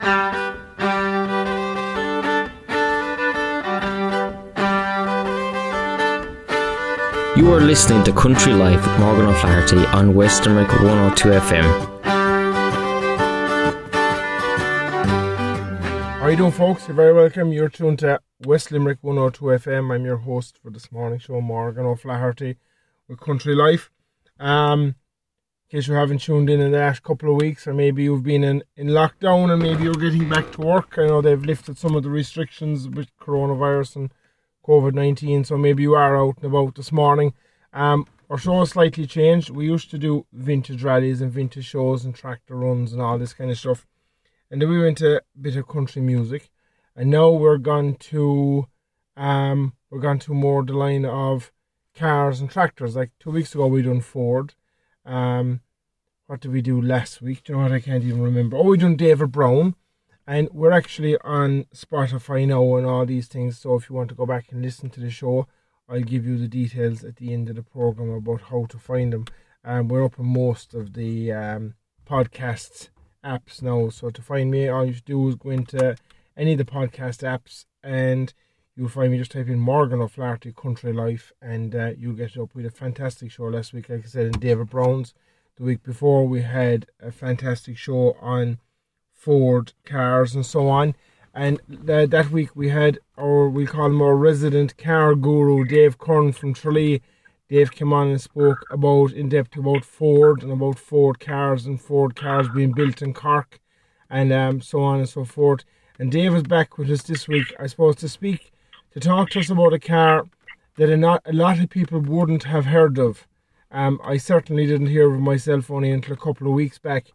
You 0.00 0.06
are 7.52 7.60
listening 7.60 8.04
to 8.04 8.12
Country 8.12 8.52
Life 8.52 8.86
with 8.86 9.00
Morgan 9.00 9.26
O'Flaherty 9.26 9.84
on 9.86 10.14
West 10.14 10.46
Limerick 10.46 10.68
102 10.68 11.28
FM. 11.30 11.98
How 16.12 16.20
are 16.22 16.30
you 16.30 16.36
doing, 16.36 16.52
folks? 16.52 16.86
You're 16.86 16.94
very 16.94 17.12
welcome. 17.12 17.52
You're 17.52 17.68
tuned 17.68 17.98
to 18.00 18.20
West 18.44 18.70
Limerick 18.70 18.98
102 19.00 19.44
FM. 19.46 19.92
I'm 19.92 20.04
your 20.04 20.18
host 20.18 20.58
for 20.62 20.70
this 20.70 20.92
morning 20.92 21.18
show, 21.18 21.40
Morgan 21.40 21.86
O'Flaherty 21.86 22.56
with 23.08 23.18
Country 23.18 23.56
Life. 23.56 23.90
Um, 24.38 24.94
in 25.70 25.78
case 25.78 25.88
you 25.88 25.94
haven't 25.94 26.22
tuned 26.22 26.48
in 26.48 26.60
in 26.60 26.72
the 26.72 26.78
last 26.78 27.02
couple 27.02 27.30
of 27.30 27.40
weeks, 27.40 27.66
or 27.66 27.74
maybe 27.74 28.04
you've 28.04 28.22
been 28.22 28.44
in, 28.44 28.62
in 28.76 28.88
lockdown 28.88 29.52
and 29.52 29.62
maybe 29.62 29.84
you're 29.84 29.94
getting 29.94 30.28
back 30.28 30.50
to 30.52 30.60
work. 30.62 30.94
I 30.96 31.06
know 31.06 31.20
they've 31.20 31.44
lifted 31.44 31.76
some 31.76 31.94
of 31.94 32.02
the 32.02 32.10
restrictions 32.10 32.88
with 32.88 33.16
coronavirus 33.18 33.96
and 33.96 34.12
COVID 34.66 34.94
19, 34.94 35.44
so 35.44 35.56
maybe 35.56 35.82
you 35.82 35.94
are 35.94 36.16
out 36.16 36.36
and 36.36 36.46
about 36.46 36.74
this 36.74 36.92
morning. 36.92 37.34
Um, 37.72 38.06
our 38.30 38.36
show 38.36 38.58
has 38.60 38.70
slightly 38.70 39.06
changed. 39.06 39.48
We 39.48 39.64
used 39.64 39.90
to 39.90 39.98
do 39.98 40.26
vintage 40.32 40.82
rallies 40.82 41.22
and 41.22 41.32
vintage 41.32 41.64
shows 41.64 42.04
and 42.04 42.14
tractor 42.14 42.56
runs 42.56 42.92
and 42.92 43.00
all 43.00 43.18
this 43.18 43.32
kind 43.32 43.50
of 43.50 43.58
stuff. 43.58 43.86
And 44.50 44.60
then 44.60 44.68
we 44.68 44.80
went 44.80 44.98
to 44.98 45.16
a 45.16 45.20
bit 45.40 45.56
of 45.56 45.66
country 45.66 46.02
music. 46.02 46.50
And 46.94 47.10
now 47.10 47.30
we're 47.30 47.58
going 47.58 47.96
to 47.96 48.66
um 49.16 49.72
we're 49.90 50.00
going 50.00 50.18
to 50.20 50.34
more 50.34 50.62
the 50.62 50.74
line 50.74 51.06
of 51.06 51.52
cars 51.94 52.40
and 52.40 52.50
tractors. 52.50 52.96
Like 52.96 53.12
two 53.18 53.30
weeks 53.30 53.54
ago 53.54 53.66
we 53.66 53.82
done 53.82 54.00
Ford. 54.00 54.54
Um 55.06 55.60
what 56.28 56.40
did 56.40 56.52
we 56.52 56.60
do 56.60 56.78
last 56.78 57.22
week? 57.22 57.42
Do 57.42 57.52
you 57.52 57.56
know 57.56 57.62
what 57.62 57.72
I 57.72 57.80
can't 57.80 58.04
even 58.04 58.20
remember. 58.20 58.58
Oh 58.58 58.64
we 58.64 58.76
done 58.76 58.96
David 58.96 59.32
Brown. 59.32 59.74
And 60.26 60.50
we're 60.52 60.72
actually 60.72 61.16
on 61.24 61.64
Spotify 61.74 62.46
now 62.46 62.76
and 62.76 62.86
all 62.86 63.06
these 63.06 63.28
things. 63.28 63.58
So 63.58 63.76
if 63.76 63.88
you 63.88 63.96
want 63.96 64.10
to 64.10 64.14
go 64.14 64.26
back 64.26 64.52
and 64.52 64.60
listen 64.60 64.90
to 64.90 65.00
the 65.00 65.08
show, 65.08 65.46
I'll 65.88 66.02
give 66.02 66.26
you 66.26 66.36
the 66.36 66.46
details 66.46 67.02
at 67.02 67.16
the 67.16 67.32
end 67.32 67.48
of 67.48 67.56
the 67.56 67.62
program 67.62 68.10
about 68.10 68.42
how 68.42 68.66
to 68.66 68.78
find 68.78 69.14
them. 69.14 69.24
Um, 69.64 69.88
we're 69.88 70.04
up 70.04 70.20
on 70.20 70.26
most 70.26 70.74
of 70.74 70.92
the 70.92 71.32
um, 71.32 71.74
podcasts 72.06 72.90
apps 73.24 73.62
now. 73.62 73.88
So 73.88 74.10
to 74.10 74.20
find 74.20 74.50
me, 74.50 74.68
all 74.68 74.84
you 74.84 74.92
to 74.92 75.02
do 75.02 75.28
is 75.30 75.34
go 75.34 75.48
into 75.48 75.96
any 76.36 76.52
of 76.52 76.58
the 76.58 76.64
podcast 76.66 77.22
apps 77.26 77.64
and 77.82 78.34
you'll 78.76 78.90
find 78.90 79.12
me. 79.12 79.18
Just 79.18 79.30
type 79.30 79.48
in 79.48 79.58
Morgan 79.58 80.02
O'Flaherty 80.02 80.52
Country 80.52 80.92
Life 80.92 81.32
and 81.40 81.74
uh, 81.74 81.92
you'll 81.96 82.12
get 82.12 82.36
it 82.36 82.38
up. 82.38 82.54
with 82.54 82.66
a 82.66 82.70
fantastic 82.70 83.30
show 83.30 83.44
last 83.44 83.72
week, 83.72 83.88
like 83.88 84.04
I 84.04 84.08
said, 84.08 84.26
in 84.26 84.32
David 84.32 84.68
Brown's. 84.68 85.14
The 85.58 85.64
week 85.64 85.82
before, 85.82 86.24
we 86.24 86.42
had 86.42 86.86
a 87.00 87.10
fantastic 87.10 87.76
show 87.76 88.16
on 88.20 88.58
Ford 89.12 89.72
cars 89.84 90.36
and 90.36 90.46
so 90.46 90.68
on. 90.68 90.94
And 91.34 91.60
th- 91.84 92.10
that 92.10 92.30
week 92.30 92.54
we 92.54 92.68
had 92.68 93.00
our, 93.18 93.48
we 93.48 93.66
call 93.66 93.86
him 93.86 94.00
our 94.00 94.14
resident 94.14 94.78
car 94.78 95.16
guru, 95.16 95.64
Dave 95.64 95.98
Curran 95.98 96.30
from 96.32 96.54
Tralee. 96.54 97.02
Dave 97.48 97.72
came 97.72 97.92
on 97.92 98.06
and 98.06 98.20
spoke 98.20 98.66
about 98.70 99.10
in 99.10 99.30
depth 99.30 99.56
about 99.56 99.84
Ford 99.84 100.44
and 100.44 100.52
about 100.52 100.78
Ford 100.78 101.18
cars 101.18 101.66
and 101.66 101.80
Ford 101.80 102.14
cars 102.14 102.48
being 102.54 102.70
built 102.70 103.02
in 103.02 103.12
Cork 103.12 103.58
and 104.08 104.32
um, 104.32 104.60
so 104.60 104.80
on 104.80 105.00
and 105.00 105.08
so 105.08 105.24
forth. 105.24 105.64
And 105.98 106.12
Dave 106.12 106.36
is 106.36 106.44
back 106.44 106.78
with 106.78 106.88
us 106.88 107.02
this 107.02 107.26
week, 107.26 107.52
I 107.58 107.66
suppose, 107.66 107.96
to 107.96 108.08
speak, 108.08 108.52
to 108.92 109.00
talk 109.00 109.30
to 109.30 109.40
us 109.40 109.50
about 109.50 109.72
a 109.72 109.80
car 109.80 110.22
that 110.76 110.88
a, 110.88 110.96
not, 110.96 111.20
a 111.26 111.32
lot 111.32 111.58
of 111.58 111.68
people 111.68 111.98
wouldn't 111.98 112.44
have 112.44 112.66
heard 112.66 112.96
of. 112.96 113.26
Um, 113.70 114.00
I 114.02 114.16
certainly 114.16 114.66
didn't 114.66 114.86
hear 114.86 115.12
of 115.12 115.20
myself 115.20 115.70
only 115.70 115.90
until 115.90 116.14
a 116.14 116.16
couple 116.16 116.46
of 116.46 116.54
weeks 116.54 116.78
back. 116.78 117.06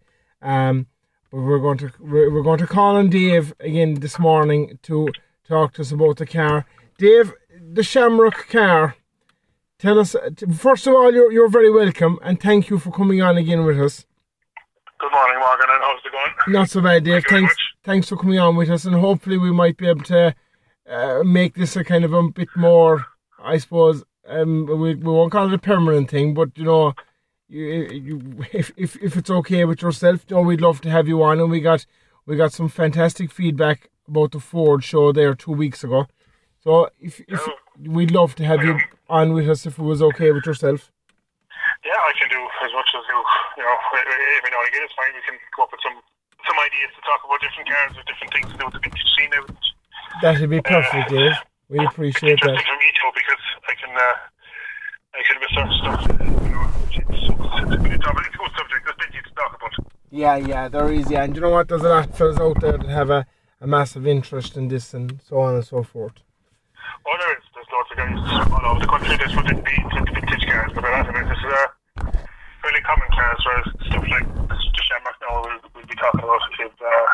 Um, 0.41 0.87
but 1.31 1.41
we're 1.41 1.59
going 1.59 1.79
to 1.79 1.91
we're 1.99 2.43
going 2.43 2.59
to 2.59 2.67
call 2.67 2.95
on 2.95 3.09
Dave 3.09 3.53
again 3.59 3.95
this 3.95 4.19
morning 4.19 4.77
to 4.83 5.09
talk 5.47 5.73
to 5.73 5.81
us 5.81 5.91
about 5.91 6.17
the 6.17 6.27
car. 6.27 6.65
Dave, 6.97 7.33
the 7.59 7.83
Shamrock 7.83 8.47
car. 8.49 8.95
Tell 9.79 9.99
us 9.99 10.15
first 10.55 10.85
of 10.85 10.93
all, 10.93 11.11
you're 11.11 11.31
you're 11.31 11.49
very 11.49 11.71
welcome, 11.71 12.19
and 12.21 12.39
thank 12.39 12.69
you 12.69 12.77
for 12.77 12.91
coming 12.91 13.21
on 13.21 13.37
again 13.37 13.65
with 13.65 13.81
us. 13.81 14.05
Good 14.99 15.11
morning, 15.11 15.39
Morgan, 15.39 15.65
and 15.69 15.81
how's 15.81 15.99
it 16.05 16.11
going? 16.11 16.53
Not 16.53 16.69
so 16.69 16.81
bad, 16.81 17.03
Dave. 17.03 17.23
Thank 17.27 17.49
thanks 17.49 17.55
thanks 17.83 18.09
for 18.09 18.15
coming 18.15 18.37
on 18.37 18.55
with 18.55 18.69
us, 18.69 18.85
and 18.85 18.95
hopefully 18.95 19.37
we 19.37 19.51
might 19.51 19.77
be 19.77 19.87
able 19.87 20.03
to 20.03 20.35
uh, 20.87 21.23
make 21.23 21.55
this 21.55 21.75
a 21.75 21.83
kind 21.83 22.05
of 22.05 22.13
a 22.13 22.29
bit 22.29 22.49
more, 22.55 23.05
I 23.43 23.57
suppose. 23.57 24.03
Um, 24.27 24.65
we 24.65 24.95
we 24.95 25.11
won't 25.11 25.31
call 25.31 25.47
it 25.47 25.53
a 25.53 25.57
permanent 25.57 26.09
thing, 26.09 26.33
but 26.33 26.57
you 26.57 26.63
know, 26.63 26.93
you, 27.49 27.65
you 27.91 28.45
if 28.53 28.71
if 28.77 28.95
if 29.01 29.17
it's 29.17 29.29
okay 29.29 29.65
with 29.65 29.81
yourself, 29.81 30.25
you 30.29 30.35
know, 30.35 30.41
we'd 30.41 30.61
love 30.61 30.81
to 30.81 30.89
have 30.89 31.07
you 31.07 31.21
on, 31.23 31.39
and 31.39 31.51
we 31.51 31.59
got 31.59 31.85
we 32.25 32.37
got 32.37 32.53
some 32.53 32.69
fantastic 32.69 33.31
feedback 33.31 33.89
about 34.07 34.31
the 34.31 34.39
Ford 34.39 34.83
show 34.83 35.11
there 35.11 35.33
two 35.35 35.51
weeks 35.51 35.83
ago. 35.83 36.07
So 36.63 36.89
if 36.99 37.19
if 37.21 37.41
Yeah. 37.45 37.91
we'd 37.91 38.11
love 38.11 38.35
to 38.35 38.45
have 38.45 38.63
you 38.63 38.79
on 39.09 39.33
with 39.33 39.49
us 39.49 39.65
if 39.65 39.77
it 39.77 39.83
was 39.83 40.01
okay 40.01 40.31
with 40.31 40.45
yourself. 40.45 40.89
Yeah, 41.83 41.91
I 41.91 42.13
can 42.17 42.29
do 42.29 42.39
as 42.63 42.71
much 42.73 42.87
as 42.95 43.03
you. 43.09 43.19
You 43.57 43.63
know, 43.63 43.75
every 44.37 44.51
now 44.51 44.59
and 44.59 44.67
again 44.69 44.83
it's 44.83 44.93
fine. 44.95 45.13
We 45.13 45.21
can 45.27 45.37
come 45.55 45.63
up 45.63 45.71
with 45.71 45.81
some 45.83 45.99
some 46.47 46.57
ideas 46.59 46.91
to 46.95 47.01
talk 47.03 47.21
about 47.25 47.41
different 47.41 47.69
cars 47.69 47.91
or 47.97 48.03
different 48.03 48.31
things 48.33 48.51
to 48.51 48.57
do 48.57 48.65
with 48.65 48.73
the 48.73 48.79
vintage 48.79 49.11
scene. 49.17 49.31
That'd 50.21 50.49
be 50.49 50.61
perfect, 50.61 51.09
Dave. 51.09 51.33
We 51.73 51.83
appreciate 51.83 52.39
that. 52.41 52.53
For 52.53 52.77
me 52.77 52.89
too 53.01 53.09
because 53.17 53.43
I 53.65 53.73
can 53.81 53.89
uh, 53.97 54.13
I 55.17 55.21
can 55.25 55.37
research 55.41 55.73
stuff. 55.81 56.01
You 56.45 56.53
know, 56.53 56.69
it's, 56.85 57.01
it's, 57.01 57.25
it's 57.33 57.73
a 57.73 57.89
good 57.89 58.01
topic. 58.05 58.25
It's 58.29 58.35
a 58.35 58.37
good 58.37 58.53
subject. 58.53 58.81
There's 58.85 58.97
plenty 59.01 59.17
to 59.25 59.33
talk 59.33 59.57
about. 59.57 59.73
Yeah, 60.11 60.35
yeah, 60.35 60.67
there 60.69 60.93
is. 60.93 61.09
Yeah, 61.09 61.23
and 61.23 61.33
you 61.35 61.41
know 61.41 61.49
what? 61.49 61.67
There's 61.67 61.81
a 61.81 61.89
lot 61.89 62.07
of 62.07 62.15
fellas 62.15 62.37
out 62.37 62.61
there 62.61 62.77
that 62.77 62.85
have 62.85 63.09
a, 63.09 63.25
a 63.59 63.65
massive 63.65 64.05
interest 64.05 64.55
in 64.55 64.67
this 64.67 64.93
and 64.93 65.19
so 65.27 65.39
on 65.39 65.55
and 65.55 65.65
so 65.65 65.81
forth. 65.81 66.21
Oh, 67.07 67.15
there 67.17 67.33
is. 67.33 67.43
There's 67.55 67.65
lots 67.73 67.89
of 67.89 67.97
guys 67.97 68.21
all 68.53 68.69
over 68.69 68.79
the 68.79 68.85
country. 68.85 69.17
This 69.17 69.33
would 69.33 69.49
be 69.65 69.77
vintage 70.13 70.45
cars, 70.45 70.71
but 70.75 70.85
a 70.85 70.91
lot 70.93 71.09
of 71.09 71.15
it 71.15 71.25
this 71.25 71.41
is 71.41 71.53
a 71.57 71.65
fairly 72.61 72.81
common 72.85 73.09
cars. 73.17 73.41
Whereas 73.49 73.65
stuff 73.89 74.05
like 74.13 74.29
the 74.29 74.81
Shamrock 74.85 75.17
now 75.25 75.41
we'll, 75.41 75.57
we'll 75.73 75.89
be 75.89 75.97
talking 75.97 76.21
about 76.21 76.37
is 76.61 76.69
uh, 76.69 77.05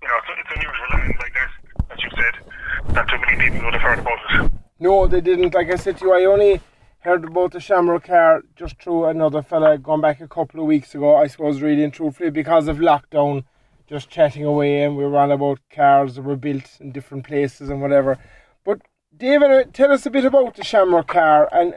you 0.00 0.08
know 0.08 0.16
it's, 0.24 0.40
it's 0.40 0.52
unusual 0.56 1.04
and 1.04 1.12
like 1.20 1.36
that, 1.36 1.52
as 1.96 2.04
you 2.04 2.10
said, 2.10 2.94
not 2.94 3.08
too 3.08 3.18
many 3.18 3.50
people 3.50 3.64
would 3.64 3.74
have 3.74 3.82
heard 3.82 3.98
about 3.98 4.18
it. 4.44 4.52
No, 4.78 5.06
they 5.06 5.20
didn't. 5.20 5.54
Like 5.54 5.70
I 5.70 5.76
said 5.76 5.96
to 5.98 6.06
you, 6.06 6.14
I 6.14 6.24
only 6.24 6.60
heard 7.00 7.24
about 7.24 7.52
the 7.52 7.60
Shamrock 7.60 8.04
car 8.04 8.42
just 8.56 8.80
through 8.82 9.06
another 9.06 9.42
fella 9.42 9.78
going 9.78 10.00
back 10.00 10.20
a 10.20 10.28
couple 10.28 10.60
of 10.60 10.66
weeks 10.66 10.94
ago. 10.94 11.16
I 11.16 11.26
suppose 11.28 11.62
really 11.62 11.84
and 11.84 11.92
truthfully 11.92 12.30
because 12.30 12.68
of 12.68 12.78
lockdown, 12.78 13.44
just 13.88 14.10
chatting 14.10 14.44
away, 14.44 14.82
and 14.82 14.96
we 14.96 15.04
were 15.04 15.16
on 15.16 15.30
about 15.30 15.60
cars 15.70 16.16
that 16.16 16.22
were 16.22 16.36
built 16.36 16.78
in 16.80 16.92
different 16.92 17.26
places 17.26 17.70
and 17.70 17.80
whatever. 17.80 18.18
But 18.64 18.82
David, 19.16 19.50
uh, 19.50 19.64
tell 19.72 19.92
us 19.92 20.04
a 20.04 20.10
bit 20.10 20.24
about 20.24 20.56
the 20.56 20.64
Shamrock 20.64 21.08
car, 21.08 21.48
and 21.52 21.74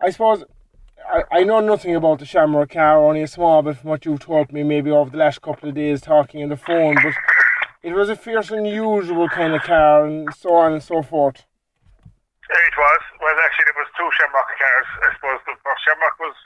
I 0.00 0.10
suppose. 0.10 0.44
I, 1.04 1.40
I 1.40 1.42
know 1.42 1.58
nothing 1.58 1.96
about 1.96 2.20
the 2.20 2.24
Shamrock 2.24 2.70
car, 2.70 3.04
only 3.04 3.22
a 3.22 3.26
small 3.26 3.60
bit 3.60 3.76
from 3.76 3.90
what 3.90 4.04
you've 4.04 4.20
told 4.20 4.52
me 4.52 4.62
maybe 4.62 4.92
over 4.92 5.10
the 5.10 5.16
last 5.16 5.42
couple 5.42 5.68
of 5.68 5.74
days 5.74 6.00
talking 6.00 6.44
on 6.44 6.50
the 6.50 6.56
phone, 6.56 6.94
but 7.02 7.12
it 7.82 7.92
was 7.92 8.08
a 8.08 8.16
fierce 8.16 8.50
unusual 8.50 9.28
kind 9.28 9.54
of 9.54 9.62
car 9.62 10.06
and 10.06 10.30
so 10.34 10.54
on 10.54 10.72
and 10.72 10.82
so 10.82 11.02
forth. 11.02 11.42
It 12.52 12.74
was. 12.76 13.02
Well, 13.18 13.36
actually, 13.42 13.66
there 13.70 13.80
was 13.80 13.90
two 13.96 14.08
Shamrock 14.18 14.48
cars. 14.60 14.88
I 15.02 15.08
suppose 15.16 15.40
the 15.48 15.56
first 15.64 15.82
Shamrock 15.86 16.16
was 16.20 16.36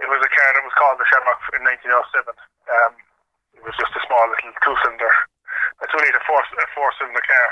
it 0.00 0.08
was 0.10 0.22
a 0.22 0.30
car 0.30 0.48
that 0.54 0.64
was 0.66 0.74
called 0.78 0.98
the 0.98 1.06
Shamrock 1.10 1.40
in 1.58 1.62
1907. 1.62 2.32
Um, 2.70 2.92
it 3.58 3.62
was 3.66 3.74
just 3.78 3.94
a 3.94 4.02
small 4.08 4.24
little 4.30 4.50
two-cylinder, 4.62 5.12
a 5.82 5.86
two-liter 5.90 6.22
four 6.26 6.40
a 6.42 6.66
four-cylinder 6.74 7.22
car, 7.22 7.48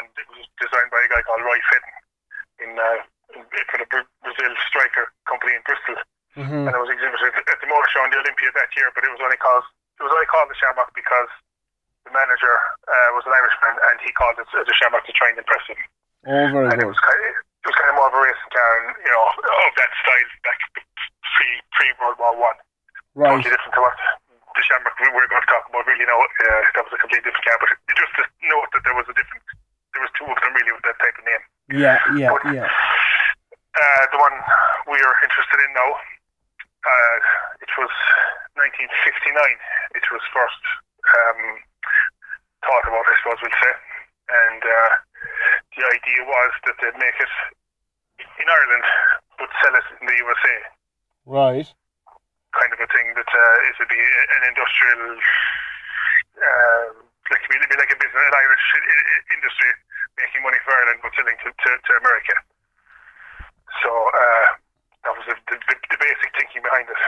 and 0.00 0.08
it 0.18 0.28
was 0.34 0.44
designed 0.60 0.90
by 0.92 1.00
a 1.04 1.08
guy 1.08 1.22
called 1.24 1.40
Roy 1.46 1.56
Fedden 1.72 1.94
in, 2.66 2.70
uh, 2.76 3.00
in 3.38 3.40
for 3.70 3.78
the 3.80 3.88
Brazil 3.88 4.52
Straker 4.68 5.08
Company 5.28 5.56
in 5.56 5.62
Bristol, 5.64 5.96
Mm-hmm. 6.36 6.68
and 6.68 6.72
it 6.76 6.80
was 6.84 6.92
exhibited 6.92 7.32
at 7.48 7.58
the 7.64 7.68
motor 7.72 7.88
show 7.96 8.04
in 8.04 8.12
the 8.12 8.20
Olympia 8.20 8.52
that 8.52 8.68
year. 8.76 8.92
But 8.92 9.08
it 9.08 9.12
was 9.12 9.24
only 9.24 9.40
called 9.40 9.64
it 9.96 10.04
was 10.04 10.12
only 10.12 10.28
called 10.28 10.52
the 10.52 10.58
Shamrock 10.60 10.92
because 10.92 11.32
the 12.06 12.14
manager 12.14 12.54
uh, 12.86 13.08
was 13.18 13.26
an 13.26 13.34
Irishman, 13.34 13.74
and 13.90 13.96
he 14.00 14.14
called 14.14 14.38
it 14.38 14.46
the 14.54 14.74
Shamrock 14.78 15.04
to 15.04 15.14
try 15.18 15.34
and 15.34 15.38
impress 15.42 15.66
him 15.66 15.76
Oh, 16.26 16.46
very 16.50 16.66
and 16.74 16.82
it 16.82 16.90
was 16.90 16.98
kind 16.98 17.22
of, 17.22 17.38
it 17.38 17.66
was 17.70 17.78
kind 17.78 17.90
of 17.90 17.96
more 18.02 18.10
of 18.10 18.14
a 18.18 18.18
racing 18.18 18.50
car, 18.50 18.70
and 18.82 18.98
you 18.98 19.12
know, 19.14 19.24
of 19.30 19.72
that 19.78 19.90
style 20.02 20.30
back 20.42 20.58
pre 21.38 21.46
pre 21.78 21.86
World 22.02 22.18
War 22.18 22.34
One. 22.34 22.58
Right. 23.14 23.30
Totally 23.30 23.54
different 23.54 23.78
to 23.78 23.82
what 23.86 23.94
the 24.58 24.62
Shamrock 24.66 24.98
we 24.98 25.06
we're 25.14 25.30
going 25.30 25.46
to 25.46 25.50
talk 25.50 25.70
about. 25.70 25.86
Really, 25.86 26.02
now 26.02 26.18
uh, 26.18 26.62
that 26.74 26.82
was 26.82 26.94
a 26.94 26.98
completely 26.98 27.30
different 27.30 27.46
car, 27.46 27.58
but 27.62 27.70
just 27.94 28.10
to 28.18 28.22
note 28.50 28.66
that 28.74 28.82
there 28.82 28.98
was 28.98 29.06
a 29.06 29.14
different, 29.14 29.42
there 29.94 30.02
was 30.02 30.10
two 30.18 30.26
of 30.26 30.34
them 30.42 30.50
really 30.50 30.74
with 30.74 30.82
that 30.82 30.98
type 30.98 31.14
of 31.14 31.24
name. 31.30 31.44
Yeah, 31.78 31.98
yeah, 32.18 32.34
yeah. 32.50 32.66
Uh, 32.66 34.04
the 34.10 34.18
one 34.18 34.34
we 34.90 34.98
are 34.98 35.16
interested 35.22 35.58
in 35.62 35.70
now, 35.78 35.90
uh, 35.94 37.16
it 37.62 37.70
was 37.78 37.92
1969. 38.58 39.30
It 39.94 40.06
was 40.10 40.22
first 40.34 40.62
um, 41.06 41.62
thought 42.66 42.86
about, 42.90 43.06
I 43.06 43.14
suppose 43.22 43.38
we'll 43.40 43.58
say, 43.62 43.74
and 44.26 44.62
uh, 44.62 44.92
the 45.78 45.84
idea 45.86 46.20
was 46.26 46.52
that 46.66 46.76
they'd 46.82 46.98
make 46.98 47.18
it 47.22 47.32
in 48.42 48.46
Ireland 48.46 48.86
but 49.38 49.48
sell 49.62 49.74
it 49.78 49.86
in 50.02 50.04
the 50.10 50.16
USA. 50.18 50.56
Right. 51.26 51.68
Kind 52.52 52.72
of 52.72 52.80
a 52.82 52.88
thing 52.90 53.14
that 53.14 53.30
uh, 53.30 53.68
it 53.70 53.74
would 53.78 53.92
be 53.92 54.00
an 54.00 54.42
industrial 54.50 55.20
uh, 56.36 57.06
like 57.30 57.42
it'd 57.42 57.68
be 57.68 57.78
like 57.78 57.90
a 57.90 57.98
business, 57.98 58.22
an 58.22 58.36
Irish 58.38 58.66
industry, 59.34 59.70
making 60.18 60.42
money 60.46 60.60
for 60.62 60.72
Ireland 60.74 61.00
but 61.02 61.12
selling 61.18 61.38
to, 61.42 61.50
to, 61.50 61.70
to 61.74 61.90
America. 61.98 62.34
So 63.82 63.90
uh, 63.90 64.46
that 65.04 65.12
was 65.16 65.24
the, 65.26 65.36
the, 65.50 65.56
the 65.58 65.98
basic 65.98 66.30
thinking 66.38 66.62
behind 66.62 66.86
it. 66.88 67.00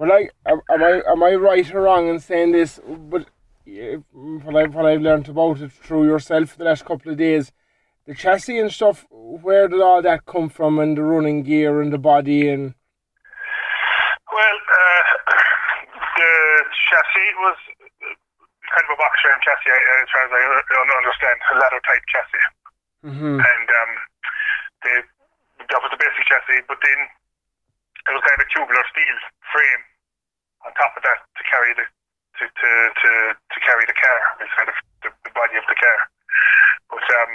But 0.00 0.08
like, 0.08 0.32
am 0.48 0.80
I 0.80 1.02
am 1.12 1.22
I 1.22 1.36
right 1.36 1.68
or 1.74 1.82
wrong 1.82 2.08
in 2.08 2.18
saying 2.20 2.52
this? 2.52 2.80
But 2.84 3.28
what 3.64 4.56
I've 4.56 4.74
what 4.74 4.86
I've 4.86 5.02
learned 5.02 5.28
about 5.28 5.60
it 5.60 5.72
through 5.72 6.06
yourself 6.06 6.56
the 6.56 6.64
last 6.64 6.84
couple 6.84 7.12
of 7.12 7.18
days, 7.18 7.52
the 8.06 8.14
chassis 8.14 8.58
and 8.58 8.72
stuff. 8.72 9.06
Where 9.10 9.68
did 9.68 9.80
all 9.80 10.02
that 10.02 10.26
come 10.26 10.48
from, 10.48 10.78
and 10.78 10.96
the 10.96 11.02
running 11.02 11.42
gear 11.42 11.80
and 11.80 11.92
the 11.92 11.98
body 11.98 12.48
and? 12.48 12.74
Well, 14.32 14.58
uh, 14.58 15.02
the 16.16 16.32
chassis 16.88 17.30
was 17.42 17.58
kind 18.70 18.86
of 18.86 18.94
a 18.94 18.98
box 18.98 19.14
frame 19.20 19.42
chassis, 19.42 19.70
as 19.70 20.08
far 20.14 20.24
as 20.24 20.32
I 20.32 20.42
understand, 20.98 21.36
a 21.50 21.54
ladder 21.58 21.82
type 21.82 22.04
chassis, 22.06 22.46
mm-hmm. 23.06 23.38
and 23.42 23.66
um, 23.68 23.92
they, 24.82 24.96
that 25.68 25.80
was 25.82 25.90
the 25.90 26.00
basic 26.00 26.24
chassis. 26.26 26.62
But 26.70 26.78
then 26.82 27.00
it 28.08 28.12
was 28.14 28.22
kind 28.24 28.38
of 28.40 28.46
a 28.46 28.50
tubular 28.54 28.86
steel 28.88 29.18
frame 29.52 29.82
on 30.66 30.70
top 30.78 30.94
of 30.96 31.02
that 31.02 31.18
to 31.36 31.42
carry 31.50 31.74
the 31.74 31.84
to 32.40 32.44
to 32.48 32.70
to, 32.88 33.10
to 33.36 33.58
carry 33.60 33.84
the 33.84 33.92
car 33.92 34.18
instead 34.40 34.68
of 34.72 34.76
the, 35.04 35.12
the 35.28 35.32
body 35.36 35.60
of 35.60 35.66
the 35.68 35.76
car. 35.76 35.98
But 36.88 37.04
um, 37.04 37.32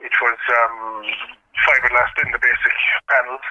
it 0.00 0.14
was 0.18 0.40
um, 0.48 1.04
fiberglass 1.60 2.10
in 2.24 2.32
the 2.32 2.40
basic 2.40 2.76
panels, 3.12 3.44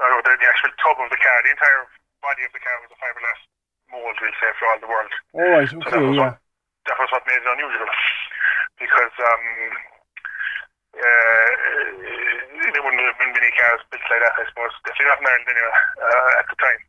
or 0.00 0.08
the, 0.24 0.32
the 0.40 0.48
actual 0.48 0.72
tub 0.80 0.96
of 0.98 1.12
the 1.12 1.20
car. 1.20 1.36
The 1.44 1.52
entire 1.52 1.84
body 2.24 2.42
of 2.48 2.52
the 2.56 2.64
car 2.64 2.76
was 2.80 2.90
a 2.90 2.98
fiberglass 2.98 3.40
mold, 3.92 4.16
we'll 4.16 4.32
say, 4.40 4.50
for 4.56 4.66
all 4.72 4.80
the 4.80 4.88
world. 4.88 5.12
All 5.36 5.50
right, 5.52 5.68
okay, 5.68 5.90
so 5.92 6.00
that 6.00 6.16
yeah. 6.16 6.32
What, 6.32 6.40
that 6.88 6.96
was 6.96 7.12
what 7.12 7.28
made 7.28 7.40
it 7.40 7.52
unusual, 7.52 7.92
because 8.80 9.14
um, 9.20 9.44
uh, 10.96 11.50
there 12.72 12.82
wouldn't 12.82 13.04
have 13.04 13.20
been 13.20 13.36
many 13.36 13.52
cars 13.60 13.84
built 13.92 14.04
like 14.08 14.20
that, 14.24 14.40
I 14.40 14.44
suppose. 14.48 14.72
Definitely 14.88 15.12
not 15.12 15.20
in 15.20 15.28
Ireland 15.28 15.48
anyway, 15.52 15.76
uh, 16.00 16.40
at 16.40 16.46
the 16.48 16.56
time. 16.56 16.80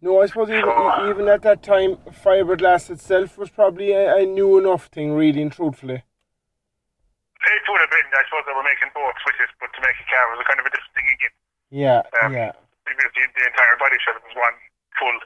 No, 0.00 0.22
I 0.22 0.26
suppose 0.26 0.48
even, 0.48 0.72
even 1.12 1.28
at 1.28 1.44
that 1.44 1.62
time, 1.62 2.00
fiberglass 2.24 2.88
itself 2.88 3.36
was 3.36 3.50
probably 3.52 3.92
a, 3.92 4.16
a 4.16 4.24
new 4.24 4.56
enough 4.56 4.88
thing, 4.88 5.12
really 5.12 5.42
and 5.44 5.52
truthfully. 5.52 6.00
It 6.00 7.64
would 7.68 7.80
have 7.84 7.92
been, 7.92 8.08
I 8.16 8.24
suppose 8.24 8.44
they 8.48 8.56
were 8.56 8.64
making 8.64 8.92
boats 8.96 9.20
with 9.28 9.36
it, 9.44 9.52
but 9.60 9.68
to 9.76 9.80
make 9.84 9.96
a 10.00 10.06
car 10.08 10.24
was 10.32 10.40
a 10.40 10.48
kind 10.48 10.60
of 10.60 10.64
a 10.64 10.72
different 10.72 10.94
thing 10.96 11.08
again. 11.08 11.34
Yeah, 11.68 12.00
Um, 12.24 12.32
yeah. 12.32 12.52
Because 12.88 13.12
the, 13.12 13.22
the 13.28 13.44
entire 13.44 13.76
body 13.76 13.96
shell 14.00 14.16
was 14.24 14.34
one 14.36 14.56
full 14.96 15.18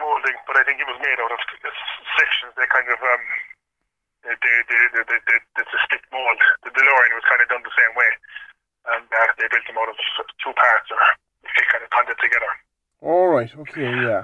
molding, 0.00 0.36
but 0.44 0.60
I 0.60 0.62
think 0.68 0.80
it 0.80 0.88
was 0.88 1.00
made 1.00 1.16
out 1.16 1.32
of 1.32 1.40
sections. 2.20 2.52
They 2.60 2.68
kind 2.68 2.88
of, 2.92 3.00
um, 3.00 3.24
they, 4.24 4.36
they, 4.36 4.56
they, 4.68 5.04
they, 5.04 5.38
it's 5.64 5.72
a 5.72 5.80
split 5.84 6.04
mold. 6.12 6.40
The 6.64 6.72
DeLorean 6.76 7.12
was 7.16 7.24
kind 7.24 7.40
of 7.40 7.48
done 7.48 7.64
the 7.64 7.72
same 7.76 7.92
way. 7.96 8.10
And 8.92 9.04
uh, 9.08 9.32
they 9.40 9.48
built 9.48 9.64
them 9.64 9.80
out 9.80 9.90
of 9.90 9.96
two 10.44 10.52
parts, 10.52 10.88
or 10.92 11.00
they 11.42 11.64
kind 11.72 11.82
of 11.82 11.90
bonded 11.90 12.20
together. 12.20 12.52
All 13.02 13.28
right, 13.28 13.50
okay, 13.54 13.84
yeah. 13.84 14.22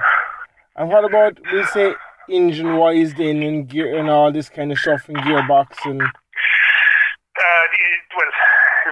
And 0.77 0.89
what 0.89 1.05
about 1.05 1.39
we 1.53 1.65
say 1.67 1.95
engine 2.29 2.77
wise 2.77 3.13
then 3.15 3.43
and 3.43 3.69
gear 3.69 3.99
and 3.99 4.09
all 4.09 4.33
this 4.33 4.49
kind 4.49 4.73
of 4.73 4.79
stuff 4.79 5.09
and 5.09 5.19
gearbox 5.19 5.77
and 5.85 6.01
Uh, 6.01 7.65
the, 7.73 7.85
well, 8.17 8.33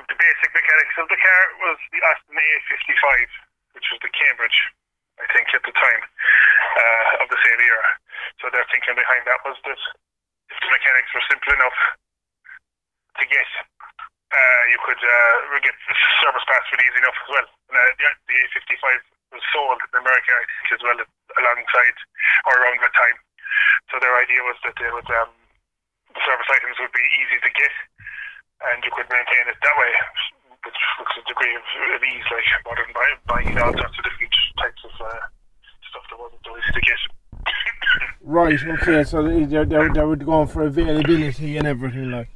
the 0.09 0.17
basic 0.17 0.51
mechanics 0.53 0.97
of 1.01 1.07
the 1.09 1.17
car 1.17 1.43
was 1.65 1.79
the 1.93 2.01
Austin 2.05 2.37
A55, 2.37 3.05
which 3.77 3.87
was 3.93 4.01
the 4.05 4.13
Cambridge, 4.13 4.59
I 5.21 5.27
think, 5.33 5.49
at 5.53 5.63
the 5.65 5.73
time 5.77 6.03
uh, 6.05 7.23
of 7.25 7.27
the 7.29 7.41
same 7.41 7.61
era. 7.61 7.89
So 8.41 8.49
their 8.53 8.65
thinking 8.73 8.97
behind 8.97 9.25
that 9.29 9.41
was 9.45 9.57
that 9.65 9.81
if 10.53 10.57
the 10.61 10.71
mechanics 10.73 11.13
were 11.13 11.25
simple 11.29 11.53
enough 11.53 11.79
to 13.21 13.25
get, 13.29 13.49
uh, 14.33 14.63
you 14.73 14.79
could 14.85 15.01
uh, 15.01 15.61
get 15.61 15.77
the 15.89 15.95
service 16.25 16.45
parts 16.49 16.69
really 16.73 16.89
easy 16.89 17.01
enough 17.01 17.17
as 17.25 17.29
well. 17.29 17.49
And, 17.71 17.77
uh, 17.77 17.93
the, 17.97 18.07
the 18.29 18.37
A55 18.57 18.85
was 19.31 19.45
sold 19.55 19.79
in 19.79 19.93
America, 19.95 20.31
I 20.35 20.45
think, 20.45 20.67
as 20.75 20.83
well 20.83 20.99
alongside 21.01 21.97
or 22.51 22.55
around 22.59 22.79
that 22.83 22.95
time. 22.95 23.19
So 23.91 23.99
their 23.99 24.15
idea 24.19 24.43
was 24.47 24.59
that 24.67 24.77
they 24.79 24.91
would 24.91 25.09
um, 25.23 25.31
the 26.15 26.21
service 26.27 26.51
items 26.51 26.79
would 26.83 26.95
be 26.95 27.07
easy 27.23 27.39
to 27.43 27.51
get 27.55 27.75
and 28.61 28.85
you 28.85 28.93
could 28.93 29.09
maintain 29.09 29.47
it 29.49 29.57
that 29.57 29.77
way 29.81 29.93
which 30.65 30.77
with 31.01 31.09
a 31.17 31.23
degree 31.25 31.55
of, 31.57 31.65
of 31.97 32.03
ease, 32.05 32.29
like 32.29 32.45
rather 32.67 32.85
than 32.85 32.93
buy, 32.93 33.09
buying 33.25 33.57
all 33.59 33.73
sorts 33.73 33.97
of 33.97 34.05
different 34.05 34.35
types 34.61 34.83
of 34.85 34.93
uh, 35.01 35.09
stuff 35.89 36.05
that 36.11 36.19
wasn't 36.21 36.43
so 36.45 36.53
easy 36.61 36.73
to 36.77 36.83
get. 36.85 37.01
right, 38.21 38.61
okay, 38.61 39.05
so 39.05 39.23
they 39.25 39.45
they 39.45 39.65
they 39.65 39.89
they 39.89 40.05
would 40.05 40.25
go 40.25 40.45
for 40.45 40.69
availability 40.69 41.57
and 41.57 41.67
everything 41.67 42.11
like. 42.13 42.29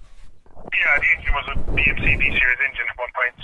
yeah, 0.73 0.96
the 0.96 1.08
engine 1.20 1.35
was 1.37 1.46
a 1.52 1.56
BMC 1.76 2.05
B 2.17 2.23
series 2.32 2.61
engine, 2.64 2.88
1.1.5 2.96 3.37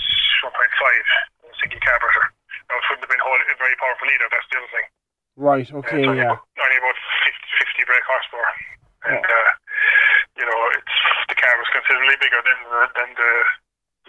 single 1.61 1.81
carburetor. 1.85 2.25
It 2.71 2.85
wouldn't 2.87 3.03
have 3.03 3.11
been 3.13 3.23
whole, 3.25 3.41
very 3.59 3.77
powerful 3.83 4.07
either. 4.09 4.29
That's 4.31 4.47
the 4.51 4.59
other 4.63 4.73
thing. 4.73 4.87
Right, 5.37 5.69
Uh, 5.73 5.81
okay, 5.83 6.03
only, 6.07 6.23
yeah. 6.23 6.31
about, 6.37 6.47
only 6.63 6.79
about 6.79 6.99
50, 7.27 7.83
50 7.83 7.89
brake 7.91 8.07
horsepower, 8.07 8.51
and 9.11 9.25
uh, 9.25 9.51
you 10.39 10.45
know 10.47 10.59
it's 10.77 10.97
the 11.33 11.37
car 11.39 11.55
was 11.59 11.71
considerably 11.73 12.19
bigger 12.21 12.43
than 12.45 12.59
the, 12.67 12.81
than 12.99 13.11
the, 13.17 13.33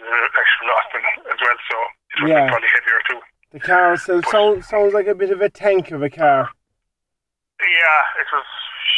the 0.02 0.10
actual 0.34 0.68
Austin 0.76 1.04
as 1.30 1.38
well, 1.40 1.58
so 1.70 1.76
it 1.78 2.16
would 2.22 2.30
Yeah. 2.30 2.50
probably 2.50 2.68
heavier 2.74 3.00
too. 3.08 3.20
The 3.54 3.62
car 3.62 3.94
itself 3.94 4.24
sounds 4.28 4.66
sounds 4.68 4.92
like 4.92 5.06
a 5.08 5.14
bit 5.16 5.30
of 5.30 5.40
a 5.40 5.48
tank 5.48 5.90
of 5.94 6.02
a 6.02 6.10
car. 6.10 6.50
Yeah, 7.62 8.02
it 8.20 8.28
was. 8.34 8.46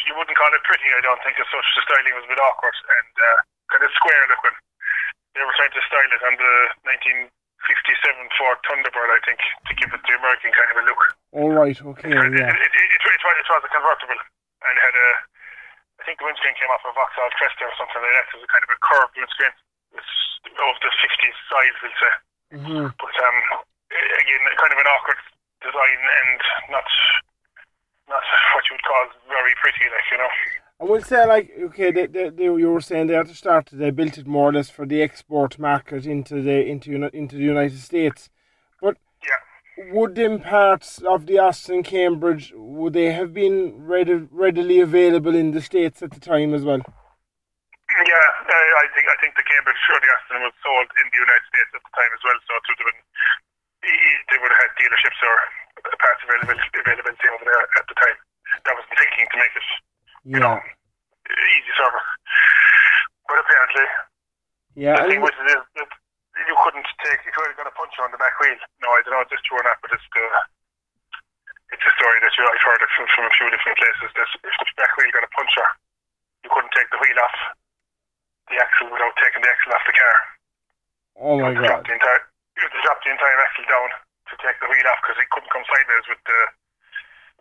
You 0.08 0.12
wouldn't 0.16 0.36
call 0.36 0.52
it 0.52 0.64
pretty, 0.68 0.84
I 0.92 1.00
don't 1.00 1.20
think, 1.24 1.36
as 1.40 1.48
such. 1.48 1.64
The 1.76 1.82
styling 1.88 2.12
was 2.16 2.24
a 2.28 2.32
bit 2.32 2.40
awkward 2.40 2.76
and 2.76 3.12
uh, 3.16 3.38
kind 3.72 3.84
of 3.84 3.90
square 3.96 4.20
looking. 4.28 4.56
They 5.32 5.40
were 5.44 5.56
trying 5.56 5.72
to 5.72 5.82
style 5.88 6.12
it 6.12 6.22
on 6.28 6.34
the 6.36 6.52
1957 7.64 8.36
Ford 8.36 8.60
Thunderbird, 8.68 9.08
I 9.08 9.20
think, 9.24 9.40
to 9.40 9.72
give 9.80 9.88
it 9.88 10.02
the 10.04 10.14
American 10.20 10.52
kind 10.52 10.68
of 10.68 10.78
a 10.80 10.84
look. 10.84 11.02
All 11.32 11.52
right, 11.52 11.78
okay, 11.80 12.12
It, 12.12 12.32
yeah. 12.36 12.52
it, 12.52 12.60
it, 12.60 12.72
it, 12.76 13.02
was, 13.24 13.36
it 13.40 13.48
was 13.48 13.64
a 13.64 13.70
convertible 13.72 14.20
and 14.68 14.76
had 14.80 14.94
a. 14.94 15.08
I 15.94 16.02
think 16.04 16.20
the 16.20 16.26
windscreen 16.28 16.52
came 16.60 16.68
off 16.68 16.84
a 16.84 16.92
Vauxhall 16.92 17.32
Cresta 17.38 17.64
or 17.64 17.74
something 17.80 18.02
like 18.02 18.12
that. 18.12 18.28
It 18.28 18.36
was 18.36 18.44
a 18.44 18.52
kind 18.52 18.64
of 18.66 18.70
a 18.74 18.78
curved 18.84 19.14
windscreen. 19.16 19.54
It's 19.96 20.12
of 20.44 20.76
the 20.84 20.92
50s 20.92 21.36
size, 21.48 21.76
we'll 21.80 21.96
say. 21.96 22.12
hmm 22.60 22.86
But 23.00 23.14
um, 23.24 23.38
again, 24.20 24.42
kind 24.60 24.72
of 24.74 24.80
an 24.82 24.90
awkward 24.92 25.20
design 25.64 26.00
and 26.04 26.40
not 26.68 26.84
not 28.12 28.24
what 28.52 28.64
you 28.68 28.76
would 28.76 28.84
call 28.84 29.04
very 29.32 29.54
pretty, 29.64 29.88
like 29.88 30.04
you 30.12 30.18
know. 30.20 30.32
I 30.80 30.84
would 30.84 31.06
say 31.06 31.24
like 31.24 31.50
okay, 31.70 31.90
they, 31.92 32.06
they, 32.06 32.30
they, 32.30 32.44
you 32.44 32.70
were 32.72 32.80
saying 32.80 33.06
there 33.06 33.20
at 33.20 33.28
the 33.28 33.34
start 33.34 33.70
they 33.72 33.90
built 33.90 34.18
it 34.18 34.26
more 34.26 34.50
or 34.50 34.52
less 34.52 34.70
for 34.70 34.84
the 34.86 35.02
export 35.02 35.58
market 35.58 36.04
into 36.04 36.42
the 36.42 36.66
into 36.66 36.92
into 37.16 37.36
the 37.36 37.42
United 37.42 37.78
States. 37.78 38.28
But 38.82 38.96
Yeah. 39.22 39.92
would 39.94 40.14
them 40.14 40.40
parts 40.40 40.98
of 40.98 41.26
the 41.26 41.38
Austin 41.38 41.82
Cambridge 41.84 42.52
would 42.54 42.92
they 42.92 43.12
have 43.12 43.32
been 43.32 43.86
ready, 43.86 44.26
readily 44.30 44.80
available 44.80 45.34
in 45.34 45.52
the 45.52 45.62
states 45.62 46.02
at 46.02 46.10
the 46.10 46.20
time 46.20 46.52
as 46.52 46.64
well? 46.64 46.82
Yeah, 47.94 48.26
I, 48.50 48.62
I 48.82 48.86
think 48.98 49.06
I 49.06 49.16
think 49.22 49.36
the 49.38 49.46
Cambridge 49.46 49.78
or 49.94 50.00
the 50.02 50.10
Austin 50.10 50.42
was 50.42 50.54
sold 50.58 50.90
in 50.98 51.06
the 51.06 51.18
United 51.22 51.46
States 51.54 51.70
at 51.70 51.82
the 51.86 51.92
time 51.94 52.10
as 52.10 52.22
well, 52.26 52.38
so 52.44 52.50
it 52.58 52.64
would 52.66 52.78
have 52.82 52.88
been 52.90 53.02
they 54.30 54.38
would 54.42 54.50
have 54.50 54.62
had 54.66 54.72
dealerships 54.74 55.20
or 55.22 55.36
parts 56.02 56.22
availability, 56.26 56.66
availability 56.74 57.28
over 57.30 57.44
there 57.46 57.62
at 57.62 57.86
the 57.86 57.94
time. 57.94 58.18
That 58.66 58.74
was 58.74 58.84
the 58.90 58.96
thinking 58.98 59.28
to 59.30 59.36
make 59.38 59.54
it 59.54 59.66
you 60.24 60.40
know 60.40 60.56
Yeah, 60.56 61.56
easy 61.56 61.72
service. 61.76 62.08
But 63.28 63.40
apparently, 63.40 63.86
yeah, 64.76 64.96
the 65.00 65.08
thing 65.08 65.20
and, 65.20 65.26
with 65.28 65.36
it 65.36 65.48
is 65.52 65.64
that 65.80 65.90
you 66.48 66.56
couldn't 66.64 66.88
take 67.04 67.20
you 67.24 67.32
could 67.32 67.48
have 67.48 67.60
got 67.60 67.70
a 67.70 67.76
puncher 67.76 68.04
on 68.04 68.12
the 68.12 68.20
back 68.20 68.36
wheel. 68.40 68.56
No, 68.80 68.92
I 68.92 69.00
don't 69.04 69.16
know 69.16 69.24
if 69.24 69.32
it's 69.32 69.44
true 69.44 69.60
or 69.60 69.64
not, 69.64 69.80
but 69.80 69.92
it's 69.92 70.08
the 70.12 70.26
it's 71.72 71.84
a 71.84 71.92
story 71.96 72.20
that 72.20 72.32
you 72.36 72.44
I've 72.44 72.64
heard 72.64 72.82
it 72.84 72.92
from, 72.92 73.06
from 73.16 73.24
a 73.28 73.34
few 73.36 73.48
different 73.48 73.78
places. 73.80 74.10
That 74.12 74.28
if 74.44 74.54
the 74.60 74.66
back 74.76 74.92
wheel 74.96 75.12
got 75.12 75.24
a 75.24 75.32
puncher, 75.32 75.68
you 76.44 76.50
couldn't 76.52 76.74
take 76.76 76.88
the 76.92 77.00
wheel 77.00 77.18
off 77.24 77.36
the 78.52 78.60
axle 78.60 78.92
without 78.92 79.16
taking 79.16 79.40
the 79.40 79.48
axle 79.48 79.72
off 79.72 79.88
the 79.88 79.96
car. 79.96 80.16
oh 81.24 81.36
my 81.40 81.52
you 81.52 81.64
drop 81.64 81.80
god, 81.80 81.88
the 81.88 81.96
entire 81.96 82.20
you 82.54 82.62
had 82.68 82.72
to 82.76 82.82
drop 82.84 83.00
the 83.02 83.12
entire 83.12 83.38
axle 83.40 83.66
down 83.66 83.88
to 84.28 84.34
take 84.44 84.58
the 84.60 84.68
wheel 84.68 84.86
off 84.92 85.00
because 85.00 85.16
it 85.16 85.28
couldn't 85.32 85.52
come 85.52 85.64
sideways 85.64 86.06
with 86.06 86.22
the 86.28 86.40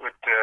with 0.07 0.17
the 0.23 0.39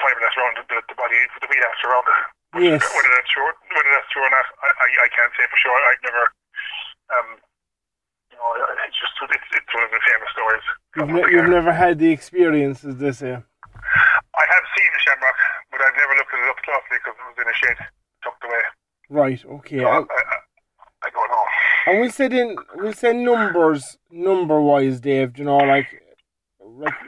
fiberglass 0.00 0.34
around 0.38 0.54
the, 0.58 0.64
the, 0.70 0.78
the 0.90 0.96
body 0.98 1.18
the 1.42 1.48
wheel 1.50 1.64
arch 1.66 1.82
around 1.86 2.06
it. 2.06 2.18
yes, 2.64 2.80
Whether 2.82 3.12
that's 3.14 3.30
true, 3.30 3.46
whether 3.74 3.90
that's 3.92 4.10
true 4.14 4.24
or 4.24 4.32
not, 4.32 4.46
I, 4.62 4.68
I, 4.72 4.86
I 5.04 5.08
can't 5.12 5.32
say 5.36 5.44
for 5.50 5.58
sure. 5.60 5.74
I've 5.76 6.02
never, 6.06 6.24
um, 7.14 7.28
you 8.32 8.36
know, 8.38 8.48
it's 8.86 8.98
just 8.98 9.12
it's, 9.28 9.48
it's 9.52 9.72
one 9.74 9.84
of 9.84 9.92
the 9.92 10.02
famous 10.06 10.30
stories. 10.32 10.66
you've, 10.96 11.10
ne- 11.12 11.28
you've 11.34 11.50
never 11.52 11.72
had 11.72 11.98
the 11.98 12.10
experience, 12.10 12.84
as 12.84 12.96
they 12.98 13.12
say. 13.12 13.34
I 13.34 14.44
have 14.48 14.64
seen 14.76 14.90
the 14.94 15.00
Shamrock, 15.02 15.38
but 15.72 15.80
I've 15.82 15.96
never 15.98 16.14
looked 16.16 16.32
at 16.34 16.40
it 16.40 16.50
up 16.50 16.60
closely 16.62 16.96
because 17.02 17.16
it 17.18 17.26
was 17.26 17.38
in 17.42 17.48
a 17.50 17.56
shed 17.58 17.76
tucked 18.22 18.44
away. 18.44 18.64
Right, 19.10 19.40
okay. 19.62 19.80
So 19.80 19.86
I, 19.88 19.96
and- 19.98 20.08
I, 20.10 20.36
I 21.06 21.10
don't 21.10 21.30
know. 21.30 21.44
And 21.86 22.00
we'll 22.00 22.10
say 22.10 22.28
then 22.28 22.56
we'll 22.74 22.92
say 22.92 23.12
numbers 23.14 23.96
number 24.10 24.60
wise, 24.60 25.00
Dave. 25.00 25.32
do 25.34 25.42
You 25.42 25.46
know, 25.46 25.56
like 25.58 25.86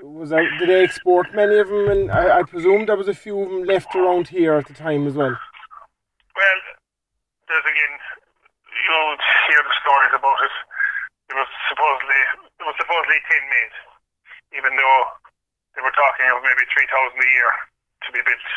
was 0.03 0.33
I 0.33 0.43
did 0.59 0.69
they 0.69 0.85
export 0.85 1.35
many 1.35 1.59
of 1.59 1.69
them? 1.69 1.89
And 1.91 2.11
I, 2.11 2.41
I 2.41 2.43
presume 2.43 2.87
there 2.87 2.97
was 2.97 3.09
a 3.09 3.15
few 3.15 3.41
of 3.41 3.49
them 3.49 3.65
left 3.65 3.95
around 3.95 4.29
here 4.29 4.55
at 4.55 4.67
the 4.67 4.75
time 4.75 5.07
as 5.07 5.15
well. 5.15 5.33
Well, 5.33 6.61
there's 7.49 7.67
again, 7.69 7.95
you'll 8.69 9.17
hear 9.51 9.63
the 9.63 9.77
stories 9.83 10.15
about 10.17 10.41
it. 10.45 10.55
It 11.31 11.37
was 11.37 11.51
supposedly 11.69 12.21
it 12.59 12.65
was 12.65 12.77
supposedly 12.81 13.21
ten 13.29 13.45
made, 13.49 13.77
even 14.59 14.73
though 14.75 15.01
they 15.77 15.83
were 15.85 15.95
talking 15.95 16.27
of 16.33 16.43
maybe 16.43 16.65
three 16.73 16.89
thousand 16.91 17.21
a 17.21 17.31
year 17.31 17.51
to 18.07 18.09
be 18.11 18.21
built. 18.25 18.49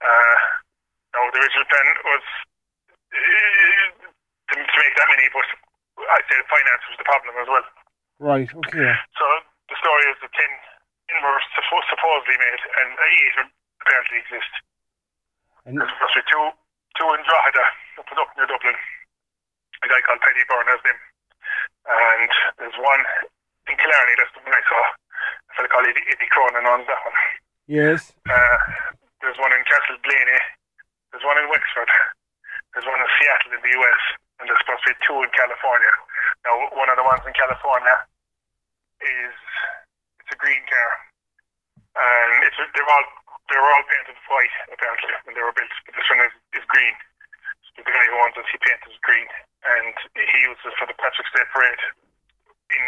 Uh, 0.00 0.38
no, 1.14 1.20
the 1.32 1.40
original 1.40 1.66
plan 1.68 1.86
was 2.04 2.24
uh, 3.14 3.86
to, 4.50 4.54
to 4.58 4.76
make 4.78 4.94
that 4.96 5.08
many, 5.10 5.26
but 5.32 5.48
I 6.08 6.18
say 6.28 6.36
finance 6.48 6.84
was 6.88 6.98
the 6.98 7.08
problem 7.08 7.34
as 7.40 7.48
well. 7.48 7.66
Right. 8.20 8.48
Okay. 8.48 8.92
So 9.18 9.26
story 9.84 10.04
is 10.08 10.16
the 10.24 10.32
tin, 10.32 10.52
tin 11.12 11.20
were 11.20 11.36
suppo- 11.52 11.84
supposedly 11.92 12.40
made, 12.40 12.62
and 12.80 12.88
eight 12.96 13.36
apparently 13.84 14.16
exist. 14.24 14.52
And 15.68 15.76
There's 15.76 15.92
supposed 15.92 16.16
to 16.16 16.24
be 16.24 16.28
two, 16.32 16.44
two 16.96 17.08
in 17.12 17.20
Drogheda, 17.28 17.64
up, 18.00 18.08
up 18.08 18.30
near 18.40 18.48
Dublin. 18.48 18.72
A 19.84 19.86
guy 19.92 20.00
called 20.08 20.24
Paddy 20.24 20.40
Byrne 20.48 20.72
has 20.72 20.80
them. 20.88 20.96
And 21.84 22.32
there's 22.56 22.78
one 22.80 23.04
in 23.68 23.76
Killarney, 23.76 24.14
that's 24.16 24.32
the 24.32 24.40
one 24.40 24.56
I 24.56 24.64
saw. 24.64 24.80
A 24.88 25.52
fella 25.52 25.68
called 25.68 25.84
Eddie, 25.92 26.04
Eddie 26.08 26.32
Cronin 26.32 26.64
owns 26.64 26.88
that 26.88 27.00
one. 27.04 27.16
yes. 27.68 28.16
Uh, 28.24 28.56
there's 29.20 29.36
one 29.36 29.52
in 29.52 29.60
Castleblayney. 29.68 30.40
There's 31.12 31.24
one 31.28 31.36
in 31.36 31.48
Wexford. 31.52 31.88
There's 32.72 32.88
one 32.88 32.96
in 33.00 33.08
Seattle 33.20 33.52
in 33.56 33.60
the 33.60 33.72
US. 33.84 34.00
And 34.40 34.48
there's 34.48 34.60
supposed 34.64 34.84
to 34.88 34.92
be 34.92 34.96
two 35.04 35.20
in 35.20 35.28
California. 35.36 35.92
Now, 36.48 36.56
one 36.72 36.88
of 36.88 36.96
the 36.96 37.04
ones 37.04 37.24
in 37.28 37.32
California 37.36 37.96
is 39.02 39.34
it's 40.22 40.32
a 40.34 40.38
green 40.40 40.62
car, 40.68 40.90
and 41.98 42.32
it's 42.46 42.56
they're 42.58 42.90
all 42.90 43.06
they 43.50 43.58
were 43.60 43.72
all 43.74 43.84
painted 43.90 44.16
white 44.30 44.56
apparently 44.72 45.12
when 45.28 45.34
they 45.36 45.44
were 45.44 45.52
built, 45.52 45.72
but 45.84 45.94
this 45.94 46.08
one 46.08 46.20
is, 46.24 46.34
is 46.56 46.64
green. 46.72 46.94
So 47.76 47.84
the 47.84 47.92
guy 47.92 48.04
who 48.08 48.16
owns 48.24 48.36
it, 48.40 48.48
he 48.48 48.58
painted 48.64 48.88
it 48.88 49.02
green, 49.04 49.28
and 49.68 49.92
he 50.16 50.38
uses 50.48 50.64
it 50.64 50.74
for 50.80 50.86
the 50.88 50.96
Patrick's 50.96 51.32
Day 51.36 51.44
Parade 51.52 51.82
in 52.72 52.84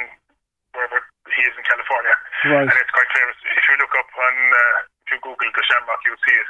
wherever 0.72 1.00
he 1.32 1.40
is 1.44 1.54
in 1.56 1.64
California, 1.68 2.16
Right. 2.48 2.64
and 2.68 2.76
it's 2.76 2.92
quite 2.96 3.08
famous. 3.12 3.36
If 3.52 3.64
you 3.68 3.76
look 3.80 3.92
up 3.96 4.08
on 4.16 4.34
uh, 4.52 4.76
if 5.04 5.08
you 5.12 5.18
Google 5.24 5.48
the 5.52 5.64
Shamrock, 5.68 6.00
you'll 6.08 6.20
see 6.24 6.36
it. 6.36 6.48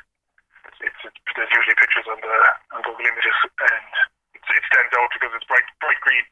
It's, 0.71 0.81
it's, 0.91 1.01
it's 1.11 1.21
there's 1.39 1.51
usually 1.55 1.79
pictures 1.79 2.07
on 2.11 2.19
the 2.23 2.37
on 2.79 2.81
Google 2.87 3.07
Images, 3.07 3.39
and 3.67 3.87
it's, 4.39 4.49
it 4.51 4.65
stands 4.71 4.95
out 4.99 5.11
because 5.15 5.31
it's 5.35 5.47
bright 5.51 5.67
bright 5.83 5.99
green. 6.03 6.27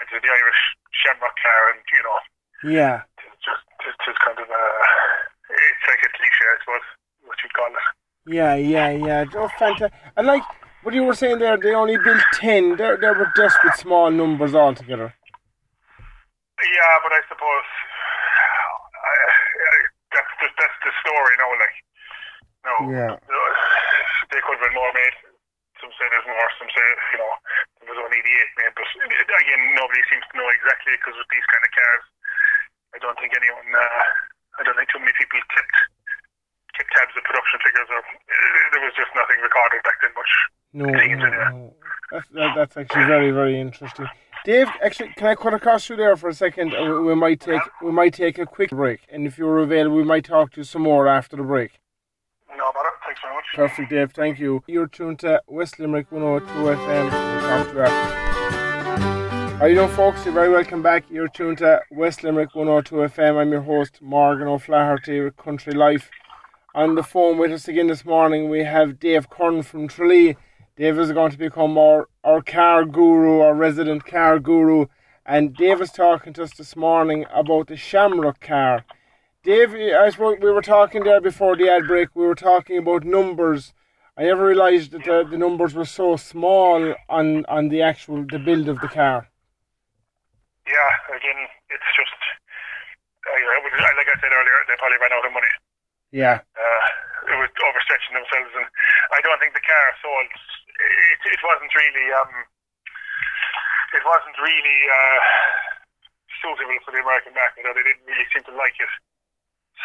And 0.00 0.08
it's 0.08 0.16
the 0.16 0.32
Irish 0.32 0.62
Shamrock 1.04 1.36
car, 1.40 1.62
and 1.76 1.80
you 1.92 2.02
know 2.04 2.18
Yeah. 2.64 3.02
it's 3.18 3.44
just 3.44 3.98
just 4.04 4.18
kind 4.20 4.38
of 4.38 4.48
a 4.48 4.62
it's 5.50 5.84
like 5.88 6.02
a 6.04 6.10
cliche, 6.16 6.44
I 6.44 6.56
suppose, 6.60 6.86
what 7.24 7.36
you'd 7.42 7.52
call 7.54 7.72
it. 7.72 7.86
Yeah. 8.26 8.54
Yeah. 8.54 8.90
Yeah. 8.90 9.24
Oh, 9.34 9.48
fantastic. 9.58 9.92
And 10.16 10.26
like 10.26 10.42
what 10.82 10.94
you 10.94 11.04
were 11.04 11.14
saying 11.14 11.38
there, 11.40 11.56
they 11.56 11.74
only 11.74 11.96
built 11.96 12.22
ten. 12.34 12.76
They 12.76 12.96
they 13.00 13.10
were 13.12 13.32
desperate 13.36 13.76
small 13.76 14.10
numbers 14.10 14.54
altogether. 14.54 15.14
Yeah, 16.60 16.94
but 17.02 17.12
I 17.16 17.20
suppose 17.24 17.66
I, 19.00 19.12
I, 19.16 19.76
that's 20.12 20.32
the, 20.44 20.48
that's 20.60 20.78
the 20.84 20.92
story 21.00 21.34
now. 21.40 21.48
Like, 21.56 21.76
no, 22.68 22.74
Yeah. 22.92 23.12
they 24.28 24.40
could 24.44 24.60
have 24.60 24.64
been 24.68 24.76
more 24.76 24.92
made. 24.92 25.16
Some 25.80 25.88
say 25.96 26.04
there's 26.12 26.28
more. 26.28 26.48
Some 26.60 26.68
say 26.68 26.84
you 27.16 27.18
know 27.24 27.32
there 27.80 27.88
was 27.96 28.00
only 28.04 28.20
the 28.20 28.32
eight 28.36 28.52
made. 28.60 28.76
But 28.76 28.84
again, 28.92 29.62
nobody 29.72 30.04
seems 30.12 30.28
to 30.28 30.34
know 30.36 30.48
exactly 30.52 30.92
because 31.00 31.16
with 31.16 31.30
these 31.32 31.48
kind 31.48 31.64
of 31.64 31.72
cars, 31.72 32.04
I 32.94 32.98
don't 32.98 33.18
think 33.18 33.32
anyone. 33.36 33.66
Uh, 33.70 34.58
I 34.58 34.62
don't 34.64 34.76
think 34.76 34.88
too 34.90 34.98
many 34.98 35.12
people 35.18 35.38
kept 35.54 35.74
kept 36.76 36.90
tabs 36.96 37.14
of 37.16 37.24
production 37.24 37.58
figures. 37.64 37.88
Or 37.90 37.98
uh, 37.98 38.66
there 38.72 38.82
was 38.82 38.94
just 38.96 39.10
nothing 39.14 39.38
recorded 39.42 39.80
back 39.84 39.98
then. 40.02 40.12
Much. 40.16 40.32
No, 40.72 40.86
no, 40.86 41.28
no. 41.30 41.74
That's, 42.12 42.28
that, 42.34 42.52
that's 42.56 42.76
actually 42.76 43.06
very, 43.06 43.30
very 43.30 43.60
interesting. 43.60 44.06
Dave, 44.44 44.68
actually, 44.82 45.10
can 45.16 45.26
I 45.28 45.34
cut 45.34 45.54
across 45.54 45.88
you 45.88 45.96
there 45.96 46.16
for 46.16 46.28
a 46.28 46.34
second? 46.34 46.74
Uh, 46.74 46.84
We, 46.84 47.00
we 47.08 47.14
might 47.14 47.40
take 47.40 47.62
we 47.82 47.92
might 47.92 48.14
take 48.14 48.38
a 48.38 48.46
quick 48.46 48.70
break, 48.70 49.00
and 49.12 49.26
if 49.26 49.38
you're 49.38 49.58
available, 49.58 49.96
we 49.96 50.04
might 50.04 50.24
talk 50.24 50.52
to 50.52 50.60
you 50.60 50.64
some 50.64 50.82
more 50.82 51.06
after 51.08 51.36
the 51.36 51.42
break. 51.42 51.78
No 52.56 52.72
bother. 52.72 52.88
Thanks 53.04 53.20
very 53.22 53.34
much. 53.34 53.44
Perfect, 53.54 53.90
Dave. 53.90 54.12
Thank 54.12 54.38
you. 54.38 54.62
You're 54.66 54.86
tuned 54.88 55.18
to 55.20 55.42
West 55.46 55.78
Limerick 55.78 56.10
102 56.10 56.52
FM. 56.54 57.10
We'll 57.10 57.40
talk 57.40 57.68
to 57.68 57.74
you 57.74 57.82
after. 57.82 58.39
How 59.60 59.66
you 59.66 59.74
doing, 59.74 59.90
folks? 59.90 60.24
You're 60.24 60.32
very 60.32 60.48
welcome 60.48 60.80
back. 60.80 61.04
You're 61.10 61.28
tuned 61.28 61.58
to 61.58 61.82
West 61.90 62.24
Limerick 62.24 62.54
102 62.54 62.94
FM. 62.94 63.36
I'm 63.36 63.52
your 63.52 63.60
host, 63.60 64.00
Morgan 64.00 64.48
O'Flaherty 64.48 65.20
with 65.20 65.36
Country 65.36 65.74
Life. 65.74 66.08
On 66.74 66.94
the 66.94 67.02
phone 67.02 67.36
with 67.36 67.52
us 67.52 67.68
again 67.68 67.88
this 67.88 68.06
morning, 68.06 68.48
we 68.48 68.64
have 68.64 68.98
Dave 68.98 69.28
Curran 69.28 69.62
from 69.62 69.86
Tralee. 69.86 70.38
Dave 70.78 70.98
is 70.98 71.12
going 71.12 71.30
to 71.32 71.36
become 71.36 71.76
our, 71.76 72.08
our 72.24 72.40
car 72.40 72.86
guru, 72.86 73.40
our 73.40 73.54
resident 73.54 74.06
car 74.06 74.38
guru. 74.38 74.86
And 75.26 75.54
Dave 75.54 75.82
is 75.82 75.92
talking 75.92 76.32
to 76.32 76.44
us 76.44 76.54
this 76.54 76.74
morning 76.74 77.26
about 77.30 77.66
the 77.66 77.76
Shamrock 77.76 78.40
car. 78.40 78.86
Dave, 79.42 79.72
suppose 80.12 80.38
we 80.40 80.50
were 80.50 80.62
talking 80.62 81.04
there 81.04 81.20
before 81.20 81.54
the 81.54 81.68
ad 81.68 81.86
break, 81.86 82.16
we 82.16 82.24
were 82.24 82.34
talking 82.34 82.78
about 82.78 83.04
numbers. 83.04 83.74
I 84.16 84.22
never 84.22 84.46
realised 84.46 84.92
that 84.92 85.04
the, 85.04 85.28
the 85.30 85.36
numbers 85.36 85.74
were 85.74 85.84
so 85.84 86.16
small 86.16 86.94
on, 87.10 87.44
on 87.44 87.68
the 87.68 87.82
actual 87.82 88.24
the 88.24 88.38
build 88.38 88.66
of 88.66 88.80
the 88.80 88.88
car. 88.88 89.29
Yeah, 90.70 90.90
again, 91.18 91.40
it's 91.74 91.90
just 91.98 92.14
uh, 93.26 93.36
yeah, 93.36 93.58
like 93.98 94.08
I 94.08 94.16
said 94.22 94.32
earlier, 94.32 94.58
they 94.70 94.78
probably 94.78 95.02
ran 95.02 95.12
out 95.12 95.26
of 95.26 95.34
money. 95.34 95.52
Yeah, 96.10 96.42
Uh, 96.42 96.86
it 97.30 97.36
was 97.38 97.50
overstretching 97.62 98.14
themselves, 98.14 98.50
and 98.54 98.66
I 99.14 99.18
don't 99.22 99.38
think 99.38 99.54
the 99.54 99.62
car 99.62 99.86
sold. 100.02 100.26
It, 100.30 101.20
it 101.38 101.40
wasn't 101.42 101.70
really. 101.74 102.06
Um, 102.14 102.32
it 103.94 104.04
wasn't 104.06 104.38
really 104.38 104.78
uh, 104.90 105.18
suitable 106.42 106.78
for 106.86 106.94
the 106.94 107.02
American 107.02 107.34
market, 107.34 107.66
or 107.66 107.74
they 107.74 107.82
didn't 107.86 108.06
really 108.06 108.26
seem 108.30 108.42
to 108.46 108.54
like 108.54 108.74
it. 108.78 108.92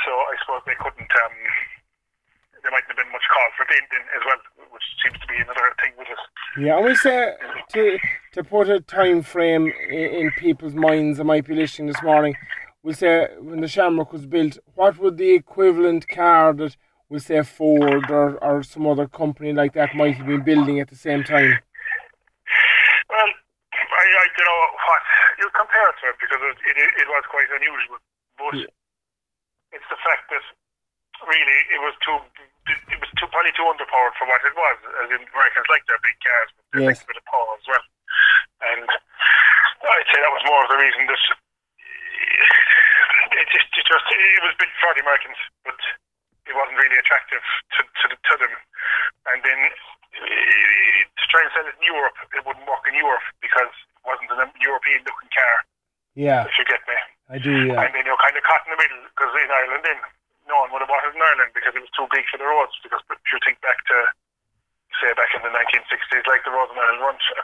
So 0.05 0.11
I 0.13 0.33
suppose 0.41 0.61
they 0.65 0.77
couldn't. 0.77 1.09
Um, 1.09 1.35
there 2.65 2.71
mightn't 2.73 2.89
have 2.89 2.97
been 2.97 3.11
much 3.13 3.27
call 3.31 3.49
for 3.55 3.65
in, 3.69 3.85
as 4.17 4.23
well, 4.25 4.41
which 4.73 4.83
seems 5.05 5.19
to 5.21 5.27
be 5.27 5.35
another 5.37 5.69
thing 5.81 5.93
with 5.99 6.07
it. 6.09 6.17
yeah. 6.59 6.77
And 6.77 6.85
we 6.85 6.95
say 6.95 7.29
uh, 7.29 7.61
to 7.73 7.99
to 8.33 8.43
put 8.43 8.69
a 8.69 8.79
time 8.81 9.21
frame 9.21 9.71
in, 9.89 10.05
in 10.25 10.31
people's 10.39 10.73
minds 10.73 11.19
that 11.19 11.25
might 11.25 11.45
be 11.45 11.53
listening 11.53 11.87
this 11.89 12.01
morning. 12.01 12.33
We'll 12.81 12.95
say 12.95 13.27
when 13.39 13.61
the 13.61 13.67
Shamrock 13.67 14.11
was 14.11 14.25
built, 14.25 14.57
what 14.73 14.97
would 14.97 15.17
the 15.17 15.33
equivalent 15.33 16.07
car 16.07 16.53
that 16.53 16.75
we 17.09 17.19
say 17.19 17.41
Ford 17.43 18.09
or, 18.09 18.37
or 18.43 18.63
some 18.63 18.87
other 18.87 19.07
company 19.07 19.53
like 19.53 19.73
that 19.73 19.95
might 19.95 20.15
have 20.17 20.25
been 20.25 20.43
building 20.43 20.79
at 20.79 20.89
the 20.89 20.95
same 20.97 21.23
time? 21.23 21.53
Well, 23.09 23.29
I, 23.73 24.05
I 24.05 24.25
don't 24.37 24.45
know 24.49 24.61
what 24.89 25.01
you 25.37 25.47
compare 25.53 25.89
it 25.89 25.97
to 26.01 26.05
it 26.09 26.17
because 26.17 26.41
it, 26.41 26.57
it, 26.65 26.89
it 27.05 27.07
was 27.09 27.23
quite 27.29 27.49
unusual, 27.53 27.97
but 28.37 28.53
Yeah. 28.57 28.73
it's 29.77 29.89
the 29.89 29.97
fact 30.01 30.29
that 30.33 30.45
really 31.25 31.59
it 31.73 31.81
was 31.81 31.93
too 32.05 32.17
it 32.65 32.97
was 32.99 33.11
too 33.19 33.27
probably 33.29 33.53
too 33.53 33.67
underpowered 33.69 34.15
for 34.17 34.25
what 34.25 34.41
it 34.45 34.55
was. 34.57 34.77
As 35.05 35.09
in 35.13 35.21
Americans 35.21 35.69
like 35.69 35.85
their 35.85 36.01
big 36.01 36.17
cars, 36.21 36.49
but 36.55 36.63
they 36.73 36.81
Yes. 36.85 36.97
like 36.97 37.05
a 37.05 37.09
bit 37.13 37.21
of 37.21 37.25
power 37.29 37.51
as 37.57 37.65
well. 37.69 37.85
And 38.73 38.87
I'd 38.89 40.09
say 40.09 40.19
that 40.21 40.33
was 40.33 40.45
more 40.49 40.61
of 40.65 40.69
the 40.73 40.79
reason 40.81 41.05
that 41.05 41.23
it 43.35 43.47
just 43.51 43.69
it 43.75 43.85
just 43.85 44.05
it 44.09 44.43
was 44.43 44.55
built 44.57 44.73
for 44.81 44.91
the 44.95 45.03
Americans, 45.03 45.39
but 45.67 45.77
it 46.47 46.55
wasn't 46.55 46.77
really 46.79 46.97
attractive 46.97 47.43
to 47.77 47.79
to, 47.83 48.05
the, 48.09 48.17
to 48.17 48.33
them. 48.41 48.53
And 49.33 49.39
then 49.43 49.59
to 50.15 51.23
try 51.29 51.41
and 51.43 51.51
sell 51.53 51.67
it 51.67 51.75
in 51.75 51.85
Europe, 51.85 52.15
it 52.33 52.41
wouldn't 52.47 52.65
work 52.69 52.85
in 52.87 52.95
Europe 52.95 53.25
because 53.43 53.71
it 53.73 54.03
wasn't 54.07 54.31
a 54.31 54.47
European 54.63 55.03
looking 55.03 55.31
car. 55.35 55.55
Yeah, 56.15 56.47
If 56.47 56.55
you 56.55 56.63
get 56.65 56.79
me. 56.87 56.95
I 57.27 57.37
do. 57.43 57.51
Yeah, 57.51 57.81
And 57.83 57.91
then 57.91 58.07
you're 58.07 58.21
kind 58.23 58.37
of 58.37 58.43
caught 58.47 58.63
in 58.63 58.71
the 58.71 58.79
middle 58.79 59.03
because 59.11 59.35
in 59.35 59.51
Ireland, 59.51 59.83
then 59.83 59.99
would 60.75 60.83
have 60.83 60.91
bought 60.91 61.07
it 61.07 61.15
in 61.15 61.23
Ireland 61.23 61.55
because 61.55 61.71
it 61.71 61.79
was 61.79 61.93
too 61.95 62.03
big 62.11 62.27
for 62.27 62.35
the 62.35 62.43
roads. 62.43 62.75
Because 62.83 62.99
if 63.07 63.23
you 63.31 63.39
think 63.47 63.63
back 63.63 63.79
to, 63.87 63.97
say, 64.99 65.15
back 65.15 65.31
in 65.31 65.39
the 65.47 65.55
1960s, 65.55 66.27
like 66.27 66.43
the 66.43 66.51
roads 66.51 66.75
in 66.75 66.77
Ireland 66.83 66.99
weren't 66.99 67.23
a 67.23 67.43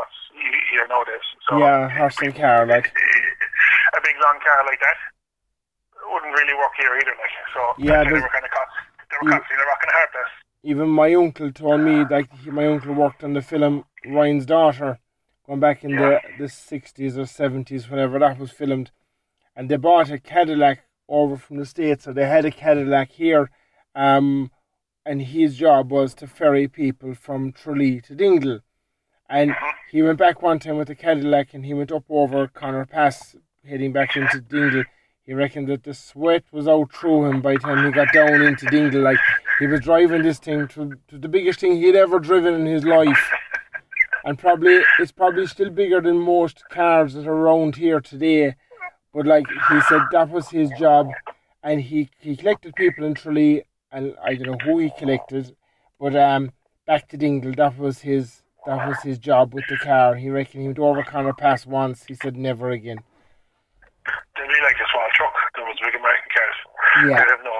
that's 0.00 0.18
e- 0.32 0.64
here 0.72 0.88
nowadays. 0.88 1.26
So 1.44 1.60
yeah, 1.60 1.92
and 1.92 2.32
car 2.32 2.64
like. 2.64 2.88
a 3.96 4.00
big 4.00 4.16
long 4.24 4.38
car 4.40 4.64
like 4.64 4.80
that 4.80 4.96
wouldn't 6.08 6.32
really 6.32 6.54
work 6.54 6.72
here 6.78 6.92
either. 6.96 7.14
Like 7.20 7.34
so, 7.54 7.60
Yeah, 7.78 8.04
they 8.04 8.12
were 8.12 8.32
kind 8.32 8.44
of 8.44 8.50
caught. 8.50 8.68
They 9.10 9.16
were 9.22 9.30
caught 9.30 9.42
between 9.44 9.60
a 9.60 9.66
rock 9.68 9.80
and 9.82 9.90
a 9.90 9.96
hard 10.00 10.10
place. 10.12 10.34
even 10.62 10.88
my 10.88 11.14
uncle 11.14 11.52
told 11.52 11.80
me 11.80 12.04
like 12.08 12.30
he- 12.40 12.50
my 12.50 12.66
uncle 12.66 12.94
worked 12.94 13.24
on 13.24 13.32
the 13.34 13.42
film 13.42 13.84
Ryan's 14.06 14.46
Daughter, 14.46 14.98
going 15.46 15.60
back 15.60 15.84
in 15.84 15.96
the 15.96 16.20
the 16.38 16.48
sixties 16.48 17.18
or 17.18 17.26
seventies, 17.26 17.90
whenever 17.90 18.18
that 18.18 18.38
was 18.38 18.50
filmed, 18.50 18.90
and 19.56 19.68
they 19.68 19.76
bought 19.76 20.10
a 20.10 20.18
Cadillac 20.18 20.80
over 21.10 21.36
from 21.36 21.58
the 21.58 21.66
states, 21.66 22.04
so 22.04 22.12
they 22.12 22.26
had 22.26 22.44
a 22.46 22.50
Cadillac 22.50 23.10
here, 23.10 23.50
um, 23.94 24.50
and 25.04 25.20
his 25.20 25.56
job 25.56 25.90
was 25.90 26.14
to 26.14 26.26
ferry 26.26 26.68
people 26.68 27.14
from 27.14 27.52
Tralee 27.52 28.00
to 28.02 28.14
Dingle, 28.14 28.60
and 29.28 29.54
he 29.90 30.02
went 30.02 30.18
back 30.18 30.40
one 30.40 30.58
time 30.58 30.76
with 30.76 30.88
the 30.88 30.94
Cadillac, 30.94 31.52
and 31.52 31.66
he 31.66 31.74
went 31.74 31.92
up 31.92 32.04
over 32.08 32.48
Conor 32.48 32.86
Pass, 32.86 33.36
heading 33.68 33.92
back 33.92 34.16
into 34.16 34.40
Dingle. 34.40 34.84
He 35.22 35.34
reckoned 35.34 35.68
that 35.68 35.84
the 35.84 35.94
sweat 35.94 36.44
was 36.50 36.66
out 36.66 36.92
through 36.92 37.26
him 37.26 37.40
by 37.40 37.52
the 37.52 37.60
time 37.60 37.84
he 37.84 37.92
got 37.92 38.12
down 38.12 38.42
into 38.42 38.66
Dingle. 38.66 39.02
Like 39.02 39.18
he 39.60 39.66
was 39.66 39.80
driving 39.80 40.22
this 40.22 40.38
thing 40.38 40.66
to, 40.68 40.94
to 41.08 41.18
the 41.18 41.28
biggest 41.28 41.60
thing 41.60 41.76
he'd 41.76 41.94
ever 41.94 42.18
driven 42.18 42.54
in 42.54 42.66
his 42.66 42.84
life. 42.84 43.30
and 44.24 44.38
probably 44.38 44.80
it's 44.98 45.12
probably 45.12 45.46
still 45.46 45.70
bigger 45.70 46.00
than 46.00 46.18
most 46.18 46.68
cars 46.68 47.14
that 47.14 47.26
are 47.26 47.32
around 47.32 47.76
here 47.76 48.00
today. 48.00 48.56
But 49.12 49.26
like 49.26 49.46
he 49.48 49.80
said, 49.82 50.02
that 50.12 50.30
was 50.30 50.48
his 50.48 50.70
job, 50.78 51.10
and 51.62 51.80
he 51.80 52.08
he 52.20 52.36
collected 52.36 52.74
people 52.76 53.04
in 53.04 53.14
Tralee, 53.14 53.64
and 53.90 54.14
I 54.22 54.34
don't 54.34 54.52
know 54.52 54.58
who 54.64 54.78
he 54.78 54.90
collected, 54.98 55.56
but 55.98 56.14
um, 56.14 56.52
back 56.86 57.08
to 57.08 57.16
Dingle, 57.16 57.52
that 57.56 57.76
was 57.78 58.00
his 58.00 58.42
that 58.66 58.86
was 58.86 59.00
his 59.02 59.18
job 59.18 59.52
with 59.52 59.64
the 59.68 59.78
car. 59.78 60.14
He 60.14 60.30
reckoned 60.30 60.62
he 60.62 60.68
went 60.68 60.78
over 60.78 61.02
Conor 61.02 61.32
Pass 61.32 61.66
once. 61.66 62.04
He 62.04 62.14
said 62.14 62.36
never 62.36 62.70
again. 62.70 62.98
They 64.36 64.42
really 64.42 64.62
like 64.62 64.78
a 64.78 64.86
small 64.90 65.08
truck. 65.14 65.34
Those 65.56 65.80
big 65.82 65.94
American 65.98 66.30
cars. 66.30 66.58
Yeah. 67.10 67.24
They 67.24 67.30
have 67.34 67.44
no 67.44 67.54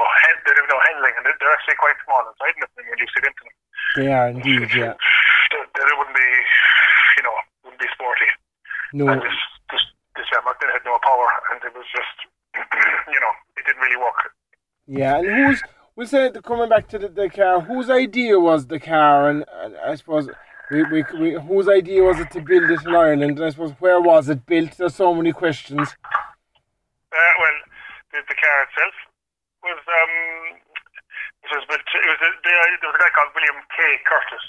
they 0.46 0.54
have 0.54 0.70
no 0.70 0.78
handling, 0.86 1.14
and 1.18 1.26
they're 1.26 1.52
actually 1.52 1.78
quite 1.82 1.98
small 2.06 2.22
inside 2.30 2.54
them 2.62 2.70
when 2.78 2.98
you 2.98 3.06
sit 3.10 3.26
into 3.26 3.42
them. 3.42 3.54
They 3.96 4.08
are 4.12 4.28
indeed, 4.28 4.70
yeah. 4.74 4.94
They, 5.50 5.58
they 5.82 5.94
wouldn't 5.98 6.14
be, 6.14 6.30
you 7.18 7.22
know, 7.26 7.34
wouldn't 7.64 7.82
be 7.82 7.90
sporty. 7.90 8.30
No, 8.94 9.08
And 9.08 9.20
this 9.20 9.34
this 10.20 10.28
this 10.28 10.36
Shamrock 10.36 10.60
had 10.60 10.84
no 10.84 10.98
power, 11.02 11.28
and 11.52 11.60
it 11.64 11.72
was 11.74 11.86
just, 11.88 12.16
you 13.08 13.20
know, 13.20 13.32
it 13.56 13.64
didn't 13.64 13.80
really 13.80 13.96
work. 13.96 14.32
yeah. 14.86 15.18
And 15.18 15.26
who's 15.26 15.62
we 15.96 16.06
said 16.06 16.42
coming 16.44 16.68
back 16.68 16.88
to 16.88 16.98
the, 16.98 17.08
the 17.08 17.28
car? 17.30 17.60
Whose 17.60 17.88
idea 17.90 18.38
was 18.38 18.66
the 18.66 18.78
car? 18.78 19.30
And, 19.30 19.44
and 19.62 19.76
I 19.76 19.94
suppose 19.94 20.28
we, 20.70 20.84
we, 20.84 21.04
we 21.18 21.32
whose 21.40 21.68
idea 21.68 22.02
was 22.02 22.20
it 22.20 22.30
to 22.32 22.40
build 22.40 22.70
it 22.70 22.84
in 22.84 22.94
Ireland? 22.94 23.38
And 23.38 23.44
I 23.44 23.50
suppose 23.50 23.72
where 23.80 24.00
was 24.00 24.28
it 24.28 24.44
built? 24.46 24.76
There's 24.76 24.94
so 24.94 25.14
many 25.14 25.32
questions. 25.32 25.88
Uh, 27.10 27.32
well, 27.40 27.56
the, 28.12 28.18
the 28.28 28.36
car 28.36 28.56
itself 28.68 28.94
was 29.64 29.80
um, 29.80 30.60
it 31.44 31.50
was 31.50 31.64
built. 31.64 31.80
It 31.80 32.08
was 32.12 32.20
a, 32.20 32.30
the, 32.44 32.52
there 32.80 32.90
was 32.92 32.96
a 32.96 33.02
guy 33.02 33.10
called 33.16 33.32
William 33.34 33.58
K. 33.72 33.80
Curtis 34.04 34.44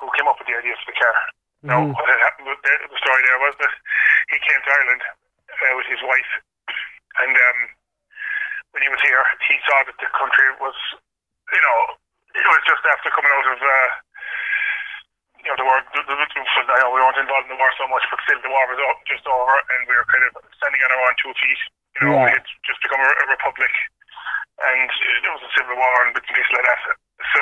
who 0.00 0.08
came 0.16 0.26
up 0.28 0.40
with 0.40 0.48
the 0.48 0.56
idea 0.56 0.72
for 0.80 0.88
the 0.88 0.96
car. 0.96 1.16
Now, 1.62 1.80
Mhm. 1.84 1.92
what 1.92 2.08
had 2.08 2.20
happened 2.24 2.48
with 2.48 2.60
the, 2.62 2.72
the 2.88 2.98
story 2.98 3.20
there 3.24 3.38
was 3.38 3.54
that 3.60 3.72
he 4.32 4.38
came 4.40 4.60
to 4.64 4.70
Ireland 4.72 5.02
uh, 5.04 5.76
with 5.76 5.86
his 5.86 6.00
wife, 6.02 6.30
and 7.20 7.36
um, 7.36 7.58
when 8.72 8.82
he 8.82 8.88
was 8.88 9.00
here, 9.02 9.20
he 9.48 9.60
saw 9.68 9.84
that 9.84 9.96
the 10.00 10.08
country 10.16 10.48
was, 10.56 10.76
you 11.52 11.60
know, 11.60 11.78
it 12.34 12.46
was 12.48 12.62
just 12.64 12.84
after 12.86 13.10
coming 13.10 13.32
out 13.32 13.46
of. 13.52 13.60
Uh, 13.60 13.88
you 15.40 15.48
know, 15.48 15.56
the 15.56 15.64
war, 15.64 15.80
the, 15.96 16.04
the, 16.04 16.12
I 16.12 16.78
know 16.84 16.92
we 16.92 17.00
weren't 17.00 17.16
involved 17.16 17.48
in 17.48 17.56
the 17.56 17.60
war 17.60 17.72
so 17.80 17.88
much, 17.88 18.04
but 18.12 18.20
still 18.28 18.36
the 18.44 18.52
war 18.52 18.60
was 18.68 18.76
o- 18.76 19.00
just 19.08 19.24
over 19.24 19.56
and 19.72 19.88
we 19.88 19.96
were 19.96 20.04
kind 20.12 20.20
of 20.28 20.36
standing 20.60 20.84
on 20.84 20.92
our 20.92 21.00
own 21.08 21.16
two 21.16 21.32
feet. 21.32 21.60
You 21.96 22.00
know, 22.04 22.12
Yeah. 22.12 22.24
we 22.28 22.30
had 22.36 22.44
just 22.68 22.76
become 22.84 23.00
a, 23.00 23.08
a 23.08 23.26
republic 23.32 23.72
and 24.60 24.84
there 25.24 25.32
was 25.32 25.40
a 25.40 25.52
civil 25.56 25.80
war 25.80 26.04
and 26.04 26.12
bits 26.12 26.28
and 26.28 26.36
pieces 26.36 26.52
like 26.52 26.68
that. 26.68 26.80
So, 27.32 27.40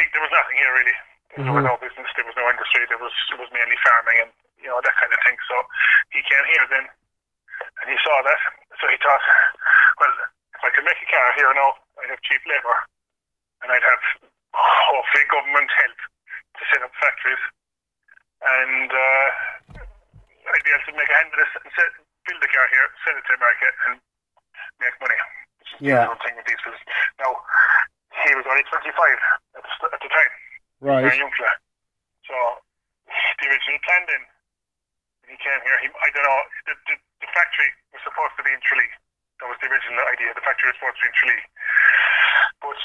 think 0.00 0.16
there 0.16 0.24
was 0.24 0.32
nothing 0.32 0.56
here 0.56 0.72
really. 0.72 0.96
There 1.32 1.48
was 1.48 1.64
no 1.64 1.80
business, 1.80 2.12
there 2.12 2.28
was 2.28 2.36
no 2.36 2.44
industry, 2.52 2.84
there 2.92 3.00
was, 3.00 3.14
it 3.32 3.40
was 3.40 3.48
mainly 3.56 3.78
farming 3.80 4.28
and, 4.28 4.30
you 4.60 4.68
know, 4.68 4.76
that 4.84 4.96
kind 5.00 5.08
of 5.08 5.20
thing. 5.24 5.36
So, 5.48 5.56
he 6.12 6.20
came 6.28 6.44
here 6.52 6.66
then 6.68 6.84
and 7.80 7.86
he 7.88 7.96
saw 8.04 8.20
that. 8.20 8.40
So 8.80 8.84
he 8.92 9.00
thought, 9.00 9.24
well, 9.96 10.12
if 10.52 10.60
I 10.60 10.70
could 10.76 10.84
make 10.84 11.00
a 11.00 11.08
car 11.08 11.32
here 11.40 11.48
now, 11.56 11.72
I'd 12.04 12.12
have 12.12 12.20
cheap 12.20 12.44
labour 12.44 12.76
and 13.64 13.72
I'd 13.72 13.86
have 13.86 14.04
hopefully 14.52 15.24
government 15.32 15.70
help 15.72 15.98
to 16.58 16.62
set 16.68 16.84
up 16.84 16.92
factories, 17.00 17.40
and 18.42 18.90
uh, 18.92 19.26
I'd 20.52 20.64
be 20.66 20.72
able 20.74 20.86
to 20.92 20.96
make 20.98 21.08
a 21.08 21.16
hand 21.16 21.32
of 21.32 21.38
this 21.40 21.52
and 21.56 21.72
set, 21.72 21.90
build 22.28 22.42
a 22.44 22.50
car 22.50 22.66
here, 22.68 22.86
sell 23.06 23.16
it 23.16 23.24
to 23.24 23.34
America, 23.38 23.66
and 23.88 23.92
make 24.82 24.94
money. 25.00 25.16
Yeah. 25.80 26.10
One 26.10 26.20
thing 26.20 26.36
with 26.36 26.44
these 26.44 26.60
fellas. 26.60 26.82
Now, 27.16 27.32
he 28.26 28.36
was 28.36 28.44
only 28.44 28.66
25 28.68 28.84
at 28.84 29.62
the, 29.64 29.70
at 29.88 30.00
the 30.04 30.10
time, 30.12 30.32
Right. 30.82 31.06
young 31.14 31.30
fella. 31.38 31.54
So, 32.26 32.34
the 33.38 33.46
original 33.46 33.78
plan 33.86 34.02
then, 34.10 34.22
when 35.22 35.28
he 35.34 35.38
came 35.38 35.62
here, 35.62 35.78
he, 35.78 35.86
I 35.86 36.08
don't 36.10 36.26
know, 36.26 36.42
the, 36.66 36.74
the, 36.90 36.94
the 37.22 37.28
factory 37.30 37.70
was 37.94 38.02
supposed 38.02 38.34
to 38.34 38.42
be 38.42 38.50
in 38.50 38.58
Tralee. 38.66 38.90
That 39.38 39.46
was 39.46 39.58
the 39.62 39.70
original 39.70 40.02
idea. 40.10 40.34
The 40.34 40.42
factory 40.42 40.74
was 40.74 40.76
supposed 40.82 40.98
to 40.98 41.02
be 41.06 41.10
in 41.14 41.16
Tralee. 41.22 41.46
But 42.66 42.80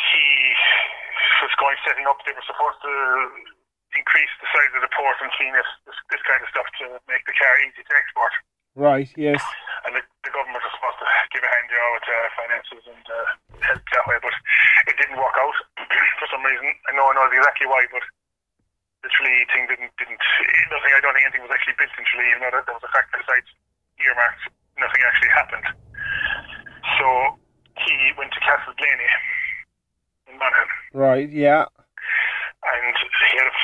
he 0.00 0.26
was 1.44 1.52
going 1.60 1.76
setting 1.84 2.08
up, 2.08 2.16
they 2.24 2.32
were 2.32 2.48
supposed 2.48 2.80
to 2.80 2.92
increase 3.92 4.32
the 4.40 4.48
size 4.48 4.72
of 4.72 4.80
the 4.80 4.92
port 4.92 5.16
and 5.20 5.32
clean 5.36 5.52
it, 5.52 5.68
this, 5.84 5.96
this 6.08 6.24
kind 6.24 6.40
of 6.40 6.48
stuff 6.48 6.68
to 6.80 6.96
make 7.04 7.24
the 7.28 7.36
car 7.36 7.54
easy 7.68 7.84
to 7.84 7.94
export. 7.96 8.32
Right. 8.74 9.08
Yes. 9.16 9.40
And 9.86 9.94
the, 9.96 10.02
the 10.24 10.32
government 10.34 10.60
was 10.62 10.72
supposed 10.76 10.98
to 11.00 11.06
give 11.32 11.42
a 11.44 11.50
hand, 11.50 11.66
you 11.70 11.78
know, 11.78 11.90
with 11.96 12.06
uh, 12.08 12.16
finances 12.36 12.82
and 12.88 13.04
uh, 13.08 13.16
help 13.64 13.82
that 13.94 14.04
way, 14.06 14.18
but 14.20 14.34
it 14.90 14.96
didn't 15.00 15.16
work 15.18 15.34
out 15.38 15.56
for 16.20 16.28
some 16.30 16.42
reason. 16.44 16.68
I 16.88 16.92
know 16.94 17.08
I 17.08 17.12
know 17.16 17.26
exactly 17.32 17.66
why, 17.66 17.82
but 17.90 18.04
the 19.02 19.10
Tralee 19.14 19.46
thing 19.54 19.66
didn't 19.70 19.90
didn't 19.98 20.20
nothing. 20.70 20.92
I 20.94 21.00
don't 21.00 21.14
think 21.16 21.26
anything 21.26 21.46
was 21.46 21.54
actually 21.54 21.78
built 21.80 21.94
in 21.96 22.04
Tralee. 22.06 22.30
Even 22.34 22.42
though 22.44 22.54
there 22.60 22.76
was 22.76 22.84
a 22.86 22.92
factory 22.92 23.22
site 23.26 23.48
earmarked, 24.02 24.42
nothing 24.78 25.02
actually 25.06 25.32
happened. 25.32 25.66
So 26.98 27.06
he 27.82 27.94
went 28.18 28.34
to 28.34 28.40
Castleblayney 28.42 29.10
in 30.30 30.34
Monaghan 30.38 30.70
Right. 30.92 31.30
Yeah. 31.30 31.66
and 32.62 32.94
he 32.98 33.34
had 33.38 33.46
a, 33.48 33.54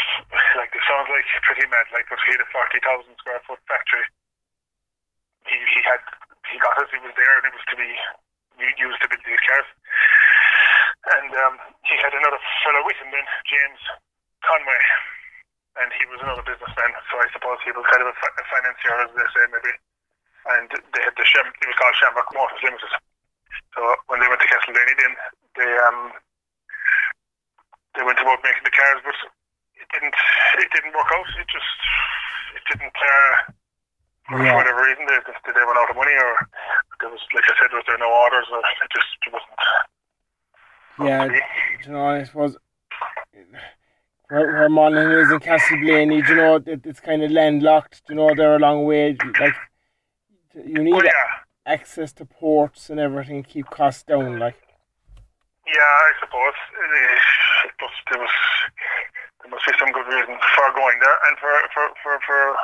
like 0.59 0.71
it 0.75 0.85
sounds 0.87 1.11
like 1.11 1.27
pretty 1.47 1.67
mad, 1.71 1.87
like 1.93 2.07
but 2.11 2.19
he 2.27 2.33
had 2.35 2.43
a 2.43 2.49
forty 2.55 2.79
thousand 2.83 3.15
square 3.19 3.43
foot 3.47 3.61
factory. 3.67 4.07
He 5.55 5.63
he 5.71 5.81
had 5.87 6.03
he 6.51 6.59
got 6.59 6.83
it, 6.83 6.91
he 6.91 6.99
was 6.99 7.15
there, 7.15 7.35
and 7.39 7.47
it 7.47 7.55
was 7.55 7.67
to 7.71 7.79
be 7.79 7.91
used 8.75 8.99
to 9.03 9.07
build 9.07 9.23
these 9.23 9.45
cars. 9.47 9.69
And 11.15 11.31
um, 11.47 11.55
he 11.87 11.95
had 12.03 12.11
another 12.11 12.43
fellow 12.67 12.83
with 12.83 12.99
him 12.99 13.15
then, 13.15 13.27
James 13.47 13.83
Conway, 14.43 14.83
and 15.79 15.95
he 15.95 16.11
was 16.11 16.19
another 16.27 16.43
businessman. 16.43 16.91
So 17.07 17.23
I 17.23 17.31
suppose 17.31 17.63
he 17.63 17.71
was 17.71 17.87
kind 17.87 18.03
of 18.03 18.11
a, 18.11 18.17
fi- 18.19 18.35
a 18.41 18.45
financier, 18.51 18.99
as 18.99 19.13
they 19.15 19.29
say, 19.31 19.45
maybe. 19.53 19.75
And 20.45 20.69
they 20.75 21.03
had 21.07 21.15
the 21.15 21.25
Shem, 21.25 21.47
it 21.49 21.69
was 21.71 21.79
called 21.79 21.97
Shamrock 22.03 22.29
Motors 22.35 22.61
Limited. 22.67 22.93
So 23.79 23.81
when 24.11 24.19
they 24.21 24.29
went 24.29 24.43
to 24.43 24.51
Castleblayney, 24.51 24.97
then 24.99 25.15
they 25.55 25.73
um 25.87 26.13
they 27.95 28.03
went 28.03 28.19
about 28.19 28.43
making 28.43 28.67
the 28.67 28.75
cars, 28.75 29.01
but 29.07 29.19
it 29.79 29.87
didn't. 29.95 30.17
It 30.59 30.71
didn't 30.75 30.95
work 30.99 31.11
out. 31.15 31.29
It 31.39 31.47
just. 31.47 31.79
It 32.59 32.65
didn't. 32.71 32.97
Uh, 32.97 33.55
for 34.29 34.43
Yeah. 34.45 34.55
whatever 34.57 34.83
reason, 34.83 35.05
they, 35.07 35.15
did 35.17 35.55
they 35.55 35.61
run 35.61 35.77
out 35.79 35.91
of 35.91 35.97
money, 35.97 36.13
or 36.13 36.49
there 37.01 37.11
was, 37.11 37.21
like 37.35 37.45
I 37.45 37.55
said, 37.61 37.73
was 37.73 37.85
there 37.87 37.99
no 37.99 38.11
orders, 38.11 38.47
or 38.53 38.59
it 38.59 38.91
just 38.95 39.07
it 39.27 39.33
wasn't. 39.33 39.59
Yeah. 41.01 41.41
You 41.87 41.93
know, 41.93 42.07
I 42.07 42.23
suppose 42.25 42.57
where, 44.29 44.53
where 44.53 44.69
Monaghan 44.69 45.11
is 45.19 45.31
in 45.33 45.41
Castleblayney, 45.41 46.27
you 46.29 46.35
know, 46.37 46.57
it, 46.57 46.81
it's 46.85 47.01
kind 47.01 47.23
of 47.23 47.31
landlocked. 47.31 48.03
You 48.09 48.15
know, 48.15 48.35
they're 48.35 48.57
a 48.57 48.59
long 48.61 48.85
way. 48.85 49.17
Like 49.41 49.55
you 50.55 50.83
need 50.83 50.93
Well, 50.93 51.05
yeah, 51.05 51.43
access 51.67 52.13
to 52.15 52.25
ports 52.25 52.91
and 52.91 53.01
everything, 53.01 53.43
to 53.43 53.49
keep 53.49 53.67
costs 53.71 54.05
down. 54.05 54.39
Like. 54.39 54.57
yeah, 55.67 55.83
I 55.83 56.13
suppose. 56.21 56.55
But 57.81 57.91
there 58.11 58.21
was 58.21 58.31
there 59.43 59.51
must 59.51 59.67
be 59.67 59.73
some 59.79 59.91
good 59.93 60.07
reason 60.07 60.39
for 60.55 60.73
going 60.75 60.99
there, 61.01 61.17
and 61.29 61.39
for 61.39 61.51
for 61.75 61.89
for, 62.03 62.19
for 62.27 62.57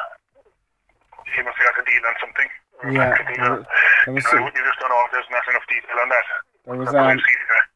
he 1.37 1.43
must 1.43 1.57
have 1.59 1.67
got 1.75 1.83
a 1.83 1.85
deal 1.91 2.05
on 2.07 2.15
something. 2.21 2.49
Yeah. 2.93 3.51
on- 3.51 3.67
There 4.07 4.15
was 4.15 4.25
You, 4.25 4.39
know, 4.41 4.47
some, 4.47 4.53
you 4.57 4.65
just 4.65 4.79
don't 4.81 4.89
know. 4.91 5.05
There's 5.13 5.31
not 5.31 5.43
enough 5.49 5.67
detail 5.69 5.99
on 6.03 6.09
that. 6.09 6.25
there 6.67 6.77
was 6.77 6.89
um, 6.89 6.95
there. 6.95 7.17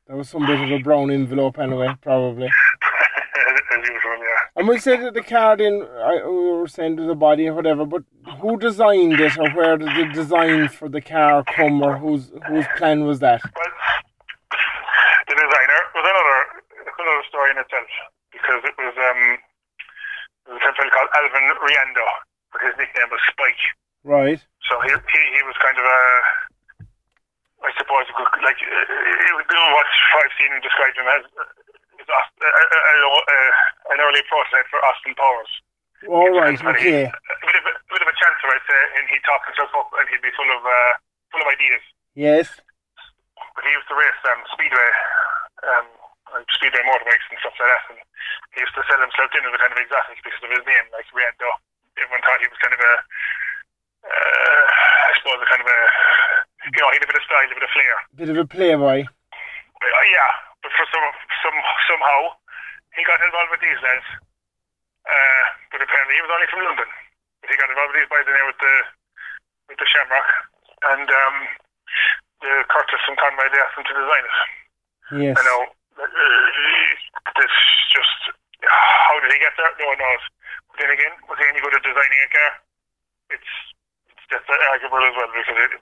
there 0.08 0.16
was 0.16 0.28
some 0.28 0.46
bit 0.46 0.60
of 0.60 0.70
a 0.70 0.78
brown 0.82 1.10
envelope 1.10 1.58
anyway, 1.58 1.94
probably. 2.02 2.48
As 3.74 3.80
usual, 3.88 4.16
yeah. 4.18 4.40
And 4.56 4.68
we 4.68 4.78
said 4.78 5.02
that 5.02 5.14
the 5.14 5.22
car 5.22 5.56
in, 5.60 5.82
I, 5.82 6.22
we 6.26 6.52
were 6.52 6.68
saying 6.68 6.96
to 6.98 7.02
the 7.04 7.16
body 7.16 7.48
or 7.48 7.54
whatever, 7.54 7.84
but 7.84 8.02
who 8.40 8.56
designed 8.56 9.18
it 9.20 9.36
or 9.36 9.50
where 9.50 9.76
did 9.76 9.88
the 9.88 10.12
design 10.14 10.68
for 10.68 10.88
the 10.88 11.00
car 11.00 11.42
come 11.44 11.82
or 11.82 11.98
whose 11.98 12.30
whose 12.48 12.64
plan 12.76 13.04
was 13.04 13.18
that? 13.18 13.42
Well, 13.42 13.72
the 15.26 15.34
designer 15.34 15.80
was 15.94 16.04
another 16.06 16.38
another 16.86 17.24
story 17.28 17.50
in 17.50 17.58
itself 17.58 17.88
because 18.30 18.62
it 18.64 18.74
was 18.78 18.94
um 18.94 19.20
there 20.46 20.54
was 20.54 20.62
a 20.62 20.72
fellow 20.76 20.90
called 20.94 21.08
Alvin 21.18 21.46
Rhiando, 21.58 22.06
but 22.54 22.62
his 22.62 22.74
nickname 22.78 23.10
was 23.10 23.18
Spike. 23.26 23.64
Right. 24.06 24.38
So 24.70 24.78
he 24.86 24.94
he, 24.94 25.20
he 25.34 25.42
was 25.42 25.58
kind 25.58 25.74
of 25.74 25.82
a 25.84 26.00
I 27.66 27.70
suppose 27.80 28.06
like 28.44 28.60
it 28.62 29.34
was 29.34 29.46
doing 29.50 29.70
what 29.74 29.88
I've 30.22 30.34
seen 30.38 30.52
described 30.62 30.96
him 31.00 31.08
as 31.10 31.24
is 31.98 32.06
uh, 32.06 32.14
uh, 32.14 32.46
uh, 32.46 33.50
an 33.96 33.98
early 34.04 34.20
prototype 34.28 34.68
for 34.68 34.78
Austin 34.84 35.14
Powers. 35.16 35.52
All 36.12 36.28
right. 36.36 36.52
And 36.60 36.76
he- 36.78 37.08
Okay. 37.08 37.08
A 37.08 37.46
bit 37.48 37.56
of 37.56 37.64
a, 37.64 37.74
bit 37.88 38.02
of 38.04 38.08
a 38.12 38.16
chancer, 38.20 38.48
I'd 38.52 38.66
say, 38.68 38.80
and 39.00 39.04
he'd 39.08 39.24
talk 39.24 39.40
himself 39.48 39.72
up 39.80 39.88
and 39.96 40.04
he'd 40.12 40.20
be 40.20 40.28
full 40.36 40.50
of 40.52 40.60
uh, 40.60 40.92
full 41.32 41.40
of 41.40 41.48
ideas. 41.48 41.80
Yes. 42.12 42.60
But 43.56 43.64
he 43.64 43.70
used 43.72 43.88
to 43.88 43.96
race 43.96 44.20
um, 44.28 44.42
speedway, 44.52 44.90
um, 45.64 45.86
speedway 46.52 46.82
motorbikes 46.84 47.24
and 47.32 47.38
stuff 47.40 47.56
like 47.56 47.70
that. 47.72 47.84
And 47.94 47.98
he 48.52 48.60
used 48.60 48.74
to 48.76 48.82
sell 48.84 49.00
himself 49.00 49.30
in 49.32 49.46
as 49.48 49.54
a 49.54 49.60
kind 49.62 49.72
of 49.72 49.80
exotic 49.80 50.18
because 50.20 50.42
of 50.44 50.50
his 50.52 50.64
name, 50.68 50.86
like 50.92 51.06
Rhiando. 51.14 51.50
Everyone 51.98 52.22
thought 52.26 52.42
he 52.42 52.50
was 52.50 52.61
kind 52.62 52.74
of 52.74 52.83
a, 52.83 52.94
uh, 54.04 54.62
I 55.09 55.11
suppose, 55.18 55.38
a 55.40 55.48
kind 55.48 55.62
of 55.62 55.68
a, 55.70 55.78
you 56.74 56.80
know, 56.83 56.90
he 56.90 56.98
had 56.98 57.07
a 57.07 57.11
bit 57.11 57.20
of 57.20 57.26
style, 57.26 57.46
a 57.46 57.54
bit 57.54 57.62
of 57.66 57.74
flair. 57.74 57.94
Bit 58.18 58.30
of 58.35 58.38
a 58.40 58.46
playboy. 58.46 58.98
Uh, 59.07 60.04
yeah, 60.11 60.30
but 60.64 60.72
for 60.74 60.87
some, 60.90 61.07
some 61.44 61.57
somehow 61.87 62.35
he 62.96 63.04
got 63.04 63.20
involved 63.22 63.52
with 63.52 63.62
these 63.62 63.78
lads, 63.85 64.07
Uh, 65.04 65.44
but 65.70 65.83
apparently 65.85 66.16
he 66.16 66.24
was 66.24 66.33
only 66.33 66.48
from 66.48 66.64
London. 66.64 66.88
But 67.44 67.52
he 67.52 67.57
got 67.61 67.68
involved 67.68 67.92
with 67.92 68.00
these 68.00 68.09
boys 68.12 68.24
in 68.24 68.33
there 68.33 68.48
with 68.48 68.57
the 68.59 68.74
with 69.68 69.78
the 69.80 69.88
Shamrock, 69.88 70.28
and 70.94 71.04
um, 71.09 71.37
the 72.40 72.64
Curtis 72.72 73.04
and 73.09 73.16
Conway 73.20 73.48
they 73.52 73.61
asked 73.61 73.76
him 73.76 73.85
to 73.85 73.96
design 73.96 74.24
it. 74.24 74.37
Yes. 75.20 75.35
I 75.37 75.42
know. 75.44 75.61
Uh, 76.00 76.09
this 77.37 77.54
just 77.92 78.33
how 78.64 79.20
did 79.20 79.28
he 79.33 79.38
get 79.38 79.52
there? 79.61 79.68
No 79.76 79.92
one 79.92 80.00
knows. 80.00 80.24
Then 80.78 80.90
again, 80.90 81.14
was 81.30 81.38
he 81.38 81.46
any 81.48 81.60
good 81.62 81.74
at 81.74 81.82
designing 81.87 82.20
a 82.24 82.30
car? 82.34 82.50
It's 83.30 83.52
it's 84.10 84.24
just 84.30 84.46
arguable 84.50 85.02
as 85.06 85.14
well 85.14 85.30
because 85.30 85.58
it, 85.58 85.72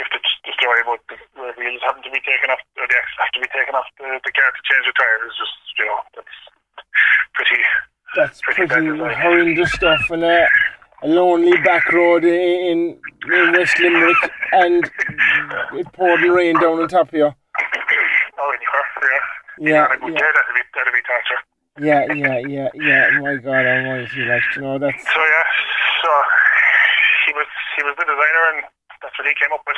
if 0.00 0.06
the, 0.12 0.20
the 0.44 0.52
story 0.54 0.80
about 0.84 1.00
the, 1.08 1.16
the 1.34 1.54
wheels 1.56 1.82
having 1.86 2.04
to 2.04 2.12
be 2.12 2.20
taken 2.20 2.52
off, 2.52 2.60
or 2.76 2.84
the 2.86 2.96
axles 2.96 3.20
have 3.24 3.32
to 3.36 3.42
be 3.42 3.50
taken 3.50 3.74
off 3.74 3.88
the, 3.96 4.06
the 4.20 4.32
car 4.36 4.48
to 4.52 4.62
change 4.68 4.84
the 4.84 4.94
tire 4.94 5.20
is 5.24 5.34
just 5.40 5.56
you 5.80 5.86
know 5.88 5.98
that's 6.14 6.36
pretty. 7.34 7.58
That's 8.14 8.38
pretty 8.40 8.66
pretty 8.66 8.98
bad 8.98 9.18
horrendous 9.18 9.72
stuff. 9.72 10.08
And 10.10 10.22
a, 10.24 10.46
a 11.02 11.08
lonely 11.08 11.56
back 11.60 11.90
road 11.92 12.24
in, 12.24 12.96
in 13.26 13.52
West 13.52 13.78
Limerick, 13.80 14.16
and 14.52 14.88
it 15.74 15.92
poured 15.92 16.20
and 16.20 16.32
rained 16.32 16.60
down 16.60 16.80
on 16.80 16.88
top 16.88 17.08
of 17.08 17.14
you. 17.14 17.26
Oh, 18.38 18.52
anywhere, 18.52 18.86
yeah. 19.02 19.18
Yeah, 19.58 20.04
On 20.04 20.12
yeah. 20.12 20.20
that'd 20.20 20.54
be 20.54 20.62
that'd 20.76 20.92
be 20.92 21.00
torture. 21.02 21.40
Yeah, 21.76 22.08
yeah, 22.16 22.40
yeah, 22.40 22.68
yeah. 22.72 23.12
Oh 23.12 23.20
my 23.20 23.36
God 23.36 23.64
Almighty, 23.68 24.24
like 24.24 24.48
you 24.56 24.62
know, 24.64 24.80
that's 24.80 24.96
So 24.96 25.20
yeah, 25.20 25.46
so 26.00 26.10
he 27.28 27.32
was 27.36 27.50
he 27.76 27.82
was 27.84 27.94
the 28.00 28.08
designer, 28.08 28.44
and 28.56 28.58
that's 29.04 29.12
what 29.12 29.28
he 29.28 29.36
came 29.36 29.52
up 29.52 29.60
with. 29.68 29.76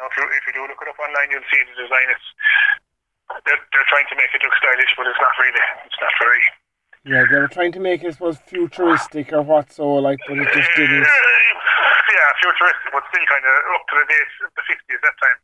Now, 0.00 0.08
if 0.08 0.16
you 0.16 0.24
if 0.32 0.42
you 0.48 0.52
do 0.56 0.64
look 0.64 0.80
it 0.80 0.88
up 0.88 0.96
online, 0.96 1.28
you'll 1.28 1.44
see 1.52 1.60
the 1.60 1.76
design. 1.76 2.08
It's 2.08 2.28
they're, 3.44 3.60
they're 3.74 3.90
trying 3.92 4.08
to 4.08 4.16
make 4.16 4.32
it 4.32 4.40
look 4.40 4.56
stylish, 4.56 4.92
but 4.96 5.04
it's 5.04 5.20
not 5.20 5.34
really. 5.36 5.64
It's 5.84 6.00
not 6.00 6.14
very. 6.16 6.42
yeah. 7.04 7.22
They 7.28 7.36
were 7.36 7.52
trying 7.52 7.74
to 7.76 7.82
make 7.84 8.00
it, 8.00 8.08
I 8.08 8.16
suppose, 8.16 8.40
futuristic 8.48 9.34
or 9.34 9.42
what 9.44 9.68
so, 9.74 10.00
like, 10.00 10.22
but 10.24 10.40
it 10.40 10.48
just 10.56 10.72
didn't. 10.72 11.04
Yeah, 11.04 12.28
futuristic, 12.40 12.88
but 12.96 13.04
still 13.12 13.26
kind 13.28 13.44
of 13.44 13.54
up 13.76 13.84
to 13.92 13.94
the 14.00 14.06
date 14.08 14.30
the 14.40 14.62
fifties. 14.64 15.00
That 15.04 15.16
time, 15.20 15.38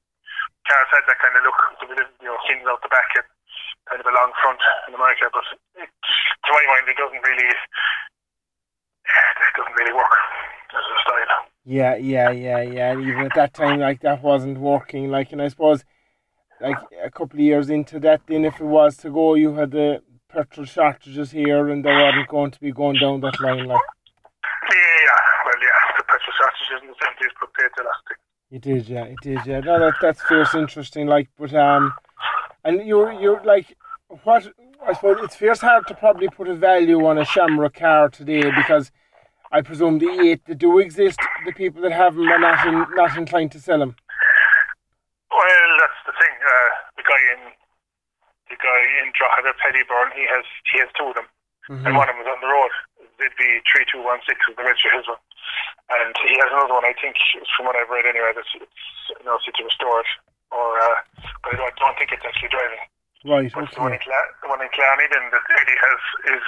cars 0.64 0.88
had 0.94 1.04
that 1.04 1.18
kind 1.20 1.36
of 1.36 1.42
look, 1.44 1.58
with 1.84 2.00
the 2.00 2.06
you 2.22 2.30
know, 2.32 2.38
things 2.48 2.64
out 2.64 2.80
the 2.80 2.88
back 2.88 3.12
and 3.18 3.28
kind 3.88 4.00
of 4.00 4.06
a 4.06 4.14
long 4.14 4.32
front 4.40 4.60
in 4.88 4.94
America. 4.94 5.28
But 5.32 5.44
it, 5.82 5.88
to 5.88 6.52
my 6.52 6.64
mind, 6.68 6.88
it 6.88 6.96
doesn't 6.96 7.22
really. 7.22 7.48
It 7.48 7.56
doesn't 9.56 9.74
really 9.76 9.92
work 9.92 10.12
as 10.70 10.80
a 10.80 10.96
style. 11.02 11.46
Yeah, 11.64 11.96
yeah, 11.96 12.30
yeah, 12.30 12.62
yeah. 12.62 12.98
Even 12.98 13.26
at 13.26 13.34
that 13.34 13.52
time, 13.54 13.80
like 13.80 14.00
that 14.00 14.22
wasn't 14.22 14.58
working. 14.58 15.10
Like, 15.10 15.32
and 15.32 15.42
I 15.42 15.48
suppose, 15.48 15.84
like 16.60 16.78
a 17.04 17.10
couple 17.10 17.38
of 17.38 17.44
years 17.44 17.70
into 17.70 17.98
that, 18.00 18.26
then 18.26 18.44
if 18.44 18.60
it 18.60 18.64
was 18.64 18.96
to 18.98 19.10
go, 19.10 19.34
you 19.34 19.54
had 19.54 19.70
the 19.72 20.02
petrol 20.28 20.66
shortages 20.66 21.30
here, 21.30 21.68
and 21.68 21.84
they 21.84 21.90
weren't 21.90 22.28
going 22.28 22.50
to 22.50 22.60
be 22.60 22.72
going 22.72 22.98
down 22.98 23.20
that 23.20 23.40
line. 23.40 23.66
Like 23.66 23.80
Yeah, 24.72 24.96
yeah. 25.06 25.20
Well, 25.44 25.60
yeah, 25.60 25.96
the 25.98 26.04
petrol 26.04 26.34
shortage 26.38 26.70
in 26.82 26.88
the 26.88 26.94
seventies 27.02 27.32
put 27.38 27.52
paid 27.54 27.70
to 27.76 27.82
last 27.84 28.02
it 28.52 28.60
did, 28.60 28.86
yeah, 28.86 29.04
it 29.04 29.16
did, 29.22 29.46
yeah. 29.46 29.60
No, 29.60 29.80
that 29.80 29.94
that's 30.02 30.22
fierce 30.24 30.54
interesting. 30.54 31.06
Like, 31.06 31.30
but 31.38 31.54
um, 31.54 31.94
and 32.64 32.86
you're 32.86 33.12
you're 33.12 33.42
like, 33.44 33.76
what? 34.24 34.46
I 34.86 34.92
suppose 34.94 35.18
it's 35.22 35.36
fierce 35.36 35.60
hard 35.60 35.86
to 35.88 35.94
probably 35.94 36.28
put 36.28 36.48
a 36.48 36.54
value 36.54 37.06
on 37.06 37.18
a 37.18 37.24
Shamrock 37.24 37.74
car 37.74 38.08
today 38.08 38.50
because. 38.50 38.90
I 39.54 39.60
presume 39.60 39.98
the 40.00 40.08
eight 40.08 40.48
that 40.48 40.56
do 40.56 40.78
exist, 40.80 41.20
the 41.44 41.52
people 41.52 41.82
that 41.84 41.92
have 41.92 42.16
them 42.16 42.24
are 42.24 42.40
not 42.40 42.64
in, 42.66 42.86
not 42.96 43.12
inclined 43.20 43.52
to 43.52 43.60
sell 43.60 43.84
them. 43.84 43.94
Well, 45.28 45.70
that's 45.76 46.00
the 46.08 46.16
thing. 46.16 46.32
Uh, 46.40 46.70
the 46.96 47.04
guy 47.04 47.20
in 47.36 47.40
the 48.48 48.56
guy 48.56 48.80
in 49.04 49.12
Drogheda, 49.12 49.52
Paddy 49.60 49.84
Byrne, 49.84 50.08
he 50.16 50.24
has 50.24 50.48
he 50.72 50.80
has 50.80 50.88
two 50.96 51.04
of 51.04 51.16
them, 51.20 51.28
Mm-hmm. 51.68 51.84
and 51.84 51.92
one 52.00 52.08
of 52.08 52.16
them 52.16 52.24
is 52.24 52.32
on 52.32 52.40
the 52.40 52.48
road. 52.48 52.72
ZB 53.20 53.40
three 53.68 53.84
two 53.92 54.00
one 54.00 54.24
six 54.24 54.40
is 54.48 54.56
the 54.56 54.64
register 54.64 54.88
his 54.96 55.04
one, 55.04 55.20
and 56.00 56.16
he 56.24 56.32
has 56.40 56.48
another 56.48 56.72
one. 56.72 56.88
I 56.88 56.96
think 56.96 57.20
from 57.52 57.68
what 57.68 57.76
I've 57.76 57.92
read 57.92 58.08
anyway, 58.08 58.32
that's 58.32 58.48
it's 58.56 58.82
you 59.20 59.24
know 59.28 59.36
to 59.36 59.62
restore 59.62 60.00
it, 60.00 60.10
or 60.52 60.68
uh, 60.78 60.96
but 61.42 61.54
I 61.54 61.56
don't, 61.56 61.74
don't 61.80 61.96
think 61.98 62.12
it's 62.12 62.24
actually 62.24 62.52
driving. 62.52 62.82
Right. 63.24 63.48
But 63.54 63.70
the 63.72 63.80
one 63.80 63.94
in 63.96 64.02
Cla- 64.02 64.30
the 64.42 64.48
one 64.50 64.60
in 64.60 64.70
then 65.08 65.24
that 65.32 65.44
Eddie 65.48 65.78
has 65.78 66.00
is 66.36 66.44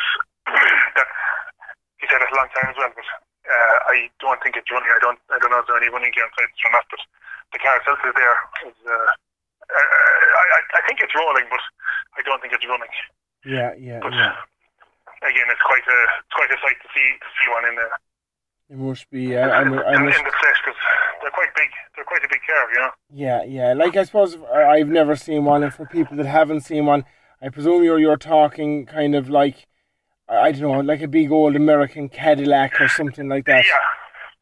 that's 0.99 1.15
he 2.03 2.05
said 2.11 2.21
it 2.21 2.29
a 2.31 2.37
long 2.37 2.51
time 2.53 2.69
as 2.69 2.77
well, 2.77 2.93
but 2.93 3.07
uh, 3.49 3.77
I 3.95 4.11
don't 4.21 4.41
think 4.43 4.59
it's 4.61 4.69
running. 4.71 4.91
I 4.93 5.01
don't 5.01 5.21
I 5.33 5.39
don't 5.41 5.51
know 5.55 5.63
if 5.63 5.67
there's 5.71 5.81
any 5.81 5.89
running 5.95 6.13
gear 6.13 6.27
inside 6.29 6.51
or 6.67 6.73
not, 6.75 6.87
but 6.91 7.01
the 7.55 7.61
car 7.63 7.79
itself 7.81 8.03
is 8.05 8.15
there. 8.19 8.37
Is, 8.69 8.77
uh, 8.85 8.93
uh, 8.93 9.73
I, 9.73 10.45
I 10.45 10.61
I 10.77 10.81
think 10.85 11.01
it's 11.01 11.15
rolling, 11.17 11.47
but 11.49 11.63
I 12.19 12.21
don't 12.27 12.41
think 12.43 12.53
it's 12.53 12.67
running. 12.69 12.93
Yeah. 13.47 13.73
Yeah. 13.79 14.01
But 14.03 14.13
Yeah. 14.13 14.35
again, 15.25 15.49
it's 15.49 15.63
quite 15.65 15.87
a 15.87 15.99
it's 16.27 16.35
quite 16.35 16.51
a 16.53 16.59
sight 16.61 16.79
to 16.83 16.89
see 16.93 17.07
to 17.23 17.29
see 17.39 17.49
one 17.55 17.65
in 17.71 17.75
the 17.79 17.89
It 18.75 18.79
must 18.83 19.07
be. 19.15 19.33
Yeah. 19.39 19.55
I, 19.55 19.63
mu- 19.65 19.79
I 19.81 19.95
in, 19.95 20.05
must. 20.11 20.19
in 20.19 20.25
the 20.27 20.35
they're 21.25 21.33
quite 21.33 21.55
big. 21.57 21.71
They're 21.97 22.05
quite 22.05 22.23
a 22.23 22.29
big 22.29 22.41
car, 22.47 22.73
you 22.73 22.81
know. 22.81 22.91
Yeah. 23.11 23.43
Yeah. 23.45 23.73
Like 23.73 23.97
I 23.97 24.05
suppose 24.05 24.37
I've 24.55 24.89
never 24.89 25.17
seen 25.17 25.45
one, 25.45 25.63
and 25.63 25.73
for 25.73 25.87
people 25.87 26.17
that 26.19 26.27
haven't 26.27 26.61
seen 26.61 26.85
one, 26.85 27.05
I 27.41 27.49
presume 27.49 27.83
you're 27.83 27.99
you're 27.99 28.19
talking 28.19 28.85
kind 28.87 29.15
of 29.15 29.31
like 29.31 29.67
I 30.29 30.53
don't 30.53 30.61
know, 30.61 30.81
like 30.81 31.03
a 31.03 31.09
big 31.09 31.31
old 31.33 31.57
American 31.57 32.09
Cadillac 32.09 32.81
or 32.81 32.89
something 32.89 33.29
like 33.29 33.47
that. 33.47 33.65
Yeah, 33.65 33.87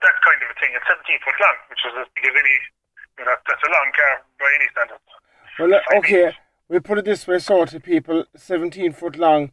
that 0.02 0.14
kind 0.26 0.42
of 0.42 0.50
a 0.50 0.60
thing. 0.60 0.70
It's 0.74 0.86
17 0.86 1.18
foot 1.24 1.34
long, 1.40 1.56
which 1.70 1.80
is 1.86 1.92
as 2.00 2.06
big 2.14 2.24
as 2.26 2.36
any. 2.38 2.58
You 3.18 3.24
know, 3.26 3.34
that's 3.46 3.62
a 3.62 3.70
long 3.70 3.92
car 3.94 4.22
by 4.38 4.50
any 4.58 4.68
standards. 4.72 5.02
Well, 5.58 5.74
uh, 5.74 5.98
okay. 5.98 6.36
We'll 6.68 6.80
put 6.80 6.98
it 6.98 7.04
this 7.04 7.26
way, 7.26 7.38
so 7.38 7.64
to 7.66 7.80
people, 7.80 8.24
17 8.34 8.92
foot 8.92 9.16
long. 9.16 9.52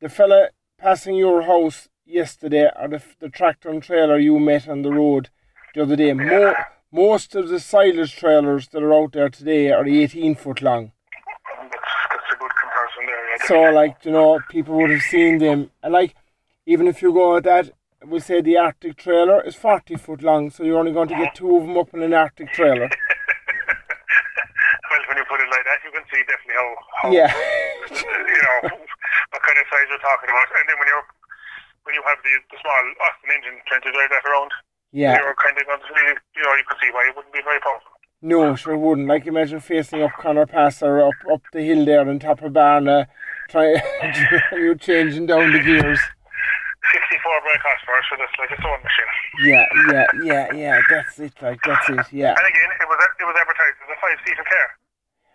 The 0.00 0.08
fella 0.08 0.48
passing 0.78 1.16
your 1.16 1.42
house 1.42 1.88
yesterday, 2.06 2.70
or 2.74 2.88
the, 2.88 3.02
the 3.20 3.28
tractor 3.28 3.68
and 3.68 3.82
trailer 3.82 4.18
you 4.18 4.38
met 4.38 4.68
on 4.68 4.82
the 4.82 4.92
road 4.92 5.30
the 5.76 5.82
other 5.82 5.96
day, 5.96 6.12
mo- 6.14 6.54
most 6.90 7.34
of 7.34 7.48
the 7.50 7.60
silage 7.60 8.16
trailers 8.16 8.68
that 8.68 8.82
are 8.82 8.94
out 8.94 9.12
there 9.12 9.28
today 9.28 9.70
are 9.70 9.84
18 9.86 10.34
foot 10.34 10.62
long. 10.62 10.92
That's, 11.60 11.70
that's 12.10 12.32
a 12.32 12.36
good 12.40 12.50
comparison 12.58 13.04
there. 13.04 13.28
Yeah. 13.28 13.36
So, 13.46 13.60
like, 13.76 13.96
you 14.04 14.10
know, 14.10 14.40
people 14.48 14.74
would 14.76 14.88
have 14.90 15.02
seen 15.02 15.36
them. 15.36 15.70
And, 15.82 15.92
like, 15.92 16.14
even 16.64 16.86
if 16.88 17.02
you 17.02 17.12
go 17.12 17.36
at 17.36 17.44
that, 17.44 17.72
we 18.06 18.20
say 18.20 18.40
the 18.40 18.56
Arctic 18.56 18.96
trailer 18.96 19.42
is 19.44 19.54
40 19.54 19.96
foot 19.96 20.22
long, 20.22 20.48
so 20.48 20.64
you're 20.64 20.78
only 20.78 20.92
going 20.92 21.08
to 21.08 21.14
get 21.14 21.34
two 21.34 21.54
of 21.56 21.64
them 21.66 21.76
up 21.76 21.92
in 21.92 22.02
an 22.02 22.14
Arctic 22.14 22.50
trailer. 22.52 22.88
well, 22.88 25.02
when 25.08 25.18
you 25.18 25.24
put 25.28 25.40
it 25.40 25.48
like 25.52 25.64
that, 25.68 25.78
you 25.84 25.92
can 25.92 26.04
see 26.08 26.24
definitely 26.24 26.56
how, 26.56 26.68
how 27.02 27.10
Yeah. 27.12 27.28
you 27.92 28.40
know, 28.48 28.58
what 28.64 29.42
kind 29.44 29.58
of 29.60 29.66
size 29.68 29.84
you're 29.92 30.00
talking 30.00 30.30
about. 30.32 30.48
And 30.56 30.64
then 30.72 30.78
when 30.80 30.88
you're 30.88 31.04
when 31.84 31.92
you 31.94 32.02
have 32.08 32.16
the, 32.24 32.32
the 32.50 32.56
small 32.64 32.80
Austin 33.06 33.28
engine 33.30 33.60
trying 33.68 33.84
to 33.86 33.92
drive 33.92 34.08
that 34.10 34.24
around, 34.26 34.50
Yeah. 34.96 35.20
you're 35.20 35.36
kind 35.36 35.52
of 35.60 35.66
going 35.68 35.76
to 35.76 35.92
you 35.92 36.42
know, 36.42 36.54
you 36.56 36.64
can 36.64 36.76
see 36.80 36.88
why 36.88 37.04
it 37.04 37.16
wouldn't 37.16 37.34
be 37.36 37.44
very 37.44 37.60
powerful. 37.60 37.92
No, 38.24 38.56
sure 38.56 38.72
it 38.72 38.80
wouldn't. 38.80 39.06
Like 39.06 39.28
you 39.28 39.32
imagine 39.32 39.60
facing 39.60 40.00
up 40.00 40.16
Conor 40.16 40.46
Pass 40.48 40.80
or 40.82 41.04
up 41.04 41.20
up 41.30 41.42
the 41.52 41.60
hill 41.60 41.84
there 41.84 42.00
on 42.00 42.18
top 42.18 42.40
of 42.40 42.56
Barna, 42.56 43.04
try 43.52 43.76
you 44.56 44.72
changing 44.74 45.26
down 45.28 45.52
the 45.52 45.60
gears. 45.60 46.00
64 46.00 47.44
brake 47.44 47.60
horsepower, 47.60 48.02
so 48.08 48.14
that's 48.16 48.36
like 48.40 48.52
a 48.56 48.58
sewing 48.62 48.80
machine. 48.80 49.12
Yeah, 49.44 49.66
yeah, 49.92 50.06
yeah, 50.24 50.46
yeah. 50.56 50.76
That's 50.88 51.18
it. 51.20 51.34
Like 51.44 51.60
that's 51.60 51.84
it. 51.92 52.08
Yeah, 52.08 52.32
And 52.32 52.46
again, 52.48 52.70
it 52.80 52.88
was 52.88 52.98
it 53.20 53.26
was 53.28 53.36
advertised 53.36 53.76
as 53.84 53.90
a 53.92 53.98
five 54.00 54.18
seater 54.24 54.46
car. 54.48 54.68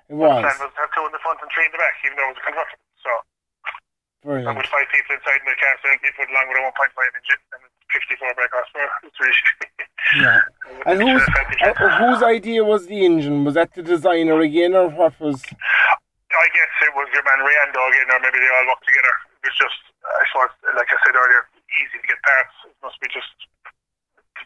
it 0.10 0.15
was 0.17 0.41
plan 0.41 0.58
was 0.58 0.74
have 0.74 0.89
two 0.89 1.06
in 1.06 1.13
the 1.13 1.21
front 1.21 1.38
and 1.38 1.52
three 1.54 1.69
in 1.69 1.71
the 1.76 1.78
back, 1.78 1.95
even 2.02 2.17
though 2.17 2.34
it 2.34 2.34
was 2.34 2.41
a 2.41 2.45
convertible. 2.50 2.88
So 3.06 3.12
and 3.13 4.26
brilliant. 4.26 4.58
with 4.58 4.74
five 4.74 4.89
people 4.89 5.13
inside 5.13 5.38
in 5.38 5.54
the 5.54 5.60
car, 5.62 5.74
so 5.80 5.86
eight 5.93 6.02
people 6.02 6.26
along 6.34 6.50
with 6.50 6.58
a 6.58 6.63
1.5 6.65 6.97
engine 7.13 7.41
and 7.62 7.63
54 7.93 8.34
brake 8.36 8.51
horsepower. 8.54 8.89
It's 9.04 9.19
really 9.19 9.36
Yeah. 10.23 10.41
And 10.86 10.97
whose 11.01 11.23
Uh, 11.23 11.71
uh, 11.71 11.89
whose 12.04 12.23
idea 12.23 12.63
was 12.65 12.88
the 12.88 13.06
engine? 13.06 13.45
Was 13.45 13.54
that 13.56 13.73
the 13.75 13.84
designer 13.84 14.39
again, 14.41 14.73
or 14.75 14.89
what 14.89 15.13
was? 15.19 15.39
I 15.45 16.47
guess 16.56 16.71
it 16.84 16.93
was 16.95 17.08
your 17.13 17.23
man 17.27 17.39
Rhiando 17.43 17.80
again, 17.91 18.08
or 18.12 18.19
maybe 18.23 18.39
they 18.39 18.51
all 18.56 18.67
worked 18.71 18.88
together. 18.88 19.13
It 19.43 19.51
was 19.51 19.58
just, 19.60 19.80
I 20.04 20.23
suppose, 20.32 20.51
like 20.75 20.88
I 20.89 20.97
said 21.06 21.15
earlier, 21.15 21.43
easy 21.80 21.97
to 22.01 22.08
get 22.08 22.19
parts. 22.23 22.56
It 22.71 22.75
must 22.84 22.97
be 23.04 23.08
just, 23.12 23.30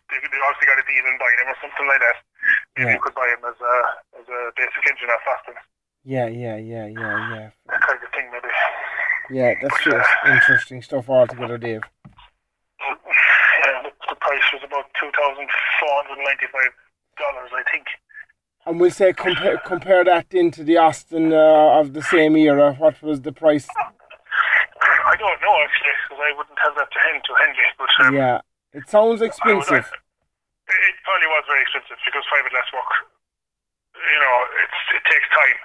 they, 0.09 0.17
they 0.17 0.39
obviously 0.49 0.67
got 0.69 0.81
a 0.81 0.85
deal 0.85 1.05
and 1.05 1.17
buy 1.21 1.31
them 1.39 1.47
or 1.53 1.57
something 1.61 1.87
like 1.87 2.01
that. 2.01 2.17
Maybe 2.75 2.89
Yeah. 2.89 2.93
you 2.97 3.01
could 3.05 3.15
buy 3.15 3.27
them 3.29 3.43
as 3.47 3.57
a, 3.61 3.75
as 4.21 4.25
a 4.27 4.39
basic 4.57 4.83
engine 4.89 5.09
off 5.13 5.25
Austin. 5.29 5.55
Yeah, 6.05 6.27
yeah, 6.29 6.57
yeah, 6.57 6.85
yeah, 6.89 7.15
yeah. 7.33 7.47
That 7.69 7.81
kind 7.81 7.97
of 8.01 8.09
thing, 8.13 8.27
maybe. 8.33 8.49
Yeah, 9.33 9.53
that's 9.61 9.81
just 9.81 10.09
interesting 10.25 10.81
stuff 10.85 11.09
altogether, 11.09 11.57
Dave. 11.57 11.81
Yeah, 12.81 13.81
the, 13.83 14.15
price 14.19 14.47
was 14.53 14.61
about 14.63 14.85
$2,495, 15.01 15.11
I 17.53 17.63
think. 17.71 17.87
And 18.65 18.79
we'll 18.79 18.89
say 18.91 19.13
compare 19.13 19.57
compare 19.61 20.03
that 20.03 20.33
into 20.33 20.63
the 20.63 20.77
Austin 20.77 21.31
uh, 21.31 21.79
of 21.79 21.93
the 21.93 22.01
same 22.01 22.35
era. 22.35 22.73
What 22.73 22.97
was 23.01 23.21
the 23.21 23.31
price? 23.31 23.67
I 25.05 25.13
don't 25.21 25.39
know, 25.41 25.55
actually, 25.61 25.93
because 26.09 26.17
I 26.17 26.33
wouldn't 26.33 26.57
have 26.65 26.73
that 26.81 26.89
to 26.89 26.99
hand 27.05 27.21
to 27.29 27.33
Henley. 27.37 27.69
But 27.77 27.91
um, 28.05 28.15
Yeah, 28.17 28.41
it 28.73 28.89
sounds 28.89 29.21
would- 29.21 29.29
expensive. 29.29 29.85
It 29.85 30.81
it 30.89 30.95
probably 31.05 31.29
was 31.29 31.45
very 31.45 31.61
expensive 31.61 32.01
because 32.09 32.25
fiberglass 32.25 32.65
work, 32.73 32.91
you 34.01 34.17
know, 34.19 34.35
it's 34.65 34.81
it 34.97 35.03
takes 35.13 35.29
time 35.29 35.59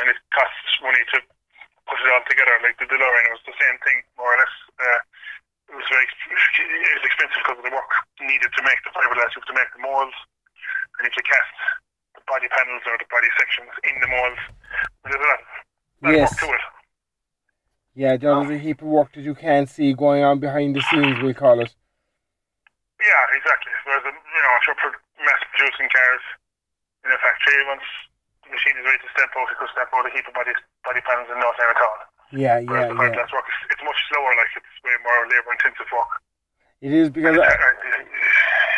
and 0.00 0.08
it 0.08 0.16
costs 0.32 0.72
money 0.80 1.04
to 1.12 1.20
put 1.84 2.00
it 2.00 2.08
all 2.16 2.24
together. 2.24 2.56
Like 2.64 2.80
the 2.80 2.88
DeLorean 2.88 3.28
was 3.28 3.44
the 3.44 3.52
same 3.60 3.76
thing, 3.84 4.00
more 4.16 4.32
or 4.32 4.38
less. 4.40 4.56
Uh, 4.80 5.00
it 5.72 5.76
was 5.80 5.88
very 5.88 6.04
it 6.04 6.94
was 7.00 7.06
expensive 7.08 7.40
because 7.40 7.56
of 7.56 7.64
the 7.64 7.72
work 7.72 7.88
needed 8.20 8.52
to 8.52 8.62
make 8.62 8.76
the 8.84 8.92
fiberglass. 8.92 9.32
You 9.32 9.40
have 9.40 9.48
to 9.48 9.56
make 9.56 9.72
the 9.72 9.80
molds, 9.80 10.12
and 11.00 11.08
if 11.08 11.16
you 11.16 11.24
cast 11.24 11.52
the 12.12 12.20
body 12.28 12.46
panels 12.52 12.84
or 12.84 13.00
the 13.00 13.08
body 13.08 13.32
sections 13.40 13.72
in 13.88 13.96
the 14.04 14.10
molds, 14.12 14.42
there's 15.02 15.16
a 15.16 15.24
lot, 15.24 15.40
lot 16.04 16.12
Yes. 16.12 16.28
of 16.28 16.36
work 16.36 16.40
to 16.44 16.48
it. 16.60 16.64
Yeah, 17.96 18.16
there 18.20 18.36
is 18.44 18.50
a 18.52 18.60
heap 18.60 18.80
of 18.84 18.88
work 18.88 19.12
that 19.16 19.24
you 19.24 19.34
can't 19.34 19.68
see 19.68 19.92
going 19.92 20.24
on 20.24 20.40
behind 20.40 20.76
the 20.76 20.84
scenes, 20.92 21.20
we 21.24 21.32
call 21.32 21.60
it. 21.60 21.72
Yeah, 23.00 23.24
exactly. 23.36 23.72
Whereas, 23.84 24.04
you 24.04 24.12
know, 24.12 24.52
if 24.60 24.64
you're 24.68 24.76
mass 25.24 25.40
producing 25.52 25.88
cars 25.92 26.24
in 27.04 27.10
a 27.12 27.18
factory, 27.20 27.64
once 27.68 27.84
the 28.44 28.50
machine 28.52 28.76
is 28.80 28.84
ready 28.84 29.00
to 29.00 29.10
step 29.12 29.28
out, 29.36 29.48
it 29.50 29.56
could 29.60 29.72
step 29.76 29.90
out 29.92 30.06
a 30.08 30.10
heap 30.12 30.24
of 30.28 30.32
body, 30.32 30.52
body 30.84 31.00
panels 31.04 31.28
in 31.32 31.36
no 31.40 31.52
time 31.56 31.68
at 31.68 31.80
all. 31.80 32.11
Yeah, 32.32 32.60
Whereas 32.60 32.64
yeah, 32.64 32.88
the 32.88 32.94
yeah. 32.94 33.10
fiberglass 33.10 33.32
work, 33.32 33.44
is, 33.48 33.68
it's 33.70 33.82
much 33.84 33.96
slower, 34.08 34.32
like 34.36 34.48
it's 34.56 34.84
way 34.84 34.92
more 35.04 35.24
labour 35.28 35.52
intensive 35.52 35.86
work. 35.92 36.22
It 36.80 36.92
is 36.92 37.10
because 37.10 37.36
a, 37.36 37.42
uh, 37.42 37.54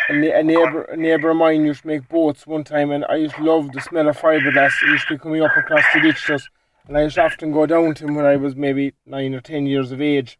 a, 0.09 0.39
a 0.39 0.43
neighbour 0.43 0.83
a 0.83 0.97
neighbour 0.97 1.29
of 1.31 1.37
mine 1.37 1.65
used 1.65 1.81
to 1.81 1.87
make 1.87 2.07
boats 2.09 2.45
one 2.45 2.63
time, 2.63 2.91
and 2.91 3.05
I 3.09 3.15
used 3.15 3.35
to 3.35 3.43
love 3.43 3.71
the 3.71 3.81
smell 3.81 4.07
of 4.07 4.17
fiberglass. 4.19 4.73
It 4.83 4.89
used 4.89 5.07
to 5.07 5.15
be 5.15 5.19
coming 5.19 5.41
up 5.41 5.55
across 5.57 5.83
the 5.93 6.01
ditch 6.01 6.25
just, 6.25 6.49
and 6.87 6.97
I 6.97 7.03
used 7.03 7.15
to 7.15 7.23
often 7.23 7.51
go 7.51 7.65
down 7.65 7.95
to 7.95 8.05
him 8.05 8.15
when 8.15 8.25
I 8.25 8.35
was 8.35 8.55
maybe 8.55 8.93
nine 9.05 9.33
or 9.33 9.41
ten 9.41 9.65
years 9.65 9.91
of 9.91 10.01
age, 10.01 10.37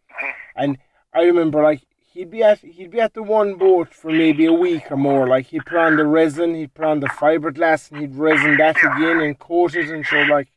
and 0.56 0.78
I 1.14 1.24
remember 1.24 1.64
like 1.64 1.82
he'd 2.14 2.30
be 2.30 2.44
at 2.44 2.60
he'd 2.60 2.92
be 2.92 3.00
at 3.00 3.14
the 3.14 3.24
one 3.24 3.56
boat 3.56 3.94
for 3.94 4.12
maybe 4.12 4.46
a 4.46 4.54
week 4.54 4.92
or 4.92 4.98
more. 4.98 5.28
Like 5.28 5.48
he'd 5.48 5.66
put 5.66 5.78
on 5.78 5.96
the 5.96 6.06
resin, 6.06 6.54
he'd 6.54 6.74
put 6.74 6.86
on 6.86 7.00
the 7.00 7.08
fiberglass, 7.08 7.92
and 7.92 8.02
he'd 8.02 8.16
resin 8.16 8.58
that 8.58 8.78
again 8.78 9.22
and 9.22 9.40
coat 9.40 9.76
it, 9.76 9.90
and 9.90 10.06
so 10.06 10.18
like 10.24 10.50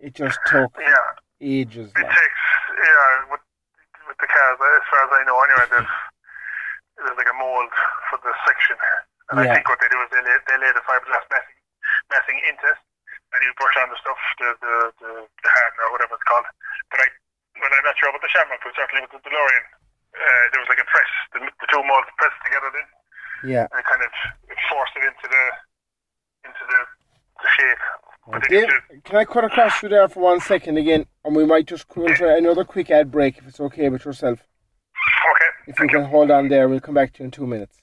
it 0.00 0.14
just 0.14 0.38
took 0.46 0.72
yeah, 0.80 0.94
ages. 1.44 1.88
it 1.96 2.06
takes, 2.06 2.42
yeah, 2.76 3.32
with, 3.32 3.42
with 4.06 4.18
the 4.20 4.28
cars, 4.28 4.56
as 4.60 4.86
far 4.92 5.00
as 5.08 5.12
I 5.16 5.22
know 5.24 5.36
anyway, 5.44 5.66
there's, 5.72 5.92
there's 7.00 7.16
like 7.16 7.32
a 7.32 7.36
mould 7.40 7.72
for 8.12 8.20
the 8.22 8.32
section. 8.44 8.76
And 9.32 9.40
Yeah. 9.40 9.48
I 9.48 9.54
think 9.56 9.66
what 9.68 9.80
they 9.80 9.88
do 9.88 9.98
is 10.04 10.08
they 10.12 10.20
lay, 10.22 10.36
they 10.46 10.58
lay 10.60 10.72
the 10.76 10.84
fiberglass 10.84 11.24
massing, 11.32 11.58
massing 12.12 12.38
into 12.44 12.66
it, 12.68 12.78
and 13.32 13.40
you 13.46 13.50
brush 13.56 13.76
on 13.80 13.88
the 13.88 13.98
stuff, 13.98 14.20
the, 14.42 14.48
the, 14.60 14.74
the, 15.00 15.10
the 15.24 15.50
hardener 15.50 15.84
or 15.88 15.92
whatever 15.96 16.14
it's 16.18 16.26
called. 16.28 16.46
But 16.92 17.00
I, 17.00 17.08
well, 17.62 17.72
I'm 17.72 17.84
not 17.88 17.96
sure 17.96 18.10
about 18.12 18.20
the 18.24 18.32
Shamrock, 18.32 18.60
but 18.60 18.74
certainly 18.76 19.06
with 19.06 19.14
the 19.16 19.22
DeLorean, 19.24 19.64
uh, 20.18 20.44
there 20.52 20.60
was 20.60 20.68
like 20.68 20.82
a 20.82 20.88
press, 20.90 21.10
the, 21.32 21.38
the 21.46 21.68
two 21.70 21.82
molds 21.86 22.10
pressed 22.18 22.40
together 22.44 22.68
then, 22.74 22.88
Yeah. 23.54 23.64
and 23.70 23.78
it 23.78 23.86
kind 23.86 24.02
of 24.02 24.10
forced 24.68 24.98
it 24.98 25.06
into 25.06 25.26
the, 25.30 25.44
into 26.50 26.64
the, 26.66 26.80
the 27.40 27.48
shape. 27.54 27.82
Dave, 28.50 29.02
can 29.06 29.16
I 29.16 29.24
cut 29.24 29.44
across 29.46 29.82
you 29.82 29.88
there 29.88 30.08
for 30.08 30.20
one 30.20 30.40
second 30.40 30.76
again, 30.76 31.06
and 31.30 31.36
we 31.36 31.46
might 31.46 31.64
just 31.64 31.86
come 31.86 32.08
into 32.08 32.28
another 32.28 32.64
quick 32.64 32.90
ad 32.90 33.08
break 33.08 33.38
if 33.38 33.46
it's 33.46 33.60
okay 33.60 33.88
with 33.88 34.04
yourself. 34.04 34.40
okay, 34.40 35.50
If 35.68 35.78
you 35.78 35.86
can 35.86 36.06
hold 36.06 36.28
on 36.28 36.48
there, 36.48 36.68
we'll 36.68 36.80
come 36.80 36.96
back 36.96 37.12
to 37.12 37.18
you 37.20 37.26
in 37.26 37.30
two 37.30 37.46
minutes. 37.46 37.76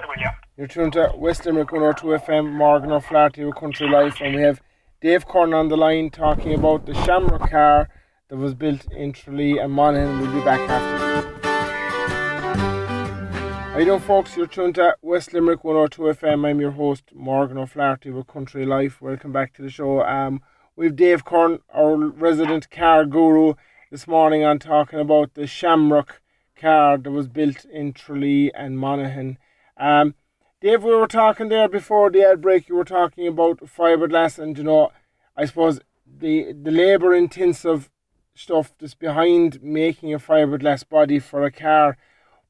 I 0.00 0.06
will, 0.06 0.14
yeah. 0.20 0.34
You're 0.56 0.68
tuned 0.68 0.92
to 0.92 1.12
West 1.16 1.44
Limerick 1.44 1.72
102 1.72 2.06
FM, 2.24 2.52
Morgan 2.52 2.92
O'Flaherty 2.92 3.44
with 3.44 3.56
Country 3.56 3.90
Life, 3.90 4.20
and 4.20 4.36
we 4.36 4.42
have 4.42 4.62
Dave 5.00 5.26
Curran 5.26 5.52
on 5.52 5.66
the 5.66 5.76
line 5.76 6.10
talking 6.10 6.54
about 6.54 6.86
the 6.86 6.94
Shamrock 7.04 7.50
car 7.50 7.88
that 8.28 8.36
was 8.36 8.54
built 8.54 8.86
in 8.92 9.14
Tralee 9.14 9.58
and 9.58 9.72
Monaghan. 9.72 10.20
We'll 10.20 10.32
be 10.32 10.44
back 10.44 10.60
after. 10.70 11.40
How 13.72 13.78
you 13.78 13.84
doing, 13.84 13.98
folks? 13.98 14.36
You're 14.36 14.46
tuned 14.46 14.76
to 14.76 14.94
West 15.02 15.32
Limerick 15.32 15.64
102 15.64 16.02
FM. 16.02 16.48
I'm 16.48 16.60
your 16.60 16.70
host, 16.70 17.02
Morgan 17.12 17.58
O'Flaherty 17.58 18.12
with 18.12 18.28
Country 18.28 18.64
Life. 18.64 19.02
Welcome 19.02 19.32
back 19.32 19.54
to 19.54 19.62
the 19.62 19.70
show. 19.70 20.02
Um, 20.04 20.40
we've 20.80 20.96
Dave 20.96 21.26
Curran, 21.26 21.58
our 21.74 21.94
resident 21.94 22.70
car 22.70 23.04
guru, 23.04 23.52
this 23.90 24.06
morning 24.06 24.44
on 24.44 24.58
talking 24.58 24.98
about 24.98 25.34
the 25.34 25.46
Shamrock 25.46 26.22
car 26.56 26.96
that 26.96 27.10
was 27.10 27.28
built 27.28 27.66
in 27.66 27.92
Tralee 27.92 28.50
and 28.54 28.78
Monaghan. 28.78 29.36
Um, 29.76 30.14
Dave, 30.62 30.82
we 30.82 30.94
were 30.94 31.06
talking 31.06 31.50
there 31.50 31.68
before 31.68 32.10
the 32.10 32.22
ad 32.22 32.40
break. 32.40 32.66
You 32.66 32.76
were 32.76 32.84
talking 32.84 33.28
about 33.28 33.58
fiberglass, 33.58 34.38
and 34.38 34.56
you 34.56 34.64
know, 34.64 34.90
I 35.36 35.44
suppose 35.44 35.80
the 36.06 36.54
the 36.54 36.70
labour 36.70 37.14
intensive 37.14 37.90
stuff 38.34 38.72
that's 38.78 38.94
behind 38.94 39.62
making 39.62 40.14
a 40.14 40.18
fiberglass 40.18 40.88
body 40.88 41.18
for 41.18 41.44
a 41.44 41.52
car. 41.52 41.98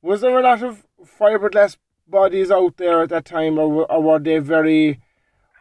Was 0.02 0.20
there 0.20 0.38
a 0.38 0.42
lot 0.42 0.62
of 0.62 0.86
fiberglass 1.04 1.78
bodies 2.06 2.52
out 2.52 2.76
there 2.76 3.02
at 3.02 3.08
that 3.08 3.24
time, 3.24 3.58
or, 3.58 3.90
or 3.90 4.00
were 4.00 4.20
they 4.20 4.38
very, 4.38 5.00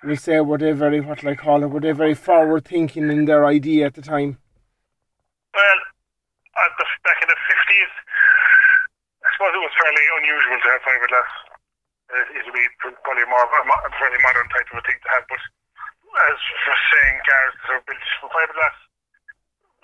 we'll 0.04 0.18
say, 0.18 0.40
were 0.40 0.58
they 0.58 0.72
very, 0.72 1.02
what 1.02 1.24
I 1.26 1.36
call 1.36 1.64
it, 1.64 1.68
were 1.68 1.80
they 1.80 1.92
very 1.92 2.16
forward 2.16 2.66
thinking 2.66 3.10
in 3.10 3.26
their 3.26 3.46
idea 3.46 3.86
at 3.86 3.96
the 3.96 4.02
time? 4.02 4.38
Well, 5.54 5.80
at 6.60 6.72
the, 6.78 6.86
back 7.04 7.20
in 7.22 7.28
the 7.28 7.40
50s, 7.40 7.92
I 9.24 9.28
suppose 9.36 9.54
it 9.56 9.64
was 9.64 9.76
fairly 9.80 10.06
unusual 10.20 10.58
to 10.60 10.70
have 10.72 10.84
fiberglass. 10.84 11.32
Uh, 12.10 12.38
it 12.38 12.42
would 12.46 12.58
be 12.58 12.68
probably 13.06 13.28
more 13.30 13.44
of 13.46 13.52
a 13.54 13.92
fairly 14.02 14.22
modern 14.24 14.48
type 14.50 14.66
of 14.74 14.82
a 14.82 14.84
thing 14.88 14.98
to 14.98 15.10
have, 15.14 15.26
but 15.30 15.42
as 16.34 16.40
for 16.66 16.76
saying 16.90 17.16
cars 17.22 17.54
that 17.54 17.70
are 17.78 17.86
built 17.86 18.02
from 18.18 18.34
fiberglass, 18.34 18.78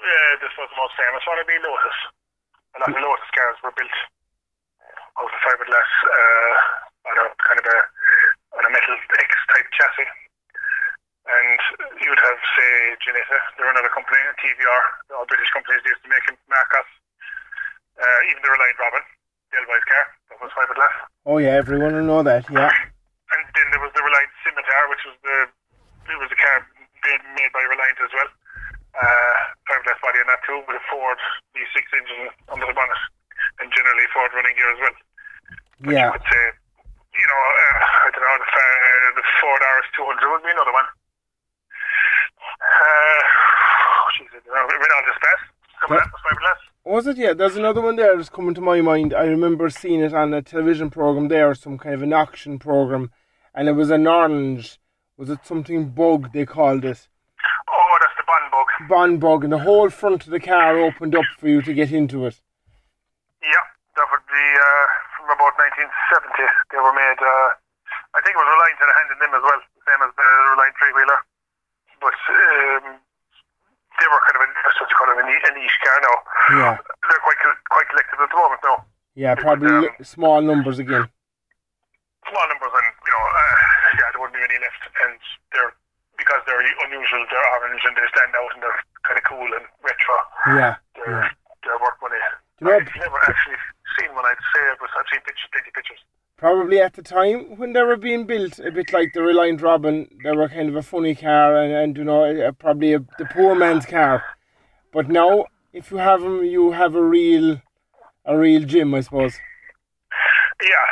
yeah, 0.01 0.29
this 0.41 0.53
was 0.57 0.67
the 0.73 0.79
most 0.79 0.97
famous 0.97 1.23
one. 1.23 1.37
It'd 1.37 1.47
be 1.47 1.61
Lotus. 1.61 1.99
A 2.75 2.77
lot 2.81 2.91
of 2.91 2.99
Lotus 2.99 3.31
cars 3.31 3.57
were 3.63 3.75
built 3.77 3.97
out 5.21 5.31
of 5.31 5.41
fiberglass 5.45 5.91
uh, 6.03 6.53
on 7.13 7.15
a 7.23 7.25
kind 7.45 7.59
of 7.61 7.65
a 7.69 7.77
on 8.55 8.63
a 8.65 8.71
metal 8.71 8.95
X 9.19 9.29
type 9.51 9.67
chassis. 9.75 10.09
And 11.25 11.57
you'd 12.05 12.21
have, 12.21 12.39
say, 12.53 12.71
Ginetta, 13.01 13.37
they're 13.57 13.71
another 13.73 13.89
company, 13.89 14.21
TVR, 14.37 14.83
all 15.17 15.25
British 15.25 15.49
companies 15.49 15.81
used 15.81 16.05
to 16.05 16.09
make 16.09 16.21
Marcos. 16.45 16.85
Uh, 17.97 18.29
even 18.29 18.43
the 18.45 18.51
Reliant 18.51 18.77
Robin, 18.77 19.03
the 19.49 19.57
Elwise 19.63 19.85
car, 19.89 20.05
that 20.29 20.37
was 20.43 20.51
fiberglass. 20.53 20.95
Oh 21.25 21.39
yeah, 21.39 21.55
everyone 21.57 21.95
will 21.95 22.05
know 22.05 22.21
that. 22.27 22.45
Yeah, 22.51 22.69
And 22.69 23.41
then 23.55 23.67
there 23.71 23.81
was 23.81 23.89
the 23.95 24.03
Reliant 24.03 24.29
Scimitar, 24.43 24.83
which 24.91 25.01
was 25.07 25.15
the 25.23 25.37
it 26.11 26.19
was 26.21 26.29
a 26.29 26.37
car 26.37 26.61
made, 27.07 27.23
made 27.33 27.51
by 27.55 27.63
Reliant 27.65 27.97
as 28.03 28.11
well. 28.13 28.29
Uh, 28.93 29.35
fiberglass 29.65 29.97
body 30.03 30.19
on 30.21 30.27
that 30.29 30.43
too, 30.45 30.59
with 30.67 30.77
a 30.77 30.83
Ford 30.91 31.17
V6 31.57 31.79
engine 31.97 32.29
under 32.51 32.67
the 32.69 32.75
bonnet, 32.75 33.01
and 33.63 33.71
generally 33.73 34.05
Ford 34.13 34.29
running 34.35 34.53
gear 34.59 34.69
as 34.75 34.79
well. 34.83 34.95
yeah. 35.89 36.07
I 36.07 36.19
would 36.19 36.27
say, 36.29 36.43
you 37.15 37.27
know, 37.27 37.41
uh, 37.41 38.05
I 38.05 38.09
don't 38.11 38.23
know, 38.23 38.37
the, 38.37 38.49
uh, 38.49 39.09
the 39.15 39.25
Ford 39.39 39.61
RS200 39.63 40.31
would 40.31 40.43
be 40.43 40.51
another 40.51 40.73
one. 40.73 40.87
Uh, 42.59 43.21
I 44.15 44.39
don't 44.43 44.47
know, 44.47 44.65
Renault 44.67 45.07
Espace, 45.11 45.43
coming 45.81 45.99
out 45.99 46.11
with 46.11 46.21
fiberglass. 46.21 46.61
Was 46.85 47.07
it? 47.07 47.17
Yeah, 47.17 47.33
there's 47.33 47.57
another 47.57 47.81
one 47.81 47.95
there 47.95 48.15
that's 48.15 48.29
coming 48.29 48.53
to 48.53 48.61
my 48.61 48.79
mind. 48.81 49.13
I 49.13 49.23
remember 49.23 49.69
seeing 49.69 50.01
it 50.01 50.13
on 50.13 50.33
a 50.33 50.41
television 50.41 50.89
program 50.89 51.29
there, 51.29 51.53
some 51.55 51.77
kind 51.77 51.95
of 51.95 52.03
an 52.03 52.13
auction 52.13 52.59
program, 52.59 53.11
and 53.55 53.67
it 53.67 53.73
was 53.73 53.89
an 53.89 54.05
orange. 54.05 54.79
Was 55.17 55.29
it 55.29 55.39
something 55.45 55.89
bug 55.89 56.31
they 56.33 56.45
called 56.45 56.85
it? 56.85 57.07
Oh, 57.71 57.97
that's 57.99 58.13
the 58.17 58.23
Bond 58.27 58.51
bug. 58.51 58.89
Bond 58.89 59.19
bug, 59.19 59.43
and 59.45 59.53
the 59.53 59.65
whole 59.65 59.89
front 59.89 60.25
of 60.25 60.29
the 60.29 60.39
car 60.39 60.77
opened 60.77 61.15
up 61.15 61.25
for 61.39 61.47
you 61.47 61.61
to 61.63 61.73
get 61.73 61.91
into 61.91 62.25
it. 62.25 62.39
Yeah, 63.41 63.65
that 63.95 64.05
would 64.11 64.27
be 64.27 64.45
uh, 64.59 65.14
from 65.25 65.35
about 65.41 65.57
1970. 65.57 66.45
They 66.69 66.77
were 66.81 66.93
made, 66.93 67.19
uh, 67.19 67.49
I 68.13 68.19
think 68.21 68.37
it 68.37 68.41
was 68.41 68.49
Reliant 68.49 68.77
had 68.77 68.89
a 68.93 68.95
hand 69.01 69.09
in 69.13 69.19
them 69.25 69.33
as 69.33 69.43
well, 69.43 69.61
same 69.85 70.01
as 70.05 70.11
the 70.13 70.25
Reliant 70.53 70.75
three 70.77 70.93
wheeler. 70.93 71.19
But 71.97 72.13
um, 72.13 72.85
they 73.97 74.07
were 74.07 74.21
kind 74.29 74.37
of 74.37 74.43
a, 74.45 74.47
what 74.53 74.89
you 74.89 74.95
call 74.95 75.09
a 75.09 75.25
ni- 75.25 75.45
a 75.45 75.51
niche 75.57 75.79
car 75.81 75.97
now. 76.05 76.17
Yeah, 76.53 76.73
They're 76.77 77.23
quite 77.25 77.39
quite 77.73 77.87
collective 77.89 78.19
at 78.21 78.29
the 78.29 78.37
moment 78.37 78.61
now. 78.61 78.77
yeah, 79.17 79.33
probably 79.33 79.71
li- 79.89 79.97
small 80.05 80.41
numbers 80.45 80.77
again. 80.77 81.07
Small 82.29 82.45
numbers, 82.51 82.73
and 82.75 82.87
you 82.93 83.11
know, 83.15 83.23
uh, 83.25 83.55
yeah, 83.97 84.07
there 84.13 84.19
wouldn't 84.21 84.37
be 84.37 84.43
any 84.45 84.59
left, 84.61 84.83
and 85.01 85.17
they're 85.55 85.73
because 86.19 86.41
they're 86.45 86.61
unusual. 86.85 87.23
They're 87.31 87.47
orange 87.59 87.81
and 87.87 87.95
they 87.95 88.07
stand 88.11 88.33
out, 88.35 88.51
and 88.53 88.61
they're 88.63 88.81
kind 89.07 89.17
of 89.17 89.23
cool 89.25 89.47
and 89.55 89.65
retro. 89.85 90.15
Yeah, 90.59 90.73
They're 90.99 91.11
yeah. 91.11 91.29
they're 91.63 91.79
worth 91.79 91.97
money. 92.03 92.19
Do 92.59 92.65
you 92.65 92.67
know- 92.67 92.77
I've 92.83 92.95
never 92.99 93.19
actually 93.29 93.59
seen 93.99 94.13
one. 94.15 94.25
I'd 94.25 94.35
say 94.53 94.61
it 94.71 94.79
was 94.81 94.89
I've 94.97 95.05
seen 95.11 95.21
pictures, 95.21 95.49
plenty 95.51 95.71
pictures. 95.73 95.99
Probably 96.37 96.81
at 96.81 96.93
the 96.93 97.01
time 97.01 97.55
when 97.57 97.71
they 97.73 97.81
were 97.81 97.95
being 97.95 98.25
built, 98.25 98.59
a 98.59 98.71
bit 98.71 98.91
like 98.91 99.13
the 99.13 99.21
Reliant 99.21 99.61
Robin, 99.61 100.09
they 100.23 100.31
were 100.35 100.49
kind 100.49 100.67
of 100.67 100.75
a 100.75 100.81
funny 100.83 101.15
car, 101.15 101.55
and, 101.55 101.71
and 101.71 101.97
you 101.97 102.03
know, 102.03 102.51
probably 102.59 102.93
a, 102.93 102.99
the 103.17 103.25
poor 103.31 103.55
man's 103.55 103.85
car. 103.85 104.21
But 104.91 105.07
now, 105.07 105.45
if 105.71 105.91
you 105.91 105.97
have 105.97 106.21
them, 106.21 106.43
you 106.43 106.71
have 106.71 106.95
a 106.95 107.03
real, 107.03 107.61
a 108.25 108.37
real 108.37 108.63
gym, 108.65 108.93
I 108.95 108.99
suppose. 109.01 109.35
Yeah, 110.59 110.87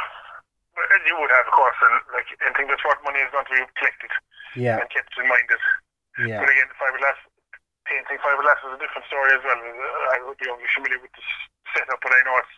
and 0.95 1.01
you 1.07 1.15
would 1.19 1.31
have, 1.31 1.47
of 1.47 1.53
course, 1.55 1.75
and 1.91 1.95
like 2.15 2.27
anything 2.47 2.67
that's 2.71 2.83
worth 2.83 2.99
money 3.03 3.19
is 3.19 3.31
going 3.31 3.47
to 3.47 3.53
be 3.55 3.63
collected 3.79 4.11
Yeah, 4.55 4.79
and 4.79 4.87
kept 4.91 5.11
in 5.19 5.27
mind. 5.27 5.47
It. 5.51 5.63
yeah. 6.27 6.39
But 6.39 6.51
again, 6.51 6.67
the 6.71 6.77
fiberglass 6.79 7.19
painting 7.83 8.19
fiberglass 8.23 8.59
is 8.63 8.75
a 8.75 8.79
different 8.79 9.07
story 9.11 9.31
as 9.35 9.43
well. 9.43 9.59
I 9.59 10.23
would 10.23 10.39
be 10.39 10.47
only 10.47 10.67
familiar 10.71 10.99
with 11.03 11.11
the 11.15 11.23
setup, 11.75 11.99
but 11.99 12.15
I 12.15 12.21
know 12.23 12.35
it's 12.39 12.55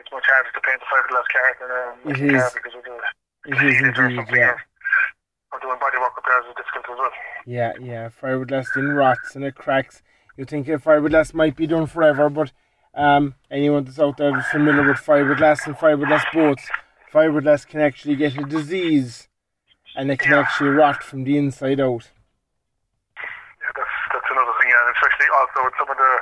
it's 0.00 0.10
much 0.12 0.24
harder 0.26 0.50
to 0.50 0.60
paint 0.64 0.80
a 0.82 0.88
fiberglass 0.88 1.28
car 1.30 1.48
than 1.60 1.70
a 1.70 1.82
metal 2.08 2.40
car 2.40 2.50
because 2.54 2.74
of 2.74 2.82
the 2.84 2.96
It 3.46 3.70
is 3.70 3.80
indeed, 3.80 4.16
something. 4.16 4.36
yeah. 4.36 4.56
Or, 5.52 5.58
or 5.58 5.60
doing 5.60 5.78
bodywork 5.78 6.16
repairs 6.16 6.44
is 6.48 6.54
difficult 6.56 6.84
as 6.90 6.98
well. 6.98 7.10
Yeah, 7.46 7.72
yeah. 7.80 8.08
Fiberglass 8.08 8.66
then 8.74 8.88
rots 8.88 9.34
and 9.36 9.44
it 9.44 9.54
cracks. 9.54 10.02
You 10.36 10.44
think 10.44 10.68
a 10.68 10.78
fiberglass 10.78 11.34
might 11.34 11.56
be 11.56 11.66
done 11.66 11.86
forever, 11.86 12.28
but 12.30 12.52
Um, 12.92 13.34
anyone 13.52 13.84
that's 13.84 14.00
out 14.00 14.16
there 14.16 14.34
familiar 14.50 14.82
with 14.82 14.96
fiberglass 14.98 15.64
and 15.66 15.76
fiberglass 15.76 16.24
boats, 16.34 16.64
fiberglass 17.12 17.64
can 17.64 17.80
actually 17.80 18.16
get 18.16 18.36
a 18.36 18.42
disease 18.42 19.28
and 19.94 20.10
it 20.10 20.18
can 20.18 20.32
Yeah. 20.32 20.40
actually 20.40 20.70
rot 20.70 21.00
from 21.04 21.22
the 21.22 21.38
inside 21.38 21.78
out. 21.78 22.10
Yeah, 23.62 23.70
that's 23.76 23.94
that's 24.12 24.28
another 24.34 24.54
thing, 24.58 24.70
yeah. 24.74 24.82
And 24.86 24.90
especially 24.96 25.28
also 25.38 25.64
with 25.70 25.74
some 25.78 25.90
of 25.90 25.96
the, 26.02 26.12